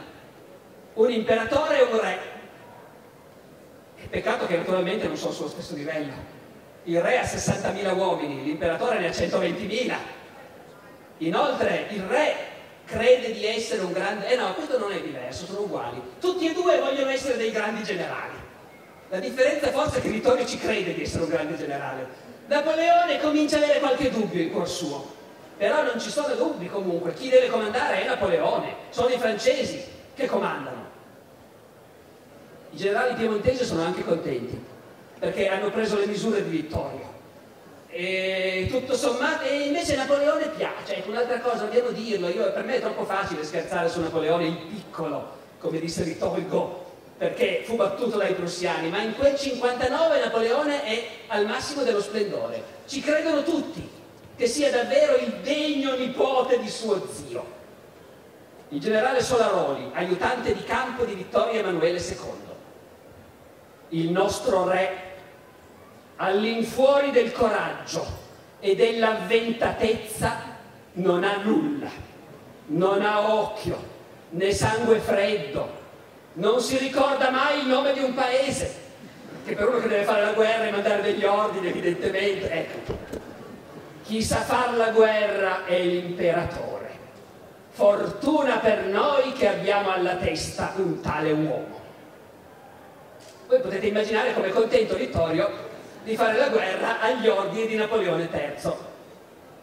un 0.94 1.12
imperatore 1.12 1.80
e 1.80 1.84
un 1.84 2.00
re. 2.00 2.34
Peccato 4.10 4.46
che 4.48 4.58
naturalmente 4.58 5.08
non 5.08 5.18
sono 5.18 5.34
sullo 5.34 5.50
stesso 5.50 5.76
livello. 5.76 6.14
Il 6.84 7.02
re 7.02 7.20
ha 7.20 7.24
60.000 7.24 7.96
uomini, 7.96 8.44
l'imperatore 8.44 9.00
ne 9.00 9.08
ha 9.08 9.12
120.000. 9.12 9.96
Inoltre 11.20 11.88
il 11.90 12.02
re 12.04 12.36
crede 12.86 13.32
di 13.32 13.46
essere 13.46 13.82
un 13.82 13.92
grande... 13.92 14.28
Eh 14.30 14.36
no, 14.36 14.54
questo 14.54 14.78
non 14.78 14.92
è 14.92 15.02
diverso, 15.02 15.46
sono 15.46 15.62
uguali. 15.62 16.02
Tutti 16.20 16.48
e 16.48 16.54
due 16.54 16.80
vogliono 16.80 17.10
essere 17.10 17.38
dei 17.38 17.52
grandi 17.52 17.84
generali. 17.84 18.36
La 19.10 19.20
differenza 19.20 19.72
forse 19.72 20.00
è 20.00 20.02
che 20.02 20.10
Vittorio 20.10 20.46
ci 20.46 20.58
crede 20.58 20.94
di 20.94 21.02
essere 21.02 21.24
un 21.24 21.30
grande 21.30 21.58
generale. 21.58 22.08
Napoleone 22.48 23.20
comincia 23.20 23.58
ad 23.58 23.64
avere 23.64 23.80
qualche 23.80 24.12
dubbio 24.12 24.42
in 24.42 24.52
cuor 24.52 24.70
suo. 24.70 25.14
Però 25.58 25.84
non 25.84 26.00
ci 26.00 26.10
sono 26.10 26.36
dubbi 26.36 26.68
comunque. 26.68 27.14
Chi 27.14 27.30
deve 27.30 27.50
comandare 27.50 28.04
è 28.04 28.08
Napoleone. 28.08 28.76
Sono 28.90 29.10
i 29.10 29.18
francesi 29.18 29.84
che 30.14 30.26
comandano. 30.28 30.85
I 32.76 32.78
generali 32.78 33.14
piemontesi 33.14 33.64
sono 33.64 33.84
anche 33.84 34.04
contenti 34.04 34.62
perché 35.18 35.48
hanno 35.48 35.72
preso 35.72 35.98
le 35.98 36.08
misure 36.08 36.44
di 36.44 36.50
Vittorio 36.50 37.14
e 37.88 38.68
tutto 38.70 38.98
sommato, 38.98 39.46
e 39.46 39.68
invece 39.68 39.96
Napoleone 39.96 40.50
piace, 40.50 40.98
ecco 40.98 41.12
un'altra 41.12 41.40
cosa, 41.40 41.64
dobbiamo 41.64 41.92
dirlo, 41.92 42.28
io, 42.28 42.52
per 42.52 42.66
me 42.66 42.76
è 42.76 42.82
troppo 42.82 43.06
facile 43.06 43.46
scherzare 43.46 43.88
su 43.88 44.02
Napoleone 44.02 44.48
il 44.48 44.58
piccolo, 44.58 45.26
come 45.58 45.80
disse 45.80 46.04
Vittorio 46.04 46.84
perché 47.18 47.62
fu 47.64 47.78
battuto 47.78 48.18
dai 48.18 48.34
prussiani, 48.34 48.90
ma 48.90 49.02
in 49.02 49.16
quel 49.16 49.38
59 49.38 50.20
Napoleone 50.20 50.84
è 50.84 51.08
al 51.28 51.46
massimo 51.46 51.84
dello 51.84 52.02
splendore. 52.02 52.62
Ci 52.88 53.00
credono 53.00 53.44
tutti 53.44 53.90
che 54.36 54.48
sia 54.48 54.70
davvero 54.70 55.16
il 55.16 55.32
degno 55.42 55.96
nipote 55.96 56.60
di 56.60 56.70
suo 56.70 57.08
zio. 57.10 57.46
Il 58.68 58.82
generale 58.82 59.22
Solaroli, 59.22 59.92
aiutante 59.94 60.54
di 60.54 60.64
campo 60.66 61.06
di 61.06 61.14
Vittorio 61.14 61.62
Emanuele 61.62 62.00
II. 62.00 62.54
Il 63.90 64.12
nostro 64.12 64.68
re 64.68 65.04
all'infuori 66.18 67.12
del 67.12 67.32
coraggio 67.32 68.06
e 68.60 68.76
dell'avventatezza 68.76 70.54
non 70.94 71.24
ha 71.24 71.38
nulla, 71.44 71.90
non 72.68 73.02
ha 73.02 73.34
occhio, 73.34 73.78
né 74.30 74.52
sangue 74.52 75.00
freddo, 75.00 75.84
non 76.34 76.60
si 76.62 76.78
ricorda 76.78 77.30
mai 77.30 77.60
il 77.60 77.68
nome 77.68 77.94
di 77.94 78.00
un 78.00 78.14
paese, 78.14 78.84
che 79.46 79.54
per 79.54 79.68
uno 79.68 79.80
che 79.80 79.88
deve 79.88 80.04
fare 80.04 80.22
la 80.24 80.34
guerra 80.34 80.66
e 80.66 80.72
mandare 80.72 81.02
degli 81.02 81.24
ordini 81.24 81.68
evidentemente, 81.68 82.50
ecco, 82.50 82.98
chi 84.04 84.22
sa 84.22 84.38
fare 84.38 84.76
la 84.78 84.90
guerra 84.90 85.66
è 85.66 85.82
l'imperatore. 85.82 86.74
Fortuna 87.72 88.58
per 88.58 88.86
noi 88.86 89.34
che 89.34 89.48
abbiamo 89.48 89.92
alla 89.92 90.16
testa 90.16 90.74
un 90.78 91.02
tale 91.02 91.32
uomo. 91.32 91.85
Voi 93.48 93.62
potete 93.62 93.86
immaginare 93.86 94.34
come 94.34 94.50
contento 94.50 94.96
Vittorio 94.96 95.50
di 96.04 96.16
fare 96.16 96.38
la 96.38 96.50
guerra 96.50 97.00
agli 97.00 97.28
ordini 97.28 97.68
di 97.68 97.76
Napoleone 97.76 98.30
III. 98.32 98.72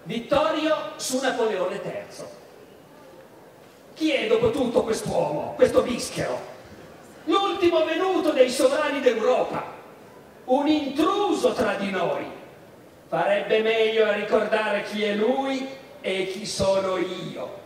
Vittorio 0.05 0.93
su 0.97 1.20
Napoleone 1.20 1.80
III. 1.83 2.24
Chi 3.95 4.12
è 4.12 4.26
dopo 4.26 4.51
tutto 4.51 4.83
quest'uomo, 4.83 5.55
questo 5.57 5.83
bischero? 5.83 6.51
L'ultimo 7.24 7.85
venuto 7.85 8.30
dei 8.30 8.51
sovrani 8.51 9.01
d'Europa, 9.01 9.64
un 10.45 10.66
intruso 10.66 11.53
tra 11.53 11.74
di 11.74 11.91
noi. 11.91 12.24
Farebbe 13.09 13.61
meglio 13.61 14.07
a 14.07 14.12
ricordare 14.12 14.83
chi 14.85 15.05
è 15.05 15.14
lui 15.14 15.68
e 16.01 16.26
chi 16.26 16.47
sono 16.47 16.97
io. 16.99 17.61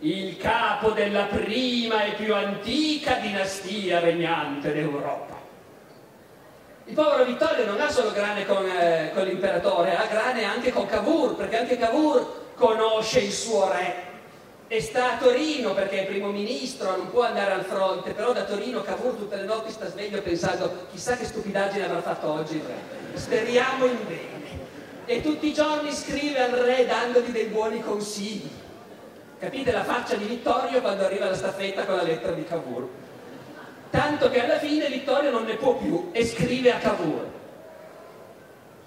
il 0.00 0.36
capo 0.36 0.90
della 0.90 1.24
prima 1.24 2.04
e 2.04 2.12
più 2.12 2.34
antica 2.34 3.14
dinastia 3.14 3.98
regnante 4.00 4.72
d'Europa. 4.72 5.35
Il 6.88 6.94
povero 6.94 7.24
Vittorio 7.24 7.66
non 7.66 7.80
ha 7.80 7.90
solo 7.90 8.12
grane 8.12 8.46
con, 8.46 8.64
eh, 8.64 9.10
con 9.12 9.24
l'imperatore, 9.24 9.96
ha 9.96 10.06
grane 10.06 10.44
anche 10.44 10.72
con 10.72 10.86
Cavour, 10.86 11.34
perché 11.34 11.58
anche 11.58 11.76
Cavour 11.76 12.52
conosce 12.54 13.18
il 13.18 13.32
suo 13.32 13.68
re. 13.72 14.04
E 14.68 14.80
sta 14.80 15.14
a 15.14 15.16
Torino 15.16 15.74
perché 15.74 16.02
è 16.02 16.06
primo 16.06 16.28
ministro, 16.28 16.96
non 16.96 17.10
può 17.10 17.22
andare 17.22 17.52
al 17.52 17.64
fronte, 17.64 18.12
però 18.12 18.32
da 18.32 18.44
Torino 18.44 18.82
Cavour 18.82 19.14
tutte 19.14 19.34
le 19.34 19.42
notti 19.42 19.72
sta 19.72 19.88
sveglio 19.88 20.22
pensando 20.22 20.86
chissà 20.92 21.16
che 21.16 21.24
stupidaggine 21.24 21.86
avrà 21.86 22.02
fatto 22.02 22.30
oggi 22.30 22.54
il 22.54 22.62
re. 22.62 23.18
Speriamo 23.18 23.86
in 23.86 23.98
bene. 24.06 24.44
E 25.06 25.22
tutti 25.22 25.48
i 25.48 25.52
giorni 25.52 25.90
scrive 25.92 26.40
al 26.40 26.52
re 26.52 26.86
dandogli 26.86 27.30
dei 27.30 27.46
buoni 27.46 27.82
consigli. 27.82 28.50
Capite 29.40 29.72
la 29.72 29.82
faccia 29.82 30.14
di 30.14 30.24
Vittorio 30.24 30.80
quando 30.80 31.04
arriva 31.04 31.26
la 31.26 31.34
staffetta 31.34 31.84
con 31.84 31.96
la 31.96 32.02
lettera 32.04 32.32
di 32.32 32.44
Cavour? 32.44 32.88
Tanto 33.96 34.28
che 34.28 34.44
alla 34.44 34.58
fine 34.58 34.90
Vittorio 34.90 35.30
non 35.30 35.44
ne 35.44 35.54
può 35.54 35.74
più 35.76 36.10
e 36.12 36.26
scrive 36.26 36.70
a 36.70 36.76
Cavour. 36.76 37.26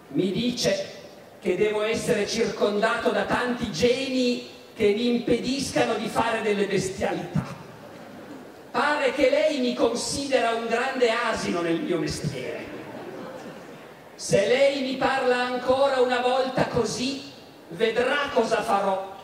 Mi 0.10 0.32
dice 0.32 0.97
che 1.41 1.57
devo 1.57 1.82
essere 1.82 2.28
circondato 2.28 3.10
da 3.10 3.24
tanti 3.24 3.72
geni 3.72 4.47
che 4.76 4.93
mi 4.93 5.07
impediscano 5.07 5.95
di 5.95 6.07
fare 6.07 6.43
delle 6.43 6.68
bestialità. 6.68 7.43
Pare 8.70 9.12
che 9.14 9.32
lei 9.32 9.57
mi 9.57 9.74
considera 9.74 10.51
un 10.51 10.68
grande 10.68 11.10
asino 11.10 11.62
nel 11.62 11.80
mio 11.80 11.97
mestiere. 11.97 12.64
Se 14.14 14.45
lei 14.45 14.84
mi 14.84 14.95
parla 14.95 15.38
ancora 15.38 16.01
una 16.01 16.22
volta 16.22 16.68
così, 16.68 17.32
vedrà 17.70 18.30
cosa 18.32 18.62
farò. 18.62 19.18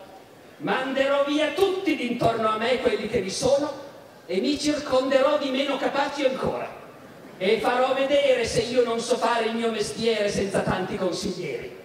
Manderò 0.57 1.25
via 1.25 1.49
tutti 1.49 1.95
d'intorno 1.95 2.47
a 2.49 2.57
me 2.57 2.79
quelli 2.79 3.07
che 3.07 3.21
vi 3.21 3.29
sono 3.29 3.84
e 4.25 4.39
mi 4.39 4.59
circonderò 4.59 5.37
di 5.37 5.49
meno 5.49 5.77
capaci 5.77 6.25
ancora 6.25 6.67
e 7.37 7.59
farò 7.59 7.93
vedere 7.93 8.45
se 8.45 8.61
io 8.61 8.83
non 8.83 8.99
so 8.99 9.17
fare 9.17 9.45
il 9.45 9.55
mio 9.55 9.71
mestiere 9.71 10.29
senza 10.29 10.61
tanti 10.61 10.95
consiglieri. 10.95 11.83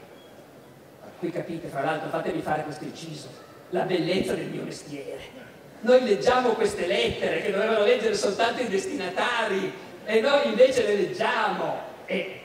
Qui 1.18 1.30
capite, 1.30 1.68
fra 1.68 1.84
l'altro, 1.84 2.08
fatemi 2.08 2.40
fare 2.40 2.62
questo 2.62 2.84
inciso 2.84 3.28
la 3.70 3.82
bellezza 3.82 4.34
del 4.34 4.46
mio 4.46 4.62
mestiere. 4.62 5.48
Noi 5.80 6.02
leggiamo 6.04 6.50
queste 6.50 6.86
lettere 6.86 7.42
che 7.42 7.50
dovevano 7.50 7.84
leggere 7.84 8.14
soltanto 8.14 8.62
i 8.62 8.68
destinatari 8.68 9.72
e 10.04 10.20
noi 10.20 10.48
invece 10.48 10.86
le 10.86 10.94
leggiamo. 10.96 11.88
E 12.06 12.40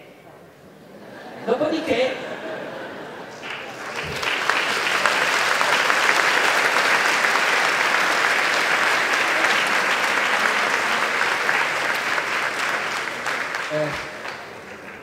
dopodiché 1.46 2.14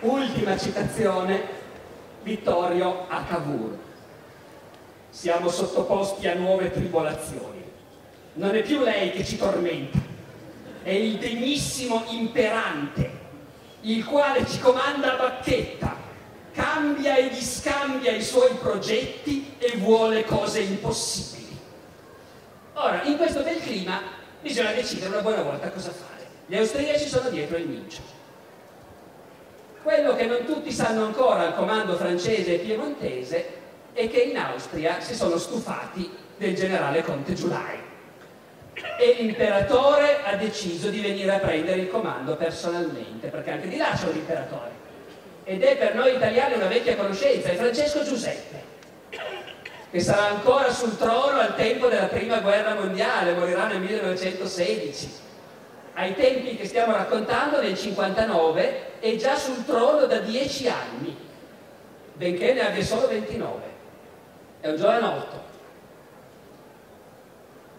ultima 0.03 0.57
citazione 0.57 1.61
Vittorio 2.22 3.07
a 3.09 3.24
Cavour 3.24 3.78
siamo 5.09 5.50
sottoposti 5.50 6.26
a 6.26 6.34
nuove 6.34 6.70
tribolazioni. 6.70 7.62
Non 8.34 8.55
è 8.55 8.62
più 8.62 8.80
lei 8.80 9.11
che 9.12 9.24
ci 9.24 9.36
tormenta, 9.36 9.98
è 10.82 10.90
il 10.90 11.18
degnissimo 11.18 12.05
imperante, 12.09 13.11
il 13.82 14.05
quale 14.05 14.46
ci 14.46 14.59
comanda 14.59 15.12
a 15.12 15.16
bacchetta, 15.16 15.94
cambia 16.53 17.16
e 17.16 17.28
discambia 17.28 18.12
i 18.12 18.22
suoi 18.22 18.55
progetti 18.55 19.55
e 19.59 19.76
vuole 19.76 20.24
cose 20.24 20.61
impossibili. 20.61 21.59
Ora, 22.74 23.03
in 23.03 23.18
questo 23.18 23.42
bel 23.42 23.61
clima 23.61 24.00
bisogna 24.40 24.72
decidere 24.72 25.12
una 25.12 25.20
buona 25.20 25.42
volta 25.42 25.70
cosa 25.70 25.90
fare. 25.90 26.26
Gli 26.46 26.57
austriaci 26.57 27.07
sono 27.07 27.28
dietro 27.28 27.59
il 27.59 27.68
mincio. 27.68 28.00
Quello 29.82 30.14
che 30.14 30.26
non 30.26 30.44
tutti 30.44 30.70
sanno 30.70 31.04
ancora 31.04 31.40
al 31.46 31.54
comando 31.54 31.96
francese 31.96 32.54
e 32.54 32.58
piemontese 32.58 33.46
e 33.92 34.08
che 34.08 34.20
in 34.20 34.36
Austria 34.36 35.00
si 35.00 35.14
sono 35.14 35.36
stufati 35.38 36.08
del 36.36 36.54
generale 36.54 37.02
Conte 37.02 37.34
Giulai. 37.34 37.78
E 38.74 39.16
l'imperatore 39.18 40.22
ha 40.24 40.36
deciso 40.36 40.88
di 40.88 41.00
venire 41.00 41.34
a 41.34 41.38
prendere 41.38 41.80
il 41.80 41.90
comando 41.90 42.36
personalmente 42.36 43.28
perché 43.28 43.50
anche 43.50 43.68
di 43.68 43.76
là 43.76 43.90
c'è 43.94 44.10
l'imperatore 44.12 44.70
ed 45.44 45.62
è 45.62 45.76
per 45.76 45.94
noi 45.94 46.14
italiani 46.14 46.54
una 46.54 46.68
vecchia 46.68 46.96
conoscenza 46.96 47.48
è 47.48 47.56
Francesco 47.56 48.04
Giuseppe 48.04 48.70
che 49.90 50.00
sarà 50.00 50.28
ancora 50.28 50.72
sul 50.72 50.96
trono 50.96 51.40
al 51.40 51.56
tempo 51.56 51.88
della 51.88 52.06
prima 52.06 52.38
guerra 52.38 52.74
mondiale 52.74 53.34
morirà 53.34 53.66
nel 53.66 53.80
1916 53.80 55.10
ai 55.95 56.14
tempi 56.14 56.57
che 56.57 56.66
stiamo 56.66 56.93
raccontando 56.93 57.61
nel 57.61 57.76
59 57.76 59.01
è 59.01 59.16
già 59.16 59.36
sul 59.36 59.64
trono 59.64 60.07
da 60.07 60.18
dieci 60.18 60.68
anni 60.68 61.16
benché 62.14 62.53
ne 62.53 62.66
abbia 62.66 62.82
solo 62.82 63.09
29 63.09 63.72
è 64.62 64.68
un 64.68 64.76
giovanotto. 64.76 65.51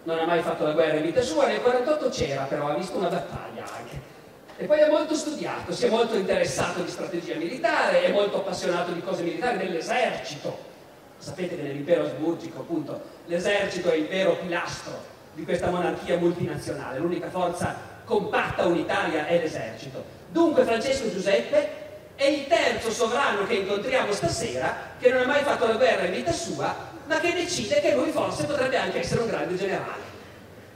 Non 0.04 0.18
ha 0.18 0.26
mai 0.26 0.42
fatto 0.42 0.64
la 0.64 0.72
guerra 0.72 0.96
in 0.96 1.02
vita 1.02 1.22
sua, 1.22 1.46
nel 1.46 1.62
48 1.62 2.10
c'era 2.10 2.42
però, 2.42 2.68
ha 2.68 2.74
visto 2.74 2.98
una 2.98 3.08
battaglia 3.08 3.64
anche. 3.64 4.12
E 4.58 4.66
poi 4.66 4.82
ha 4.82 4.88
molto 4.88 5.14
studiato, 5.14 5.72
si 5.72 5.86
è 5.86 5.88
molto 5.88 6.14
interessato 6.14 6.82
di 6.82 6.90
strategia 6.90 7.36
militare, 7.36 8.04
è 8.04 8.12
molto 8.12 8.36
appassionato 8.36 8.92
di 8.92 9.00
cose 9.00 9.22
militari, 9.22 9.56
dell'esercito. 9.56 10.72
Sapete 11.16 11.56
che 11.56 11.62
nell'impero 11.62 12.04
asburgico, 12.04 12.60
appunto, 12.60 13.00
l'esercito 13.26 13.90
è 13.90 13.94
il 13.94 14.06
vero 14.06 14.36
pilastro 14.36 14.92
di 15.32 15.42
questa 15.42 15.70
monarchia 15.70 16.18
multinazionale, 16.18 16.98
l'unica 16.98 17.30
forza 17.30 17.74
compatta 18.04 18.66
unitaria 18.66 19.26
è 19.26 19.38
l'esercito. 19.38 20.04
Dunque 20.28 20.64
Francesco 20.64 21.10
Giuseppe 21.10 21.82
è 22.16 22.24
il 22.24 22.46
terzo 22.46 22.90
sovrano 22.90 23.46
che 23.46 23.54
incontriamo 23.54 24.12
stasera 24.12 24.92
che 24.98 25.10
non 25.10 25.22
ha 25.22 25.26
mai 25.26 25.42
fatto 25.42 25.66
la 25.66 25.74
guerra 25.74 26.04
in 26.04 26.12
vita 26.12 26.32
sua, 26.32 26.74
ma 27.06 27.18
che 27.18 27.32
decide 27.32 27.80
che 27.80 27.94
lui 27.94 28.10
forse 28.10 28.44
potrebbe 28.44 28.76
anche 28.76 29.00
essere 29.00 29.22
un 29.22 29.28
grande 29.28 29.56
generale. 29.56 30.02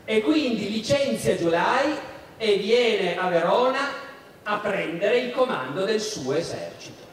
E 0.04 0.22
quindi 0.22 0.70
licenzia 0.70 1.36
Giulai 1.36 1.94
e 2.36 2.56
viene 2.56 3.16
a 3.16 3.28
Verona 3.28 4.06
a 4.42 4.58
prendere 4.58 5.18
il 5.18 5.32
comando 5.32 5.84
del 5.84 6.00
suo 6.00 6.34
esercito. 6.34 7.06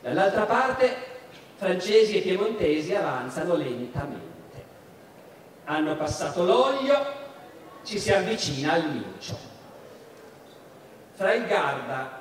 Dall'altra 0.00 0.44
parte 0.44 1.10
francesi 1.56 2.18
e 2.18 2.20
piemontesi 2.20 2.94
avanzano 2.94 3.54
lentamente. 3.54 4.30
Hanno 5.64 5.96
passato 5.96 6.44
l'olio, 6.44 7.21
ci 7.84 7.98
si 7.98 8.12
avvicina 8.12 8.72
al 8.74 8.90
Mincio. 8.90 9.38
Fra 11.14 11.34
il 11.34 11.46
Garda 11.46 12.20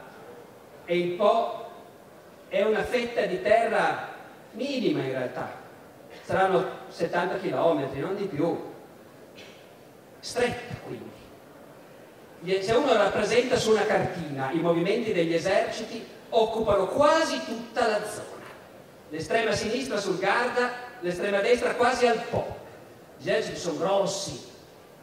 e 0.85 0.97
il 0.97 1.11
Po 1.11 1.69
è 2.49 2.61
una 2.63 2.83
fetta 2.83 3.25
di 3.25 3.41
terra 3.41 4.09
minima 4.51 5.01
in 5.01 5.11
realtà, 5.11 5.49
saranno 6.25 6.79
70 6.89 7.37
km, 7.37 7.89
non 7.99 8.15
di 8.15 8.25
più, 8.25 8.69
stretta 10.19 10.75
quindi. 10.85 11.09
Se 12.63 12.73
uno 12.73 12.93
rappresenta 12.93 13.55
su 13.55 13.71
una 13.71 13.85
cartina 13.85 14.51
i 14.51 14.59
movimenti 14.59 15.13
degli 15.13 15.33
eserciti, 15.33 16.05
occupano 16.29 16.87
quasi 16.87 17.43
tutta 17.45 17.87
la 17.87 18.03
zona. 18.03 18.49
L'estrema 19.09 19.51
sinistra 19.53 19.97
sul 19.97 20.17
Garda, 20.17 20.71
l'estrema 21.01 21.39
destra 21.39 21.75
quasi 21.75 22.07
al 22.07 22.21
Po. 22.29 22.57
Gli 23.17 23.29
eserciti 23.29 23.59
sono 23.59 23.77
grossi, 23.77 24.50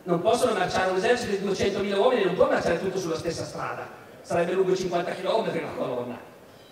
non 0.08 0.20
possono 0.20 0.54
marciare 0.54 0.90
un 0.90 0.96
esercito 0.96 1.36
di 1.36 1.46
200.000 1.46 1.96
uomini, 1.96 2.24
non 2.24 2.34
può 2.34 2.48
marciare 2.48 2.80
tutto 2.80 2.98
sulla 2.98 3.16
stessa 3.16 3.44
strada 3.44 4.06
sarebbe 4.28 4.52
lungo 4.52 4.76
50 4.76 5.10
km 5.12 5.62
la 5.62 5.70
colonna. 5.74 6.18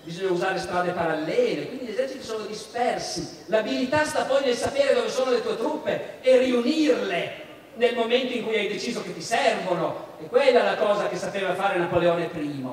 Bisogna 0.02 0.30
usare 0.30 0.58
strade 0.58 0.90
parallele, 0.90 1.68
quindi 1.68 1.86
gli 1.86 1.90
eserciti 1.90 2.22
sono 2.22 2.44
dispersi. 2.44 3.44
L'abilità 3.46 4.04
sta 4.04 4.24
poi 4.24 4.44
nel 4.44 4.54
sapere 4.54 4.92
dove 4.92 5.08
sono 5.08 5.30
le 5.30 5.40
tue 5.40 5.56
truppe 5.56 6.20
e 6.20 6.36
riunirle 6.36 7.44
nel 7.76 7.94
momento 7.94 8.34
in 8.34 8.44
cui 8.44 8.56
hai 8.56 8.68
deciso 8.68 9.02
che 9.02 9.14
ti 9.14 9.22
servono. 9.22 10.08
E 10.20 10.26
quella 10.26 10.60
è 10.60 10.64
la 10.64 10.76
cosa 10.76 11.08
che 11.08 11.16
sapeva 11.16 11.54
fare 11.54 11.78
Napoleone 11.78 12.28
I, 12.34 12.66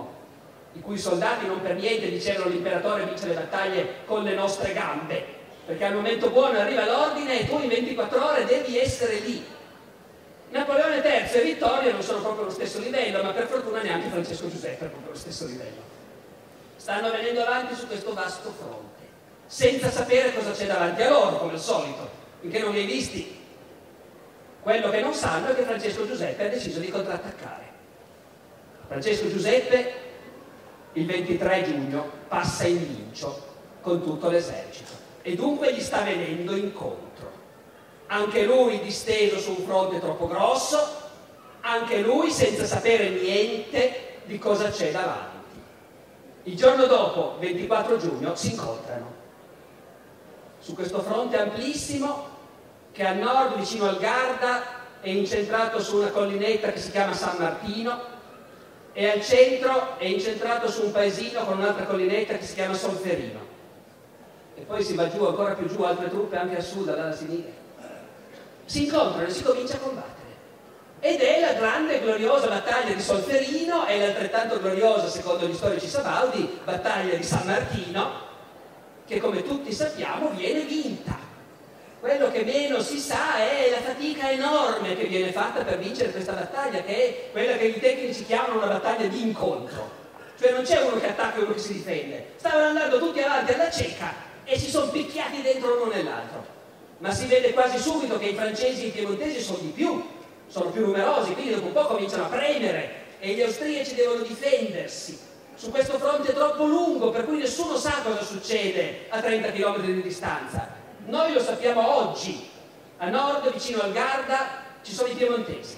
i 0.73 0.81
cui 0.81 0.97
soldati 0.97 1.47
non 1.47 1.61
per 1.61 1.75
niente 1.75 2.09
dicevano 2.09 2.49
l'imperatore 2.49 3.05
vince 3.05 3.27
le 3.27 3.35
battaglie 3.35 3.87
con 4.05 4.23
le 4.23 4.35
nostre 4.35 4.73
gambe, 4.73 5.25
perché 5.65 5.85
al 5.85 5.93
momento 5.93 6.29
buono 6.29 6.59
arriva 6.59 6.85
l'ordine 6.85 7.39
e 7.39 7.47
tu 7.47 7.57
in 7.57 7.69
24 7.69 8.31
ore 8.31 8.45
devi 8.45 8.77
essere 8.77 9.19
lì. 9.19 9.61
Napoleone 10.53 10.97
III 10.97 11.31
e 11.31 11.43
Vittorio 11.43 11.91
non 11.93 12.03
sono 12.03 12.21
proprio 12.21 12.43
allo 12.43 12.51
stesso 12.51 12.77
livello, 12.77 13.23
ma 13.23 13.31
per 13.31 13.47
fortuna 13.47 13.81
neanche 13.81 14.09
Francesco 14.09 14.47
Giuseppe 14.51 14.85
è 14.85 14.87
proprio 14.87 15.09
allo 15.09 15.17
stesso 15.17 15.47
livello. 15.47 15.81
Stanno 16.75 17.09
venendo 17.09 17.41
avanti 17.41 17.73
su 17.73 17.87
questo 17.87 18.13
vasto 18.13 18.51
fronte, 18.51 19.01
senza 19.47 19.89
sapere 19.89 20.31
cosa 20.31 20.51
c'è 20.51 20.67
davanti 20.67 21.01
a 21.01 21.09
loro, 21.09 21.37
come 21.37 21.53
al 21.53 21.59
solito, 21.59 22.07
finché 22.39 22.59
non 22.59 22.71
li 22.71 22.81
hai 22.81 22.85
visti. 22.85 23.35
Quello 24.61 24.91
che 24.91 25.01
non 25.01 25.15
sanno 25.15 25.47
è 25.47 25.55
che 25.55 25.63
Francesco 25.63 26.05
Giuseppe 26.05 26.45
ha 26.45 26.49
deciso 26.49 26.79
di 26.79 26.89
contrattaccare. 26.89 27.71
Francesco 28.85 29.29
Giuseppe 29.29 29.93
il 30.93 31.07
23 31.07 31.63
giugno 31.63 32.11
passa 32.27 32.67
in 32.67 32.77
lincio 32.77 33.55
con 33.81 34.03
tutto 34.03 34.29
l'esercito 34.29 34.91
e 35.23 35.33
dunque 35.33 35.73
gli 35.73 35.81
sta 35.81 36.01
venendo 36.01 36.55
incontro 36.55 37.32
anche 38.13 38.43
lui 38.43 38.79
disteso 38.79 39.39
su 39.39 39.55
un 39.57 39.65
fronte 39.65 39.99
troppo 39.99 40.27
grosso, 40.27 40.77
anche 41.61 41.99
lui 42.01 42.29
senza 42.29 42.63
sapere 42.63 43.09
niente 43.09 44.19
di 44.25 44.37
cosa 44.37 44.69
c'è 44.69 44.91
davanti. 44.91 45.41
Il 46.43 46.55
giorno 46.55 46.85
dopo, 46.85 47.37
24 47.39 47.97
giugno, 47.97 48.35
si 48.35 48.51
incontrano 48.51 49.21
su 50.59 50.75
questo 50.75 51.01
fronte 51.01 51.39
amplissimo 51.39 52.29
che 52.91 53.03
a 53.03 53.13
nord, 53.13 53.57
vicino 53.57 53.87
al 53.87 53.97
Garda, 53.97 54.61
è 55.01 55.09
incentrato 55.09 55.81
su 55.81 55.97
una 55.97 56.11
collinetta 56.11 56.71
che 56.71 56.79
si 56.79 56.91
chiama 56.91 57.13
San 57.13 57.37
Martino 57.39 57.99
e 58.93 59.09
al 59.09 59.23
centro 59.23 59.97
è 59.97 60.05
incentrato 60.05 60.69
su 60.69 60.85
un 60.85 60.91
paesino 60.91 61.43
con 61.45 61.57
un'altra 61.57 61.85
collinetta 61.85 62.37
che 62.37 62.45
si 62.45 62.53
chiama 62.53 62.75
Solferino. 62.75 63.39
E 64.53 64.61
poi 64.61 64.83
si 64.83 64.93
va 64.93 65.09
giù, 65.09 65.25
ancora 65.25 65.55
più 65.55 65.67
giù, 65.67 65.81
altre 65.81 66.09
truppe 66.09 66.37
anche 66.37 66.57
a 66.57 66.61
sud, 66.61 66.85
dalla 66.85 67.11
sinistra. 67.11 67.62
Si 68.65 68.85
incontrano 68.85 69.27
e 69.27 69.31
si 69.31 69.43
comincia 69.43 69.75
a 69.75 69.79
combattere. 69.79 70.21
Ed 70.99 71.19
è 71.19 71.41
la 71.41 71.53
grande 71.53 71.97
e 71.97 72.01
gloriosa 72.01 72.47
battaglia 72.47 72.93
di 72.93 73.01
Solferino 73.01 73.85
e 73.87 73.99
l'altrettanto 73.99 74.59
gloriosa, 74.59 75.09
secondo 75.09 75.45
gli 75.45 75.53
storici 75.53 75.87
sabaudi, 75.87 76.59
battaglia 76.63 77.15
di 77.15 77.23
San 77.23 77.45
Martino, 77.45 78.21
che 79.05 79.19
come 79.19 79.43
tutti 79.43 79.73
sappiamo 79.73 80.29
viene 80.29 80.61
vinta. 80.61 81.17
Quello 81.99 82.31
che 82.31 82.43
meno 82.43 82.81
si 82.81 82.99
sa 82.99 83.37
è 83.37 83.69
la 83.69 83.81
fatica 83.81 84.31
enorme 84.31 84.95
che 84.95 85.05
viene 85.05 85.31
fatta 85.31 85.63
per 85.63 85.77
vincere 85.77 86.11
questa 86.11 86.33
battaglia, 86.33 86.81
che 86.83 86.95
è 86.95 87.31
quella 87.31 87.57
che 87.57 87.65
i 87.65 87.79
tecnici 87.79 88.25
chiamano 88.25 88.57
una 88.57 88.67
battaglia 88.67 89.07
di 89.07 89.21
incontro. 89.21 90.01
Cioè 90.39 90.51
non 90.51 90.63
c'è 90.63 90.81
uno 90.81 90.99
che 90.99 91.07
attacca 91.07 91.39
e 91.39 91.43
uno 91.43 91.53
che 91.53 91.59
si 91.59 91.73
difende. 91.73 92.33
Stavano 92.37 92.65
andando 92.65 92.99
tutti 92.99 93.21
avanti 93.21 93.53
alla 93.53 93.69
cieca 93.69 94.13
e 94.43 94.57
si 94.57 94.69
sono 94.69 94.89
picchiati 94.89 95.41
dentro 95.41 95.75
l'uno 95.75 95.91
nell'altro. 95.91 96.45
Ma 97.03 97.11
si 97.11 97.25
vede 97.25 97.51
quasi 97.51 97.79
subito 97.79 98.17
che 98.17 98.27
i 98.27 98.33
francesi 98.33 98.85
e 98.85 98.87
i 98.87 98.91
piemontesi 98.91 99.41
sono 99.41 99.57
di 99.57 99.71
più, 99.75 100.01
sono 100.47 100.69
più 100.69 100.85
numerosi, 100.85 101.33
quindi 101.33 101.53
dopo 101.53 101.65
un 101.65 101.73
po' 101.73 101.85
cominciano 101.85 102.23
a 102.23 102.27
premere 102.27 103.01
e 103.19 103.33
gli 103.33 103.41
austriaci 103.41 103.93
devono 103.93 104.21
difendersi 104.21 105.19
su 105.53 105.69
questo 105.69 105.97
fronte 105.97 106.31
troppo 106.31 106.63
lungo 106.65 107.09
per 107.09 107.25
cui 107.25 107.39
nessuno 107.39 107.75
sa 107.75 107.99
cosa 108.05 108.23
succede 108.23 109.07
a 109.09 109.19
30 109.19 109.51
km 109.51 109.81
di 109.81 110.01
distanza. 110.01 110.65
Noi 111.07 111.33
lo 111.33 111.41
sappiamo 111.41 112.07
oggi, 112.07 112.49
a 112.99 113.09
nord 113.09 113.51
vicino 113.51 113.81
al 113.81 113.91
Garda 113.91 114.63
ci 114.81 114.93
sono 114.93 115.09
i 115.09 115.15
piemontesi 115.15 115.75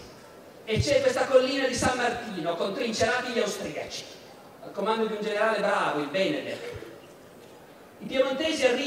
e 0.63 0.80
c'è 0.80 1.01
questa 1.01 1.26
collina 1.26 1.65
di 1.65 1.73
San 1.73 1.97
Martino 1.97 2.53
con 2.53 2.71
trincerati 2.71 3.32
gli 3.32 3.39
austriaci 3.39 4.03
al 4.63 4.71
comando 4.71 5.07
di 5.07 5.13
un 5.13 5.23
generale 5.23 5.57
bravo, 5.57 6.01
il 6.01 6.07
Benedek. 6.09 6.85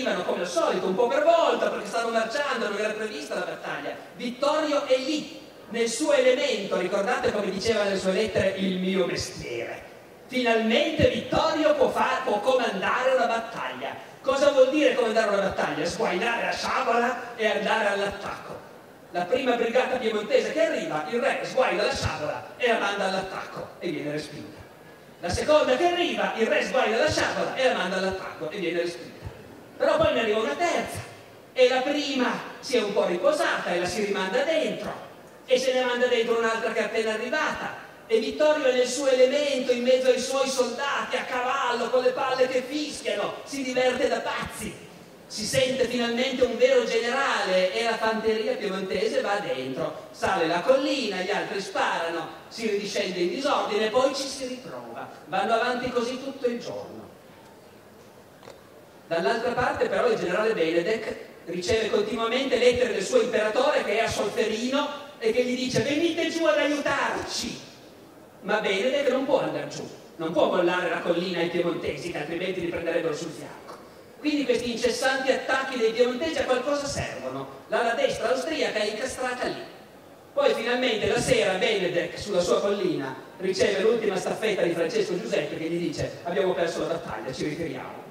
Arrivano 0.09 0.25
come 0.25 0.41
al 0.41 0.49
solito, 0.49 0.87
un 0.87 0.95
po' 0.95 1.07
per 1.07 1.23
volta 1.23 1.69
perché 1.69 1.87
stanno 1.87 2.09
marciando, 2.09 2.71
non 2.71 2.79
era 2.79 2.95
prevista 2.95 3.35
la 3.35 3.43
battaglia. 3.43 3.95
Vittorio 4.17 4.87
è 4.87 4.97
lì, 4.97 5.39
nel 5.69 5.89
suo 5.89 6.13
elemento, 6.15 6.79
ricordate 6.79 7.31
come 7.31 7.51
diceva 7.51 7.83
nelle 7.83 7.99
sue 7.99 8.13
lettere 8.13 8.55
il 8.57 8.79
mio 8.79 9.05
mestiere. 9.05 9.83
Finalmente 10.27 11.09
Vittorio 11.09 11.75
può, 11.75 11.91
far, 11.91 12.23
può 12.25 12.41
comandare 12.41 13.15
una 13.15 13.27
battaglia. 13.27 13.95
Cosa 14.23 14.51
vuol 14.51 14.71
dire 14.71 14.95
comandare 14.95 15.29
una 15.29 15.49
battaglia? 15.49 15.85
Sguainare 15.85 16.47
la 16.47 16.53
sciabola 16.53 17.37
e 17.37 17.47
andare 17.47 17.89
all'attacco. 17.89 18.57
La 19.11 19.25
prima 19.25 19.57
brigata 19.57 19.97
piemontese 19.97 20.53
che 20.53 20.67
arriva, 20.67 21.07
il 21.11 21.21
re 21.21 21.41
sguaina 21.43 21.85
la 21.85 21.95
sciabola 21.95 22.47
e 22.57 22.69
la 22.69 22.79
manda 22.79 23.05
all'attacco 23.07 23.69
e 23.79 23.91
viene 23.91 24.13
respinta. 24.13 24.59
La 25.21 25.29
seconda 25.29 25.77
che 25.77 25.87
arriva, 25.87 26.33
il 26.37 26.47
re 26.47 26.65
sguaina 26.65 26.97
la 26.97 27.11
sciabola 27.11 27.55
e 27.55 27.69
la 27.69 27.75
manda 27.75 27.97
all'attacco 27.97 28.51
e 28.51 28.59
viene 28.59 28.81
respinta. 28.81 29.18
Però 29.79 29.97
poi 29.97 30.12
ne 30.12 30.20
arriva 30.20 30.41
una 30.41 30.57
terza 30.57 30.99
e 31.53 31.68
la 31.68 31.81
prima 31.81 32.41
si 32.59 32.76
è 32.76 32.83
un 32.83 32.93
po' 32.93 33.07
riposata 33.07 33.72
e 33.72 33.79
la 33.79 33.87
si 33.87 34.05
rimanda 34.05 34.43
dentro 34.43 34.93
e 35.47 35.59
se 35.59 35.72
ne 35.72 35.85
manda 35.85 36.07
dentro 36.07 36.37
un'altra 36.37 36.72
che 36.72 36.81
è 36.81 36.85
appena 36.85 37.14
arrivata 37.14 37.87
e 38.07 38.18
Vittorio 38.18 38.64
è 38.66 38.72
nel 38.72 38.87
suo 38.89 39.07
elemento 39.07 39.70
in 39.70 39.83
mezzo 39.83 40.09
ai 40.09 40.18
suoi 40.18 40.49
soldati 40.49 41.16
a 41.16 41.24
cavallo 41.24 41.91
con 41.91 42.03
le 42.03 42.11
palle 42.11 42.49
che 42.49 42.62
fischiano 42.62 43.37
si 43.45 43.62
diverte 43.62 44.09
da 44.09 44.18
pazzi 44.18 44.87
si 45.26 45.45
sente 45.45 45.87
finalmente 45.87 46.45
un 46.45 46.57
vero 46.57 46.85
generale 46.85 47.72
e 47.72 47.85
la 47.85 47.97
fanteria 47.97 48.57
piemontese 48.57 49.20
va 49.20 49.39
dentro 49.41 50.07
sale 50.11 50.47
la 50.47 50.61
collina, 50.61 51.20
gli 51.20 51.31
altri 51.31 51.61
sparano 51.61 52.29
si 52.49 52.66
ridiscende 52.66 53.20
in 53.20 53.29
disordine 53.29 53.91
poi 53.91 54.14
ci 54.14 54.26
si 54.26 54.47
riprova 54.47 55.09
vanno 55.26 55.55
avanti 55.55 55.91
così 55.91 56.22
tutto 56.22 56.47
il 56.47 56.59
giorno 56.59 57.08
dall'altra 59.09 59.53
parte 59.53 59.89
però 59.89 60.09
il 60.09 60.19
generale 60.19 60.55
Benedek 60.55 61.17
riceve 61.47 61.91
continuamente 61.91 62.59
lettere 62.59 62.93
del 62.93 63.05
suo 63.05 63.23
imperatore 63.23 63.83
che 63.83 63.99
è 63.99 64.05
a 64.05 64.09
Solferino 64.09 65.07
e 65.19 65.33
che 65.33 65.45
gli 65.45 65.57
dice 65.57 65.81
venite 65.81 66.31
giù 66.31 66.45
ad 66.45 66.59
aiutarci. 66.59 67.67
Ma 68.43 68.61
Benedek 68.61 69.11
non 69.11 69.25
può 69.25 69.41
andare 69.41 69.69
giù, 69.69 69.89
non 70.17 70.33
può 70.33 70.47
mollare 70.47 70.91
la 70.91 71.01
collina 71.01 71.41
ai 71.41 71.49
piemontesi 71.49 72.13
che 72.13 72.19
altrimenti 72.19 72.61
li 72.61 72.69
prenderebbero 72.69 73.15
sul 73.15 73.31
fianco. 73.31 73.77
Quindi 74.19 74.45
questi 74.45 74.73
incessanti 74.73 75.31
attacchi 75.33 75.79
dei 75.79 75.93
piemontesi 75.93 76.39
a 76.39 76.45
qualcosa 76.45 76.87
servono. 76.87 77.49
L'ala 77.69 77.95
destra 77.95 78.31
austriaca 78.31 78.79
è 78.79 78.91
incastrata 78.91 79.47
lì. 79.47 79.63
Poi 80.33 80.55
finalmente 80.55 81.07
la 81.07 81.21
sera 81.21 81.55
Benedek 81.55 82.19
sulla 82.19 82.41
sua 82.41 82.61
collina 82.61 83.15
riceve 83.39 83.81
l'ultima 83.81 84.17
staffetta 84.17 84.63
di 84.63 84.73
Francesco 84.73 85.19
Giuseppe 85.19 85.57
che 85.57 85.69
gli 85.69 85.79
dice 85.79 86.19
abbiamo 86.25 86.53
perso 86.53 86.81
la 86.81 86.95
battaglia, 86.95 87.33
ci 87.33 87.45
ritiriamo. 87.45 88.08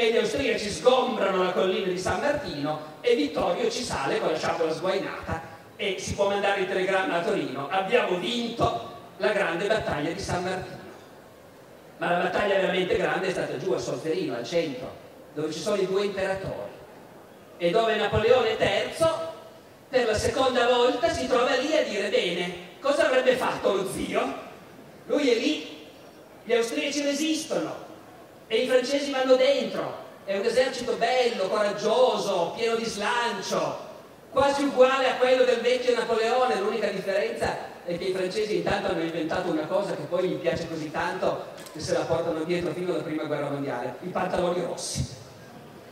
E 0.00 0.12
gli 0.12 0.16
austriaci 0.16 0.70
sgombrano 0.70 1.42
la 1.42 1.50
collina 1.50 1.88
di 1.88 1.98
San 1.98 2.20
Martino 2.20 2.98
e 3.00 3.16
Vittorio 3.16 3.68
ci 3.68 3.82
sale 3.82 4.20
con 4.20 4.30
la 4.30 4.38
sciabola 4.38 4.72
sguainata 4.72 5.42
e 5.74 5.96
si 5.98 6.14
può 6.14 6.28
mandare 6.28 6.60
il 6.60 6.68
telegramma 6.68 7.16
a 7.16 7.20
Torino, 7.20 7.68
abbiamo 7.68 8.16
vinto 8.18 8.94
la 9.16 9.32
grande 9.32 9.66
battaglia 9.66 10.12
di 10.12 10.20
San 10.20 10.44
Martino. 10.44 10.78
Ma 11.96 12.12
la 12.12 12.18
battaglia 12.18 12.60
veramente 12.60 12.96
grande 12.96 13.26
è 13.26 13.30
stata 13.32 13.56
giù 13.56 13.72
a 13.72 13.78
Solferino, 13.78 14.36
al 14.36 14.46
centro, 14.46 14.88
dove 15.34 15.52
ci 15.52 15.58
sono 15.58 15.82
i 15.82 15.86
due 15.86 16.04
imperatori 16.04 16.70
e 17.56 17.70
dove 17.70 17.96
Napoleone 17.96 18.50
III 18.50 19.04
per 19.88 20.06
la 20.06 20.14
seconda 20.16 20.68
volta 20.68 21.08
si 21.08 21.26
trova 21.26 21.56
lì 21.56 21.76
a 21.76 21.82
dire 21.82 22.08
bene, 22.08 22.54
cosa 22.80 23.06
avrebbe 23.06 23.34
fatto 23.34 23.74
lo 23.74 23.90
zio? 23.90 24.32
Lui 25.06 25.28
è 25.28 25.34
lì, 25.34 25.88
gli 26.44 26.52
austriaci 26.52 27.02
resistono 27.02 27.87
e 28.48 28.56
i 28.56 28.66
francesi 28.66 29.10
vanno 29.10 29.36
dentro, 29.36 30.06
è 30.24 30.36
un 30.36 30.44
esercito 30.44 30.94
bello, 30.94 31.48
coraggioso, 31.48 32.54
pieno 32.56 32.76
di 32.76 32.84
slancio, 32.84 33.86
quasi 34.30 34.64
uguale 34.64 35.10
a 35.10 35.16
quello 35.16 35.44
del 35.44 35.60
vecchio 35.60 35.94
Napoleone, 35.94 36.60
l'unica 36.60 36.88
differenza 36.88 37.76
è 37.84 37.96
che 37.96 38.04
i 38.04 38.12
francesi 38.12 38.56
intanto 38.56 38.88
hanno 38.88 39.02
inventato 39.02 39.50
una 39.50 39.66
cosa 39.66 39.94
che 39.94 40.02
poi 40.02 40.28
gli 40.28 40.34
piace 40.36 40.68
così 40.68 40.90
tanto 40.90 41.46
che 41.72 41.80
se 41.80 41.92
la 41.92 42.00
portano 42.00 42.44
dietro 42.44 42.72
fino 42.72 42.92
alla 42.92 43.02
prima 43.02 43.24
guerra 43.24 43.50
mondiale, 43.50 43.96
i 44.02 44.08
pantaloni 44.08 44.62
rossi. 44.62 45.16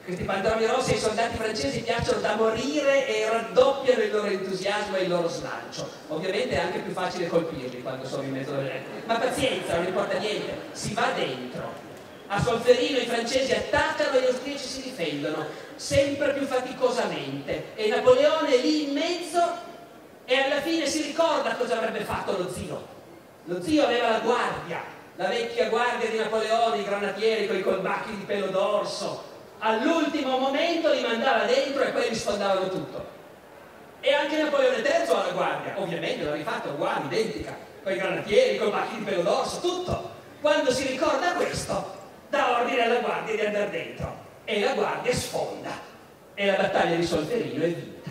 Questi 0.04 0.24
pantaloni 0.24 0.66
rossi 0.66 0.92
ai 0.92 0.98
soldati 0.98 1.36
francesi 1.36 1.80
piacciono 1.80 2.20
da 2.20 2.36
morire 2.36 3.08
e 3.08 3.28
raddoppiano 3.28 4.02
il 4.02 4.12
loro 4.12 4.28
entusiasmo 4.28 4.96
e 4.96 5.02
il 5.02 5.08
loro 5.08 5.28
slancio. 5.28 5.88
Ovviamente 6.08 6.54
è 6.54 6.58
anche 6.60 6.78
più 6.78 6.92
facile 6.92 7.26
colpirli 7.26 7.82
quando 7.82 8.06
sono 8.06 8.22
in 8.22 8.30
mezzo 8.30 8.52
alle. 8.52 8.82
Ma 9.04 9.18
pazienza, 9.18 9.76
non 9.76 9.86
importa 9.86 10.16
niente, 10.18 10.58
si 10.72 10.94
va 10.94 11.10
dentro. 11.16 11.85
A 12.28 12.42
Solferino 12.42 12.98
i 12.98 13.06
francesi 13.06 13.52
attaccano 13.52 14.16
e 14.16 14.22
gli 14.22 14.26
austriaci 14.26 14.66
si 14.66 14.82
difendono 14.82 15.46
sempre 15.76 16.32
più 16.32 16.44
faticosamente 16.44 17.74
e 17.76 17.88
Napoleone 17.88 18.48
è 18.48 18.58
lì 18.58 18.88
in 18.88 18.94
mezzo 18.94 19.40
e 20.24 20.36
alla 20.36 20.60
fine 20.60 20.86
si 20.86 21.02
ricorda 21.02 21.54
cosa 21.54 21.76
avrebbe 21.76 22.00
fatto 22.00 22.36
lo 22.36 22.50
zio. 22.52 22.94
Lo 23.44 23.62
zio 23.62 23.84
aveva 23.84 24.10
la 24.10 24.18
guardia, 24.18 24.82
la 25.14 25.28
vecchia 25.28 25.68
guardia 25.68 26.10
di 26.10 26.18
Napoleone, 26.18 26.78
i 26.78 26.84
granatieri 26.84 27.46
con 27.46 27.56
i 27.56 27.62
colbacchi 27.62 28.16
di 28.16 28.24
pelo 28.24 28.48
d'orso. 28.48 29.22
All'ultimo 29.60 30.36
momento 30.38 30.92
li 30.92 31.02
mandava 31.02 31.44
dentro 31.44 31.84
e 31.84 31.92
quelli 31.92 32.14
sfondavano 32.16 32.68
tutto. 32.68 33.14
E 34.00 34.12
anche 34.12 34.42
Napoleone 34.42 34.78
III 34.78 35.08
ha 35.10 35.26
la 35.26 35.32
guardia, 35.32 35.74
ovviamente 35.76 36.24
l'ha 36.24 36.34
rifatta 36.34 36.70
uguale, 36.70 37.04
identica, 37.04 37.56
con 37.84 37.92
i 37.92 37.96
granatieri, 37.96 38.58
con 38.58 38.66
i 38.66 38.70
colbacchi 38.70 38.96
di 38.96 39.04
pelo 39.04 39.22
d'orso, 39.22 39.60
tutto. 39.60 40.10
Quando 40.40 40.72
si 40.72 40.88
ricorda 40.88 41.32
questo, 41.32 41.95
dà 42.36 42.60
ordine 42.60 42.82
alla 42.84 43.00
guardia 43.00 43.34
di 43.34 43.40
andare 43.40 43.70
dentro 43.70 44.24
e 44.44 44.60
la 44.60 44.74
guardia 44.74 45.12
sfonda 45.12 45.72
e 46.34 46.46
la 46.46 46.56
battaglia 46.56 46.96
di 46.96 47.04
Solferino 47.04 47.64
è 47.64 47.68
vinta. 47.68 48.10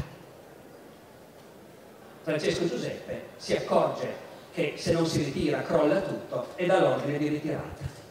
Francesco 2.24 2.68
Giuseppe 2.68 3.28
si 3.38 3.56
accorge 3.56 4.24
che 4.54 4.74
se 4.78 4.94
non 4.94 5.06
si 5.06 5.24
ritira 5.24 5.62
crolla 5.62 6.02
tutto 6.02 6.48
e 6.56 6.66
dà 6.66 6.80
l'ordine 6.80 7.18
di 7.18 7.28
ritirata. 7.28 8.04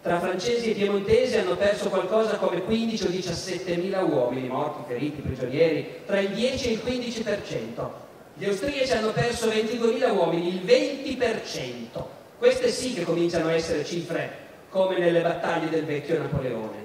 Tra 0.00 0.20
francesi 0.20 0.70
e 0.70 0.74
piemontesi 0.74 1.36
hanno 1.36 1.56
perso 1.56 1.88
qualcosa 1.88 2.36
come 2.36 2.62
15 2.62 3.04
o 3.04 3.08
17 3.08 3.76
mila 3.76 4.02
uomini, 4.02 4.46
morti, 4.46 4.84
feriti, 4.86 5.20
prigionieri, 5.20 6.02
tra 6.06 6.20
il 6.20 6.30
10 6.30 6.68
e 6.68 6.72
il 6.72 6.80
15%. 6.84 7.88
Gli 8.34 8.44
austriaci 8.44 8.92
hanno 8.92 9.10
perso 9.10 9.48
22 9.48 9.92
mila 9.92 10.12
uomini, 10.12 10.48
il 10.48 10.64
20%. 10.64 12.04
Queste 12.38 12.68
sì 12.68 12.94
che 12.94 13.02
cominciano 13.02 13.48
a 13.48 13.52
essere 13.52 13.84
cifre 13.84 14.45
come 14.68 14.98
nelle 14.98 15.20
battaglie 15.20 15.68
del 15.68 15.84
vecchio 15.84 16.18
Napoleone. 16.18 16.84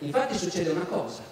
Infatti 0.00 0.36
succede 0.36 0.70
una 0.70 0.84
cosa. 0.84 1.22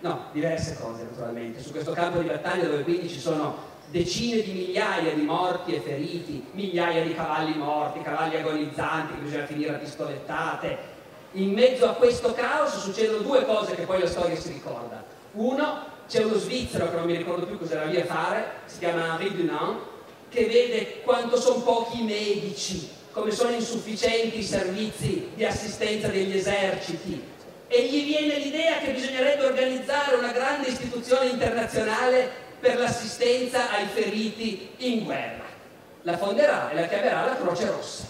no, 0.00 0.26
diverse 0.32 0.76
cose 0.80 1.04
naturalmente, 1.04 1.62
su 1.62 1.70
questo 1.70 1.92
campo 1.92 2.18
di 2.18 2.26
battaglia 2.26 2.64
dove 2.64 2.82
quindi 2.82 3.08
ci 3.08 3.20
sono 3.20 3.70
decine 3.92 4.40
di 4.40 4.52
migliaia 4.52 5.12
di 5.14 5.22
morti 5.22 5.74
e 5.74 5.80
feriti, 5.80 6.44
migliaia 6.52 7.04
di 7.04 7.14
cavalli 7.14 7.56
morti, 7.56 8.02
cavalli 8.02 8.36
agonizzanti 8.36 9.14
che 9.14 9.20
bisogna 9.20 9.46
finire 9.46 9.74
a 9.74 9.78
pistolettate. 9.78 10.90
In 11.32 11.52
mezzo 11.52 11.88
a 11.88 11.94
questo 11.94 12.32
caos 12.32 12.78
succedono 12.78 13.22
due 13.22 13.44
cose 13.44 13.74
che 13.74 13.82
poi 13.82 14.00
la 14.00 14.06
storia 14.06 14.36
si 14.36 14.52
ricorda. 14.52 15.04
Uno, 15.32 15.84
c'è 16.08 16.24
uno 16.24 16.34
svizzero 16.34 16.90
che 16.90 16.96
non 16.96 17.06
mi 17.06 17.16
ricordo 17.16 17.46
più 17.46 17.58
cosa 17.58 17.74
era 17.74 17.84
lì 17.84 18.00
a 18.00 18.04
fare, 18.04 18.52
si 18.64 18.78
chiama 18.78 19.12
Henri 19.12 19.34
Dunant, 19.34 19.80
che 20.28 20.46
vede 20.46 21.00
quanto 21.02 21.36
sono 21.36 21.62
pochi 21.62 22.00
i 22.00 22.04
medici, 22.04 22.90
come 23.12 23.30
sono 23.30 23.50
insufficienti 23.50 24.38
i 24.38 24.44
servizi 24.44 25.30
di 25.34 25.44
assistenza 25.44 26.08
degli 26.08 26.36
eserciti, 26.36 27.30
e 27.68 27.86
gli 27.86 28.04
viene 28.04 28.36
l'idea 28.36 28.78
che 28.78 28.92
bisognerebbe 28.92 29.46
organizzare 29.46 30.16
una 30.16 30.30
grande 30.30 30.68
istituzione 30.68 31.28
internazionale 31.28 32.28
per 32.60 32.78
l'assistenza 32.78 33.70
ai 33.70 33.86
feriti 33.86 34.68
in 34.78 35.04
guerra. 35.04 35.44
La 36.02 36.18
fonderà 36.18 36.70
e 36.70 36.74
la 36.74 36.86
chiamerà 36.86 37.24
la 37.24 37.36
Croce 37.36 37.70
Rossa. 37.70 38.04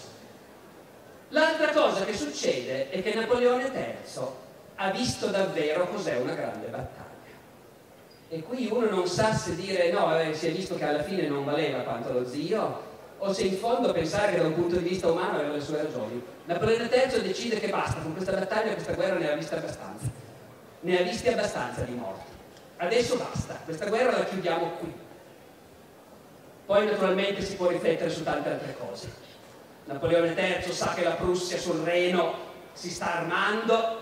L'altra 1.29 1.69
cosa 1.69 2.03
che 2.03 2.13
succede 2.13 2.89
è 2.89 3.01
che 3.01 3.13
Napoleone 3.13 3.71
III 3.73 4.21
ha 4.75 4.91
visto 4.91 5.27
davvero 5.27 5.87
cos'è 5.87 6.17
una 6.17 6.33
grande 6.33 6.67
battaglia. 6.67 7.01
E 8.29 8.41
qui 8.41 8.67
uno 8.69 8.89
non 8.89 9.07
sa 9.07 9.33
se 9.33 9.55
dire 9.55 9.91
no, 9.91 10.19
eh, 10.19 10.33
si 10.33 10.47
è 10.47 10.51
visto 10.51 10.75
che 10.75 10.83
alla 10.83 11.03
fine 11.03 11.27
non 11.27 11.45
valeva 11.45 11.79
quanto 11.79 12.11
lo 12.11 12.27
zio, 12.27 12.91
o 13.25 13.33
se 13.33 13.43
in 13.43 13.57
fondo 13.57 13.91
pensare 13.93 14.33
che 14.33 14.41
da 14.41 14.47
un 14.47 14.55
punto 14.55 14.75
di 14.75 14.87
vista 14.89 15.09
umano 15.09 15.37
aveva 15.37 15.53
le 15.53 15.61
sue 15.61 15.77
ragioni. 15.77 16.21
Napoleone 16.45 16.89
III 16.91 17.21
decide 17.21 17.59
che 17.59 17.69
basta, 17.69 18.01
con 18.01 18.13
questa 18.13 18.33
battaglia, 18.33 18.73
questa 18.73 18.93
guerra 18.93 19.17
ne 19.17 19.31
ha 19.31 19.35
viste 19.35 19.55
abbastanza. 19.55 20.07
Ne 20.81 20.99
ha 20.99 21.03
visti 21.03 21.29
abbastanza 21.29 21.81
di 21.81 21.93
morti 21.93 22.33
adesso 22.85 23.17
basta, 23.17 23.59
questa 23.63 23.87
guerra 23.87 24.17
la 24.17 24.25
chiudiamo 24.25 24.71
qui. 24.79 24.93
Poi 26.65 26.85
naturalmente 26.85 27.41
si 27.41 27.55
può 27.55 27.67
riflettere 27.67 28.09
su 28.09 28.23
tante 28.23 28.49
altre 28.49 28.75
cose. 28.77 29.11
Napoleone 29.85 30.33
III 30.33 30.71
sa 30.71 30.93
che 30.93 31.03
la 31.03 31.11
Prussia 31.11 31.57
sul 31.57 31.81
Reno 31.81 32.51
si 32.73 32.89
sta 32.89 33.15
armando, 33.15 34.01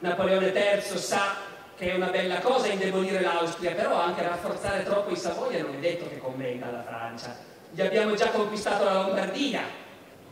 Napoleone 0.00 0.48
III 0.48 0.98
sa 0.98 1.52
che 1.76 1.92
è 1.92 1.94
una 1.94 2.08
bella 2.08 2.40
cosa 2.40 2.68
indebolire 2.68 3.20
l'Austria, 3.20 3.72
però 3.72 4.00
anche 4.00 4.22
rafforzare 4.22 4.82
troppo 4.84 5.10
i 5.10 5.16
Savoia 5.16 5.62
non 5.62 5.74
è 5.74 5.78
detto 5.78 6.08
che 6.08 6.18
convenga 6.18 6.68
alla 6.68 6.82
Francia. 6.82 7.52
Gli 7.74 7.80
abbiamo 7.80 8.14
già 8.14 8.30
conquistato 8.30 8.84
la 8.84 9.02
Lombardia, 9.02 9.62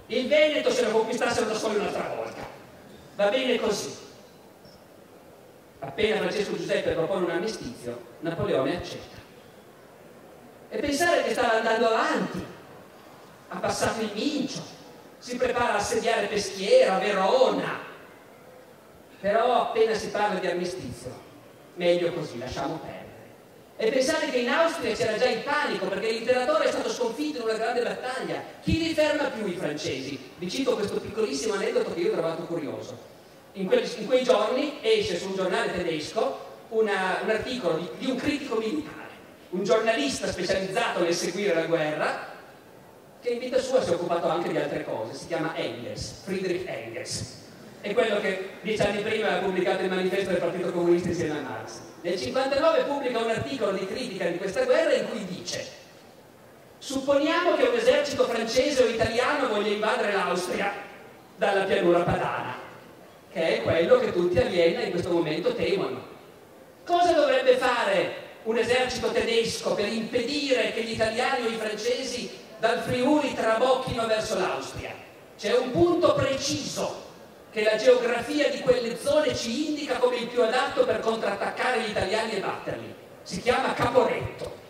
il 0.07 0.29
Veneto 0.29 0.71
se 0.71 0.85
lo 0.85 0.91
conquistassero 0.93 1.47
da 1.47 1.55
soli 1.55 1.75
un'altra 1.75 2.15
volta. 2.15 2.47
Va 3.17 3.29
bene 3.31 3.59
così. 3.59 3.93
Appena 5.81 6.19
Francesco 6.19 6.57
Giuseppe 6.57 6.93
propone 6.93 7.25
un 7.25 7.31
armistizio, 7.33 8.01
Napoleone 8.21 8.77
accetta. 8.77 9.17
E 10.69 10.79
pensare 10.79 11.25
che 11.25 11.33
stava 11.33 11.55
andando 11.55 11.89
avanti, 11.89 12.47
ha 13.49 13.59
passato 13.59 14.03
il 14.03 14.13
Mincio, 14.15 14.63
si 15.19 15.37
prepara 15.37 15.73
a 15.73 15.79
assediare 15.79 16.29
Peschiera, 16.29 16.99
Verona. 16.99 17.81
Però 19.21 19.63
appena 19.63 19.95
si 19.95 20.11
parla 20.11 20.39
di 20.39 20.47
armistizio, 20.47 21.11
meglio 21.75 22.13
così, 22.13 22.39
lasciamo 22.39 22.77
perdere. 22.77 23.02
E 23.83 23.91
pensate 23.91 24.31
che 24.31 24.39
in 24.39 24.49
Austria 24.49 24.95
c'era 24.95 25.19
già 25.19 25.29
il 25.29 25.41
panico 25.41 25.87
perché 25.87 26.13
l'imperatore 26.13 26.67
è 26.67 26.71
stato 26.71 26.89
sconfitto 26.89 27.39
in 27.39 27.45
una 27.45 27.55
grande 27.55 27.83
battaglia. 27.83 28.41
Chi 28.63 28.79
li 28.79 28.95
ferma 28.95 29.25
più 29.25 29.45
i 29.47 29.57
francesi? 29.57 30.31
Vi 30.39 30.49
cito 30.49 30.77
questo 30.77 31.01
piccolissimo 31.01 31.55
aneddoto 31.55 31.93
che 31.93 32.01
io 32.01 32.11
ho 32.11 32.13
trovato 32.13 32.43
curioso 32.45 33.11
in, 33.55 33.67
quei, 33.67 33.83
in 33.99 34.07
quei 34.07 34.23
giorni 34.23 34.79
esce 34.81 35.19
su 35.19 35.29
un 35.29 35.35
giornale 35.35 35.73
tedesco 35.73 36.51
una, 36.69 37.19
un 37.23 37.31
articolo 37.31 37.77
di, 37.77 37.89
di 37.99 38.11
un 38.11 38.17
critico 38.17 38.57
militare, 38.57 39.11
un 39.51 39.65
giornalista 39.65 40.31
specializzato 40.31 41.03
nel 41.03 41.15
seguire 41.15 41.53
la 41.53 41.67
guerra, 41.67 42.31
che 43.21 43.31
in 43.31 43.39
vita 43.39 43.59
sua 43.59 43.83
si 43.83 43.91
è 43.91 43.95
occupato 43.95 44.29
anche 44.29 44.51
di 44.51 44.57
altre 44.57 44.85
cose, 44.85 45.15
si 45.15 45.27
chiama 45.27 45.55
Engels, 45.57 46.23
Friedrich 46.23 46.67
Engels. 46.67 47.41
È 47.83 47.93
quello 47.95 48.21
che 48.21 48.51
dieci 48.61 48.81
anni 48.81 49.03
prima 49.03 49.35
ha 49.35 49.39
pubblicato 49.39 49.83
il 49.83 49.89
manifesto 49.89 50.31
del 50.31 50.39
Partito 50.39 50.71
Comunista 50.71 51.09
insieme 51.09 51.39
a 51.39 51.43
Marx. 51.43 51.81
Nel 52.03 52.15
1959 52.15 52.85
pubblica 52.85 53.19
un 53.19 53.31
articolo 53.31 53.73
di 53.73 53.87
critica 53.89 54.27
di 54.27 54.39
questa 54.39 54.65
guerra 54.65 54.95
in 54.95 55.09
cui 55.09 55.25
dice 55.25 55.67
supponiamo 56.79 57.57
che 57.57 57.65
un 57.65 57.75
esercito 57.75 58.23
francese 58.25 58.85
o 58.85 58.87
italiano 58.87 59.49
voglia 59.49 59.73
invadere 59.73 60.13
l'Austria 60.13 60.73
dalla 61.37 61.65
pianura 61.65 62.03
padana 62.03 62.55
che 63.33 63.59
è 63.59 63.63
quello 63.63 63.99
che 63.99 64.13
tutti 64.13 64.39
a 64.39 64.45
Vienna 64.45 64.83
in 64.83 64.91
questo 64.93 65.11
momento 65.11 65.53
temono. 65.53 66.07
Cosa 66.85 67.13
dovrebbe 67.15 67.57
fare 67.57 68.15
un 68.45 68.59
esercito 68.59 69.11
tedesco 69.11 69.75
per 69.75 69.89
impedire 69.89 70.73
che 70.73 70.85
gli 70.85 70.93
italiani 70.93 71.47
o 71.47 71.49
i 71.49 71.55
francesi 71.55 72.31
dal 72.61 72.79
Friuli 72.79 73.35
trabocchino 73.35 74.07
verso 74.07 74.39
l'Austria? 74.39 74.95
C'è 75.37 75.57
un 75.57 75.73
punto 75.73 76.15
preciso 76.15 77.11
che 77.53 77.63
la 77.63 77.77
geografia 77.77 78.49
di 78.49 78.61
quelle 78.61 78.97
zone 78.97 79.37
ci 79.37 79.69
indica 79.69 79.99
come 79.99 80.17
il 80.17 80.27
più 80.27 80.43
adatto 80.43 80.87
per 80.87 81.01
contrattaccare 81.01 81.83
gli 81.83 81.91
italiani 81.91 82.33
e 82.33 82.41
batterli. 82.41 82.95
Si 83.23 83.43
chiama 83.43 83.75
Caporetto. 83.75 84.61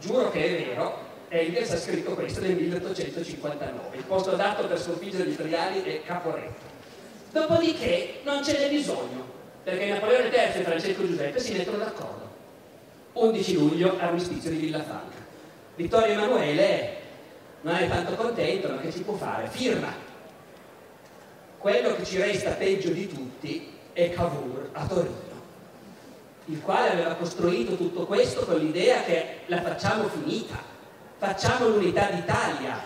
Giuro 0.00 0.30
che 0.30 0.44
è 0.44 0.64
vero, 0.64 0.98
Engels 1.28 1.70
ha 1.72 1.78
scritto 1.78 2.14
questo 2.14 2.40
nel 2.40 2.56
1859. 2.56 3.96
Il 3.96 4.04
posto 4.04 4.30
adatto 4.32 4.66
per 4.66 4.80
sconfiggere 4.80 5.28
gli 5.28 5.32
italiani 5.32 5.82
è 5.82 6.02
Caporetto. 6.02 6.70
Dopodiché 7.30 8.20
non 8.24 8.42
ce 8.42 8.58
n'è 8.58 8.68
bisogno, 8.70 9.22
perché 9.62 9.88
Napoleone 9.88 10.28
III 10.28 10.60
e 10.60 10.62
Francesco 10.64 11.06
Giuseppe 11.06 11.38
si 11.38 11.52
mettono 11.52 11.76
d'accordo. 11.76 12.30
11 13.12 13.54
luglio, 13.54 13.98
armistizio 13.98 14.50
di 14.50 14.56
Villafranca. 14.56 15.18
Vittorio 15.76 16.14
Emanuele 16.14 16.96
non 17.60 17.76
è 17.76 17.88
tanto 17.88 18.14
contento, 18.14 18.68
ma 18.68 18.78
che 18.78 18.90
ci 18.90 19.02
può 19.02 19.14
fare? 19.14 19.48
Firma. 19.48 20.10
Quello 21.62 21.94
che 21.94 22.04
ci 22.04 22.20
resta 22.20 22.50
peggio 22.50 22.90
di 22.90 23.06
tutti 23.06 23.70
è 23.92 24.10
Cavour 24.10 24.70
a 24.72 24.84
Torino, 24.84 25.40
il 26.46 26.60
quale 26.60 26.90
aveva 26.90 27.14
costruito 27.14 27.76
tutto 27.76 28.04
questo 28.04 28.40
con 28.40 28.58
l'idea 28.58 29.04
che 29.04 29.42
la 29.46 29.62
facciamo 29.62 30.08
finita, 30.08 30.56
facciamo 31.18 31.68
l'unità 31.68 32.10
d'Italia, 32.10 32.80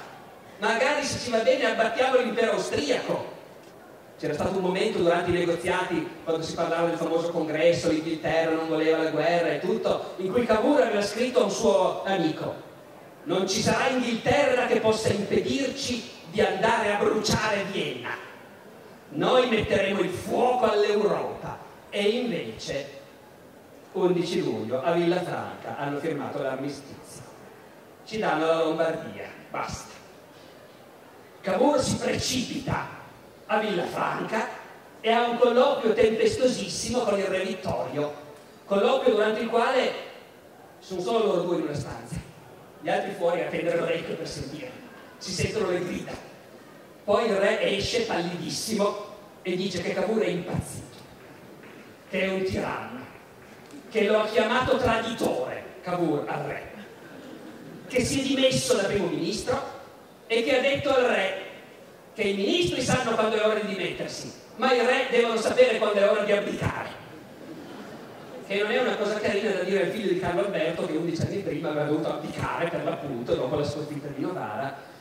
magari 0.59 1.07
se 1.07 1.18
ci 1.20 1.31
va 1.31 1.39
bene 1.39 1.64
abbattiamo 1.64 2.18
l'impero 2.18 2.53
austriaco, 2.53 3.24
c'era 4.18 4.35
stato 4.35 4.57
un 4.57 4.64
momento 4.64 4.99
durante 4.99 5.31
i 5.31 5.35
negoziati, 5.35 6.07
quando 6.22 6.43
si 6.43 6.53
parlava 6.53 6.89
del 6.89 6.99
famoso 6.99 7.31
congresso, 7.31 7.89
l'Inghilterra 7.89 8.55
non 8.55 8.68
voleva 8.68 9.03
la 9.03 9.11
guerra 9.11 9.53
e 9.53 9.61
tutto, 9.61 10.16
in 10.16 10.31
cui 10.31 10.45
Cavour 10.45 10.83
aveva 10.83 11.01
scritto 11.01 11.41
a 11.41 11.45
un 11.45 11.51
suo 11.51 12.05
amico, 12.05 12.55
non 13.22 13.49
ci 13.49 13.62
sarà 13.62 13.89
Inghilterra 13.89 14.66
che 14.66 14.81
possa 14.81 15.09
impedirci 15.09 16.11
di 16.31 16.43
andare 16.43 16.93
a 16.93 16.99
bruciare 16.99 17.64
Vienna. 17.72 18.26
Noi 19.11 19.49
metteremo 19.49 20.01
il 20.01 20.11
fuoco 20.11 20.71
all'Europa. 20.71 21.59
E 21.91 22.03
invece, 22.03 22.91
11 23.93 24.43
luglio, 24.43 24.83
a 24.83 24.93
Villafranca 24.93 25.77
hanno 25.79 25.99
firmato 25.99 26.43
l'armistizio. 26.43 27.23
Ci 28.05 28.19
danno 28.19 28.47
la 28.47 28.63
Lombardia, 28.65 29.29
basta. 29.51 29.95
Cavour 31.41 31.81
si 31.81 31.97
precipita 31.97 32.87
a 33.47 33.59
Villafranca 33.59 34.49
e 35.01 35.11
ha 35.13 35.29
un 35.29 35.39
colloquio 35.39 35.95
tempestosissimo 35.95 37.01
con 37.01 37.19
il 37.19 37.27
re 37.27 37.45
Vittorio, 37.45 38.13
colloquio 38.65 39.15
durante 39.15 39.41
il 39.41 39.49
quale 39.49 39.93
sono 40.81 41.01
solo 41.01 41.25
loro 41.25 41.43
due 41.43 41.57
in 41.57 41.63
una 41.63 41.75
stanza, 41.75 42.17
gli 42.81 42.89
altri 42.89 43.13
fuori 43.13 43.43
a 43.43 43.49
tendere 43.49 43.79
l'orecchio 43.79 44.17
per 44.17 44.29
sentire, 44.29 44.71
si 45.19 45.33
sentono 45.33 45.71
le 45.71 45.85
grida. 45.85 46.13
Poi 47.07 47.27
il 47.27 47.37
re 47.37 47.63
esce 47.63 48.01
pallidissimo 48.01 49.07
e 49.43 49.55
dice 49.55 49.81
che 49.81 49.95
Cavour 49.95 50.23
è 50.23 50.27
impazzito, 50.27 50.97
che 52.11 52.21
è 52.21 52.33
un 52.33 52.43
tiranno, 52.43 52.99
che 53.89 54.07
lo 54.07 54.23
ha 54.23 54.27
chiamato 54.27 54.77
traditore, 54.77 55.63
Cavour 55.83 56.25
al 56.27 56.43
re, 56.47 56.73
che 57.87 58.05
si 58.05 58.19
è 58.19 58.23
dimesso 58.25 58.75
da 58.75 58.89
primo 58.89 59.07
ministro 59.07 59.57
e 60.27 60.43
che 60.43 60.59
ha 60.59 60.61
detto 60.61 60.93
al 60.93 61.05
re 61.05 61.45
che 62.13 62.23
i 62.23 62.35
ministri 62.35 62.83
sanno 62.83 63.15
quando 63.15 63.37
è 63.37 63.47
ora 63.47 63.61
di 63.61 63.73
dimettersi, 63.73 64.33
ma 64.57 64.73
i 64.73 64.85
re 64.85 65.07
devono 65.09 65.37
sapere 65.37 65.79
quando 65.79 66.01
è 66.01 66.11
ora 66.11 66.25
di 66.25 66.33
abdicare. 66.33 66.89
Che 68.49 68.59
non 68.61 68.73
è 68.73 68.81
una 68.81 68.97
cosa 68.97 69.21
carina 69.21 69.53
da 69.53 69.63
dire 69.63 69.85
al 69.85 69.91
figlio 69.91 70.13
di 70.13 70.19
Carlo 70.19 70.45
Alberto 70.45 70.87
che 70.87 70.97
11 70.97 71.23
anni 71.23 71.37
prima 71.37 71.69
aveva 71.69 71.85
dovuto 71.85 72.09
abdicare 72.09 72.69
per 72.69 72.83
l'appunto 72.83 73.37
dopo 73.37 73.55
la 73.55 73.65
sconfitta 73.65 74.09
di 74.09 74.23
Novara. 74.23 74.95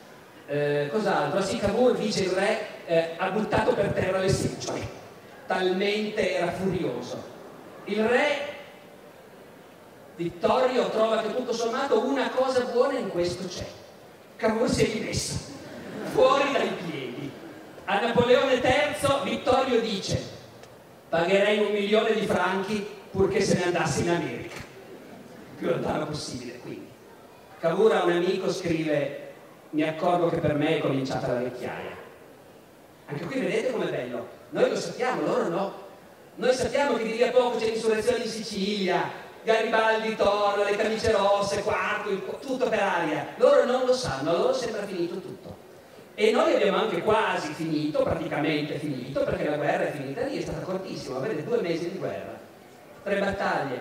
Eh, 0.46 0.88
cos'altro? 0.92 1.40
Cavour 1.58 1.96
dice 1.96 2.24
il 2.24 2.30
re 2.30 2.66
eh, 2.86 3.10
ha 3.16 3.30
buttato 3.30 3.74
per 3.74 3.88
terra 3.88 4.18
le 4.18 4.28
seggiole, 4.28 4.86
talmente 5.46 6.36
era 6.36 6.52
furioso. 6.52 7.34
Il 7.84 8.04
re 8.04 8.54
Vittorio 10.16 10.88
trova 10.88 11.20
che 11.20 11.34
tutto 11.34 11.52
sommato 11.52 12.06
una 12.06 12.30
cosa 12.30 12.64
buona 12.64 12.98
in 12.98 13.10
questo 13.10 13.46
c'è. 13.48 13.66
Cavour 14.36 14.70
si 14.70 14.84
è 14.84 14.92
rimesso 14.92 15.54
fuori 16.12 16.50
dai 16.52 16.70
piedi 16.86 17.30
a 17.84 18.00
Napoleone 18.00 18.54
III 18.54 19.24
Vittorio 19.24 19.80
dice 19.80 20.34
Pagherei 21.08 21.58
un 21.58 21.72
milione 21.72 22.14
di 22.14 22.26
franchi 22.26 22.86
purché 23.10 23.40
se 23.40 23.58
ne 23.58 23.64
andasse 23.64 24.02
in 24.02 24.10
America, 24.10 24.60
più 25.56 25.68
lontano 25.68 26.06
possibile 26.06 26.58
quindi. 26.58 26.88
Cavour 27.60 28.02
un 28.04 28.12
amico 28.12 28.50
scrive 28.50 29.25
mi 29.70 29.82
accorgo 29.82 30.28
che 30.28 30.38
per 30.38 30.54
me 30.54 30.76
è 30.76 30.80
cominciata 30.80 31.32
la 31.32 31.40
vecchiaia. 31.40 32.04
Anche 33.06 33.24
qui 33.24 33.40
vedete 33.40 33.70
com'è 33.70 33.90
bello, 33.90 34.28
noi 34.50 34.70
lo 34.70 34.76
sappiamo, 34.76 35.22
loro 35.22 35.48
no. 35.48 35.84
Noi 36.36 36.52
sappiamo 36.52 36.96
che 36.96 37.04
di 37.04 37.16
lì 37.16 37.22
a 37.22 37.30
poco 37.30 37.56
c'è 37.58 37.66
l'insurrezione 37.66 38.24
in 38.24 38.30
Sicilia, 38.30 39.10
Garibaldi 39.42 40.16
torna, 40.16 40.64
le 40.64 40.76
camicie 40.76 41.12
rosse, 41.12 41.62
quarto, 41.62 42.10
tutto 42.40 42.68
per 42.68 42.80
aria. 42.80 43.28
Loro 43.36 43.64
non 43.64 43.86
lo 43.86 43.94
sanno, 43.94 44.30
a 44.30 44.32
loro 44.32 44.52
sembra 44.52 44.82
finito 44.84 45.20
tutto. 45.20 45.56
E 46.16 46.32
noi 46.32 46.54
abbiamo 46.54 46.78
anche 46.78 47.00
quasi 47.00 47.52
finito, 47.52 48.02
praticamente 48.02 48.78
finito, 48.78 49.22
perché 49.22 49.48
la 49.48 49.56
guerra 49.56 49.84
è 49.84 49.92
finita 49.92 50.22
lì, 50.22 50.38
è 50.38 50.40
stata 50.40 50.60
cortissima, 50.60 51.18
avete 51.18 51.44
due 51.44 51.60
mesi 51.60 51.90
di 51.90 51.98
guerra, 51.98 52.36
tre 53.04 53.20
battaglie. 53.20 53.80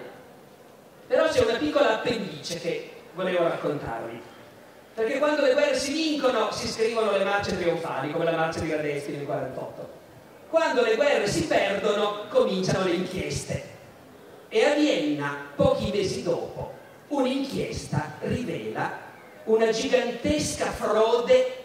Però 1.08 1.28
c'è 1.30 1.44
una 1.44 1.58
piccola 1.58 1.96
appendice 1.96 2.60
che 2.60 2.92
volevo 3.16 3.44
raccontarvi. 3.44 4.22
Perché 4.96 5.18
quando 5.18 5.42
le 5.42 5.52
guerre 5.52 5.78
si 5.78 5.92
vincono 5.92 6.54
si 6.54 6.68
scrivono 6.70 7.12
le 7.12 7.26
marce 7.26 7.58
trionfali, 7.58 8.14
come 8.14 8.24
la 8.24 8.38
marcia 8.38 8.62
di 8.62 8.72
Radeschi 8.72 9.12
nel 9.12 9.26
48. 9.26 9.90
Quando 10.50 10.84
le 10.84 10.96
guerre 10.96 11.28
si 11.28 11.44
perdono 11.48 12.28
cominciano 12.30 12.86
le 12.86 12.94
inchieste. 12.94 13.74
E 14.48 14.64
a 14.64 14.74
Vienna, 14.74 15.50
pochi 15.54 15.92
mesi 15.92 16.24
dopo, 16.24 16.72
un'inchiesta 17.10 18.14
rivela 18.22 19.04
una 19.46 19.70
gigantesca 19.70 20.68
frode 20.72 21.64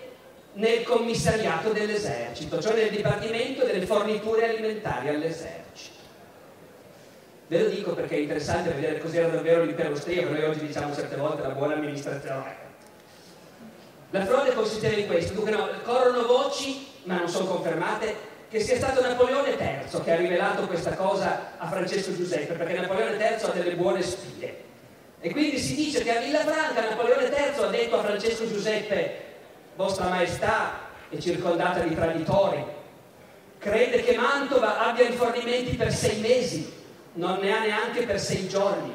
nel 0.54 0.82
commissariato 0.82 1.70
dell'esercito, 1.70 2.60
cioè 2.60 2.74
nel 2.74 2.90
dipartimento 2.90 3.64
delle 3.64 3.86
forniture 3.86 4.48
alimentari 4.48 5.08
all'esercito. 5.08 5.98
Ve 7.46 7.62
lo 7.62 7.68
dico 7.68 7.92
perché 7.92 8.16
è 8.16 8.20
interessante 8.20 8.70
vedere 8.70 8.98
cos'era 8.98 9.28
davvero 9.28 9.62
l'impero 9.62 9.90
austriaco, 9.90 10.32
noi 10.32 10.42
oggi 10.42 10.66
diciamo 10.66 10.92
certe 10.92 11.14
volte 11.14 11.42
la 11.42 11.50
buona 11.50 11.74
amministrazione. 11.74 12.69
La 14.10 14.24
frode 14.24 14.54
consisteva 14.54 14.96
in 14.96 15.06
questo, 15.06 15.34
dunque 15.34 15.52
no, 15.52 15.68
corrono 15.84 16.26
voci, 16.26 16.88
ma 17.04 17.18
non 17.18 17.28
sono 17.28 17.46
confermate, 17.46 18.28
che 18.50 18.58
sia 18.58 18.74
stato 18.76 19.00
Napoleone 19.00 19.50
III 19.50 20.00
che 20.02 20.10
ha 20.10 20.16
rivelato 20.16 20.66
questa 20.66 20.94
cosa 20.94 21.52
a 21.56 21.68
Francesco 21.68 22.16
Giuseppe, 22.16 22.54
perché 22.54 22.80
Napoleone 22.80 23.16
III 23.16 23.44
ha 23.44 23.52
delle 23.52 23.76
buone 23.76 24.02
spie. 24.02 24.64
E 25.20 25.30
quindi 25.30 25.58
si 25.58 25.76
dice 25.76 26.02
che 26.02 26.16
a 26.16 26.20
Villafranca 26.20 26.88
Napoleone 26.88 27.26
III 27.26 27.62
ha 27.62 27.68
detto 27.68 27.98
a 27.98 28.02
Francesco 28.02 28.48
Giuseppe, 28.48 29.24
Vostra 29.76 30.08
Maestà 30.08 30.88
è 31.08 31.16
circondata 31.18 31.78
di 31.78 31.94
traditori, 31.94 32.64
crede 33.58 34.02
che 34.02 34.16
Mantova 34.16 34.80
abbia 34.88 35.06
rifornimenti 35.06 35.76
per 35.76 35.92
sei 35.92 36.18
mesi, 36.18 36.72
non 37.12 37.38
ne 37.38 37.56
ha 37.56 37.60
neanche 37.60 38.02
per 38.02 38.18
sei 38.18 38.48
giorni. 38.48 38.92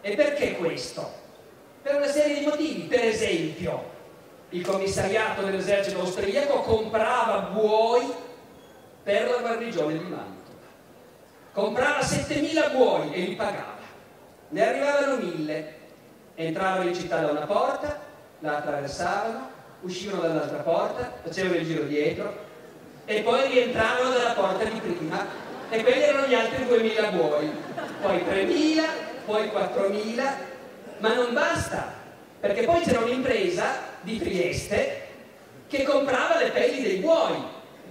E 0.00 0.14
perché 0.14 0.56
questo? 0.56 1.12
Per 1.82 1.96
una 1.96 2.06
serie 2.06 2.38
di 2.38 2.46
motivi, 2.46 2.82
per 2.82 3.04
esempio, 3.04 3.89
il 4.50 4.66
commissariato 4.66 5.42
dell'esercito 5.42 6.00
austriaco 6.00 6.60
comprava 6.60 7.50
buoi 7.52 8.12
per 9.02 9.30
la 9.30 9.38
guarnigione 9.38 9.92
di 9.92 10.04
Mantova. 10.04 10.38
Comprava 11.52 12.00
7.000 12.00 12.72
buoi 12.72 13.12
e 13.12 13.20
li 13.20 13.34
pagava. 13.36 13.78
Ne 14.48 14.68
arrivavano 14.68 15.16
1.000, 15.16 15.64
entravano 16.34 16.88
in 16.88 16.94
città 16.94 17.20
da 17.20 17.30
una 17.30 17.46
porta, 17.46 18.00
la 18.40 18.56
attraversavano, 18.56 19.50
uscivano 19.82 20.22
dall'altra 20.22 20.58
porta, 20.58 21.12
facevano 21.22 21.54
il 21.54 21.66
giro 21.66 21.84
dietro 21.84 22.48
e 23.04 23.22
poi 23.22 23.48
rientravano 23.48 24.10
dalla 24.10 24.32
porta 24.32 24.64
di 24.64 24.80
prima 24.80 25.26
e 25.68 25.82
quelli 25.82 26.02
erano 26.02 26.26
gli 26.26 26.34
altri 26.34 26.64
2.000 26.64 27.14
buoi, 27.14 27.52
poi 28.02 28.24
3.000, 28.28 28.82
poi 29.24 29.46
4.000, 29.48 30.22
ma 30.98 31.14
non 31.14 31.32
basta, 31.32 31.92
perché 32.40 32.64
poi 32.64 32.80
c'era 32.80 33.00
un'impresa 33.00 33.89
di 34.02 34.18
Trieste 34.18 35.08
che 35.68 35.84
comprava 35.84 36.38
le 36.38 36.50
pelli 36.50 36.82
dei 36.82 36.96
buoi, 36.96 37.36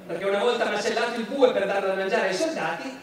perché 0.05 0.25
una 0.25 0.39
volta 0.39 0.69
macellato 0.69 1.19
il 1.19 1.25
bue 1.25 1.53
per 1.53 1.65
darlo 1.65 1.87
da 1.87 1.93
mangiare 1.93 2.27
ai 2.27 2.33
soldati, 2.33 2.99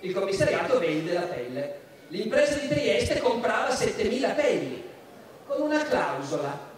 il 0.00 0.14
commissariato 0.14 0.78
vende 0.78 1.12
la 1.12 1.22
pelle. 1.22 1.78
L'impresa 2.08 2.54
di 2.54 2.68
Trieste 2.68 3.20
comprava 3.20 3.68
7.000 3.68 4.34
pelli, 4.34 4.84
con 5.46 5.62
una 5.62 5.82
clausola, 5.82 6.68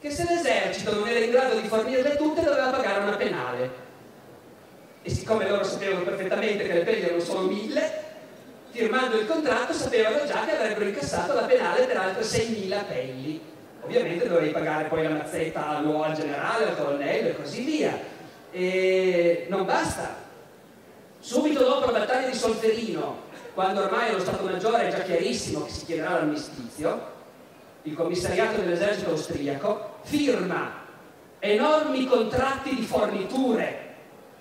che 0.00 0.10
se 0.10 0.24
l'esercito 0.28 0.94
non 0.94 1.08
era 1.08 1.18
in 1.18 1.30
grado 1.30 1.58
di 1.58 1.66
fornirle 1.66 2.16
tutte 2.16 2.42
doveva 2.42 2.70
pagare 2.70 3.00
una 3.00 3.16
penale. 3.16 3.70
E 5.02 5.10
siccome 5.10 5.48
loro 5.48 5.64
sapevano 5.64 6.04
perfettamente 6.04 6.64
che 6.64 6.72
le 6.72 6.82
pelli 6.82 7.02
erano 7.02 7.20
solo 7.20 7.48
1.000, 7.48 7.90
firmando 8.70 9.18
il 9.18 9.26
contratto 9.26 9.72
sapevano 9.72 10.24
già 10.24 10.44
che 10.44 10.56
avrebbero 10.56 10.84
incassato 10.84 11.34
la 11.34 11.42
penale 11.42 11.84
per 11.84 11.96
altre 11.96 12.22
6.000 12.22 12.86
pelli 12.86 13.51
ovviamente 13.84 14.28
dovrei 14.28 14.50
pagare 14.50 14.88
poi 14.88 15.02
la 15.02 15.10
mazzetta 15.10 15.68
al 15.68 15.84
nuovo 15.84 16.04
al 16.04 16.14
generale, 16.14 16.68
al 16.68 16.76
colonnello 16.76 17.28
e 17.28 17.36
così 17.36 17.62
via. 17.62 17.98
E 18.50 19.46
non 19.48 19.64
basta. 19.64 20.20
Subito 21.18 21.62
dopo 21.62 21.90
la 21.90 22.00
battaglia 22.00 22.28
di 22.28 22.36
Solferino, 22.36 23.30
quando 23.54 23.82
ormai 23.82 24.10
allo 24.10 24.20
Stato 24.20 24.44
Maggiore 24.44 24.88
è 24.88 24.90
già 24.90 25.02
chiarissimo 25.02 25.64
che 25.64 25.70
si 25.70 25.84
chiederà 25.84 26.12
l'armistizio, 26.12 27.10
il 27.82 27.94
commissariato 27.94 28.60
dell'esercito 28.60 29.10
austriaco 29.10 29.98
firma 30.02 30.80
enormi 31.38 32.06
contratti 32.06 32.74
di 32.74 32.82
forniture 32.82 33.90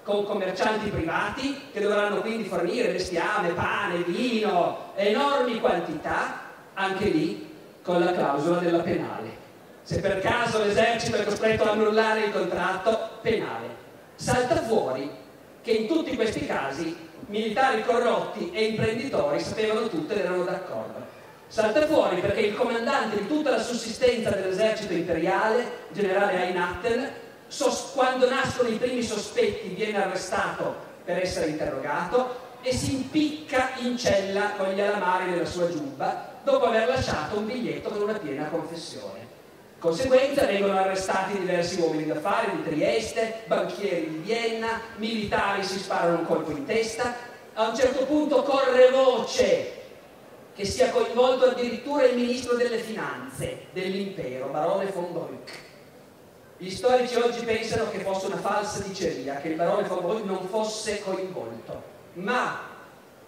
con 0.03 0.23
commercianti 0.23 0.89
privati 0.89 1.69
che 1.71 1.79
dovranno 1.79 2.21
quindi 2.21 2.43
fornire 2.43 2.91
bestiame, 2.91 3.49
pane, 3.49 4.03
vino, 4.03 4.91
enormi 4.95 5.59
quantità, 5.59 6.39
anche 6.73 7.05
lì 7.05 7.50
con 7.83 7.99
la 7.99 8.11
clausola 8.11 8.59
della 8.59 8.81
penale. 8.81 9.39
Se 9.83 9.99
per 9.99 10.19
caso 10.19 10.63
l'esercito 10.63 11.17
è 11.17 11.23
costretto 11.23 11.63
a 11.63 11.71
annullare 11.71 12.25
il 12.25 12.31
contratto, 12.31 13.17
penale. 13.21 13.79
Salta 14.15 14.57
fuori 14.61 15.09
che 15.61 15.71
in 15.71 15.87
tutti 15.87 16.15
questi 16.15 16.45
casi 16.45 16.95
militari 17.27 17.83
corrotti 17.83 18.51
e 18.51 18.65
imprenditori 18.65 19.39
sapevano 19.39 19.87
tutto 19.87 20.13
ed 20.13 20.19
erano 20.19 20.43
d'accordo. 20.43 21.19
Salta 21.47 21.85
fuori 21.87 22.21
perché 22.21 22.41
il 22.41 22.55
comandante 22.55 23.17
di 23.17 23.27
tutta 23.27 23.49
la 23.49 23.61
sussistenza 23.61 24.29
dell'esercito 24.29 24.93
imperiale, 24.93 25.87
generale 25.91 26.45
Einatten, 26.45 27.11
quando 27.93 28.29
nascono 28.29 28.69
i 28.69 28.77
primi 28.77 29.03
sospetti 29.03 29.69
viene 29.69 30.01
arrestato 30.01 30.89
per 31.03 31.17
essere 31.17 31.47
interrogato 31.47 32.49
e 32.61 32.73
si 32.73 32.93
impicca 32.93 33.71
in 33.79 33.97
cella 33.97 34.51
con 34.55 34.69
gli 34.69 34.79
alamari 34.79 35.31
della 35.31 35.45
sua 35.45 35.69
giubba 35.69 36.30
dopo 36.43 36.65
aver 36.65 36.87
lasciato 36.87 37.37
un 37.37 37.45
biglietto 37.45 37.89
con 37.89 38.01
una 38.01 38.17
piena 38.17 38.45
confessione. 38.45 39.29
Conseguenza 39.79 40.45
vengono 40.45 40.77
arrestati 40.77 41.39
diversi 41.39 41.79
uomini 41.79 42.05
d'affari 42.05 42.57
di 42.57 42.63
Trieste, 42.63 43.41
banchieri 43.47 44.09
di 44.09 44.17
Vienna, 44.17 44.79
militari 44.97 45.63
si 45.63 45.79
sparano 45.79 46.19
un 46.19 46.25
colpo 46.25 46.51
in 46.51 46.65
testa, 46.65 47.15
a 47.53 47.67
un 47.67 47.75
certo 47.75 48.05
punto 48.05 48.43
corre 48.43 48.91
voce 48.91 49.79
che 50.53 50.65
sia 50.65 50.91
coinvolto 50.91 51.45
addirittura 51.45 52.05
il 52.05 52.15
ministro 52.15 52.55
delle 52.55 52.77
finanze 52.77 53.65
dell'impero, 53.71 54.47
barone 54.47 54.85
von 54.85 55.11
Brück. 55.11 55.51
Gli 56.57 56.69
storici 56.69 57.15
oggi 57.15 57.43
pensano 57.43 57.89
che 57.89 57.99
fosse 57.99 58.27
una 58.27 58.37
falsa 58.37 58.83
diceria, 58.83 59.37
che 59.37 59.47
il 59.47 59.55
barone 59.55 59.87
von 59.87 59.99
Brück 60.05 60.23
non 60.25 60.47
fosse 60.47 61.01
coinvolto, 61.01 61.81
ma 62.13 62.70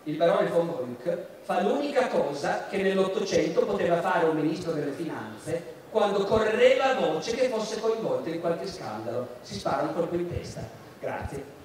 il 0.03 0.15
barone 0.15 0.49
von 0.49 0.67
Brück 0.67 1.17
fa 1.41 1.61
l'unica 1.61 2.07
cosa 2.07 2.65
che 2.69 2.81
nell'Ottocento 2.81 3.65
poteva 3.65 4.01
fare 4.01 4.25
un 4.25 4.35
ministro 4.35 4.73
delle 4.73 4.91
finanze 4.91 5.81
quando 5.89 6.23
correva 6.25 6.95
voce 6.95 7.35
che 7.35 7.49
fosse 7.49 7.79
coinvolto 7.79 8.29
in 8.29 8.41
qualche 8.41 8.67
scandalo. 8.67 9.27
Si 9.41 9.53
spara 9.53 9.83
un 9.83 9.93
colpo 9.93 10.15
in 10.15 10.27
testa. 10.27 10.61
Grazie. 10.99 11.62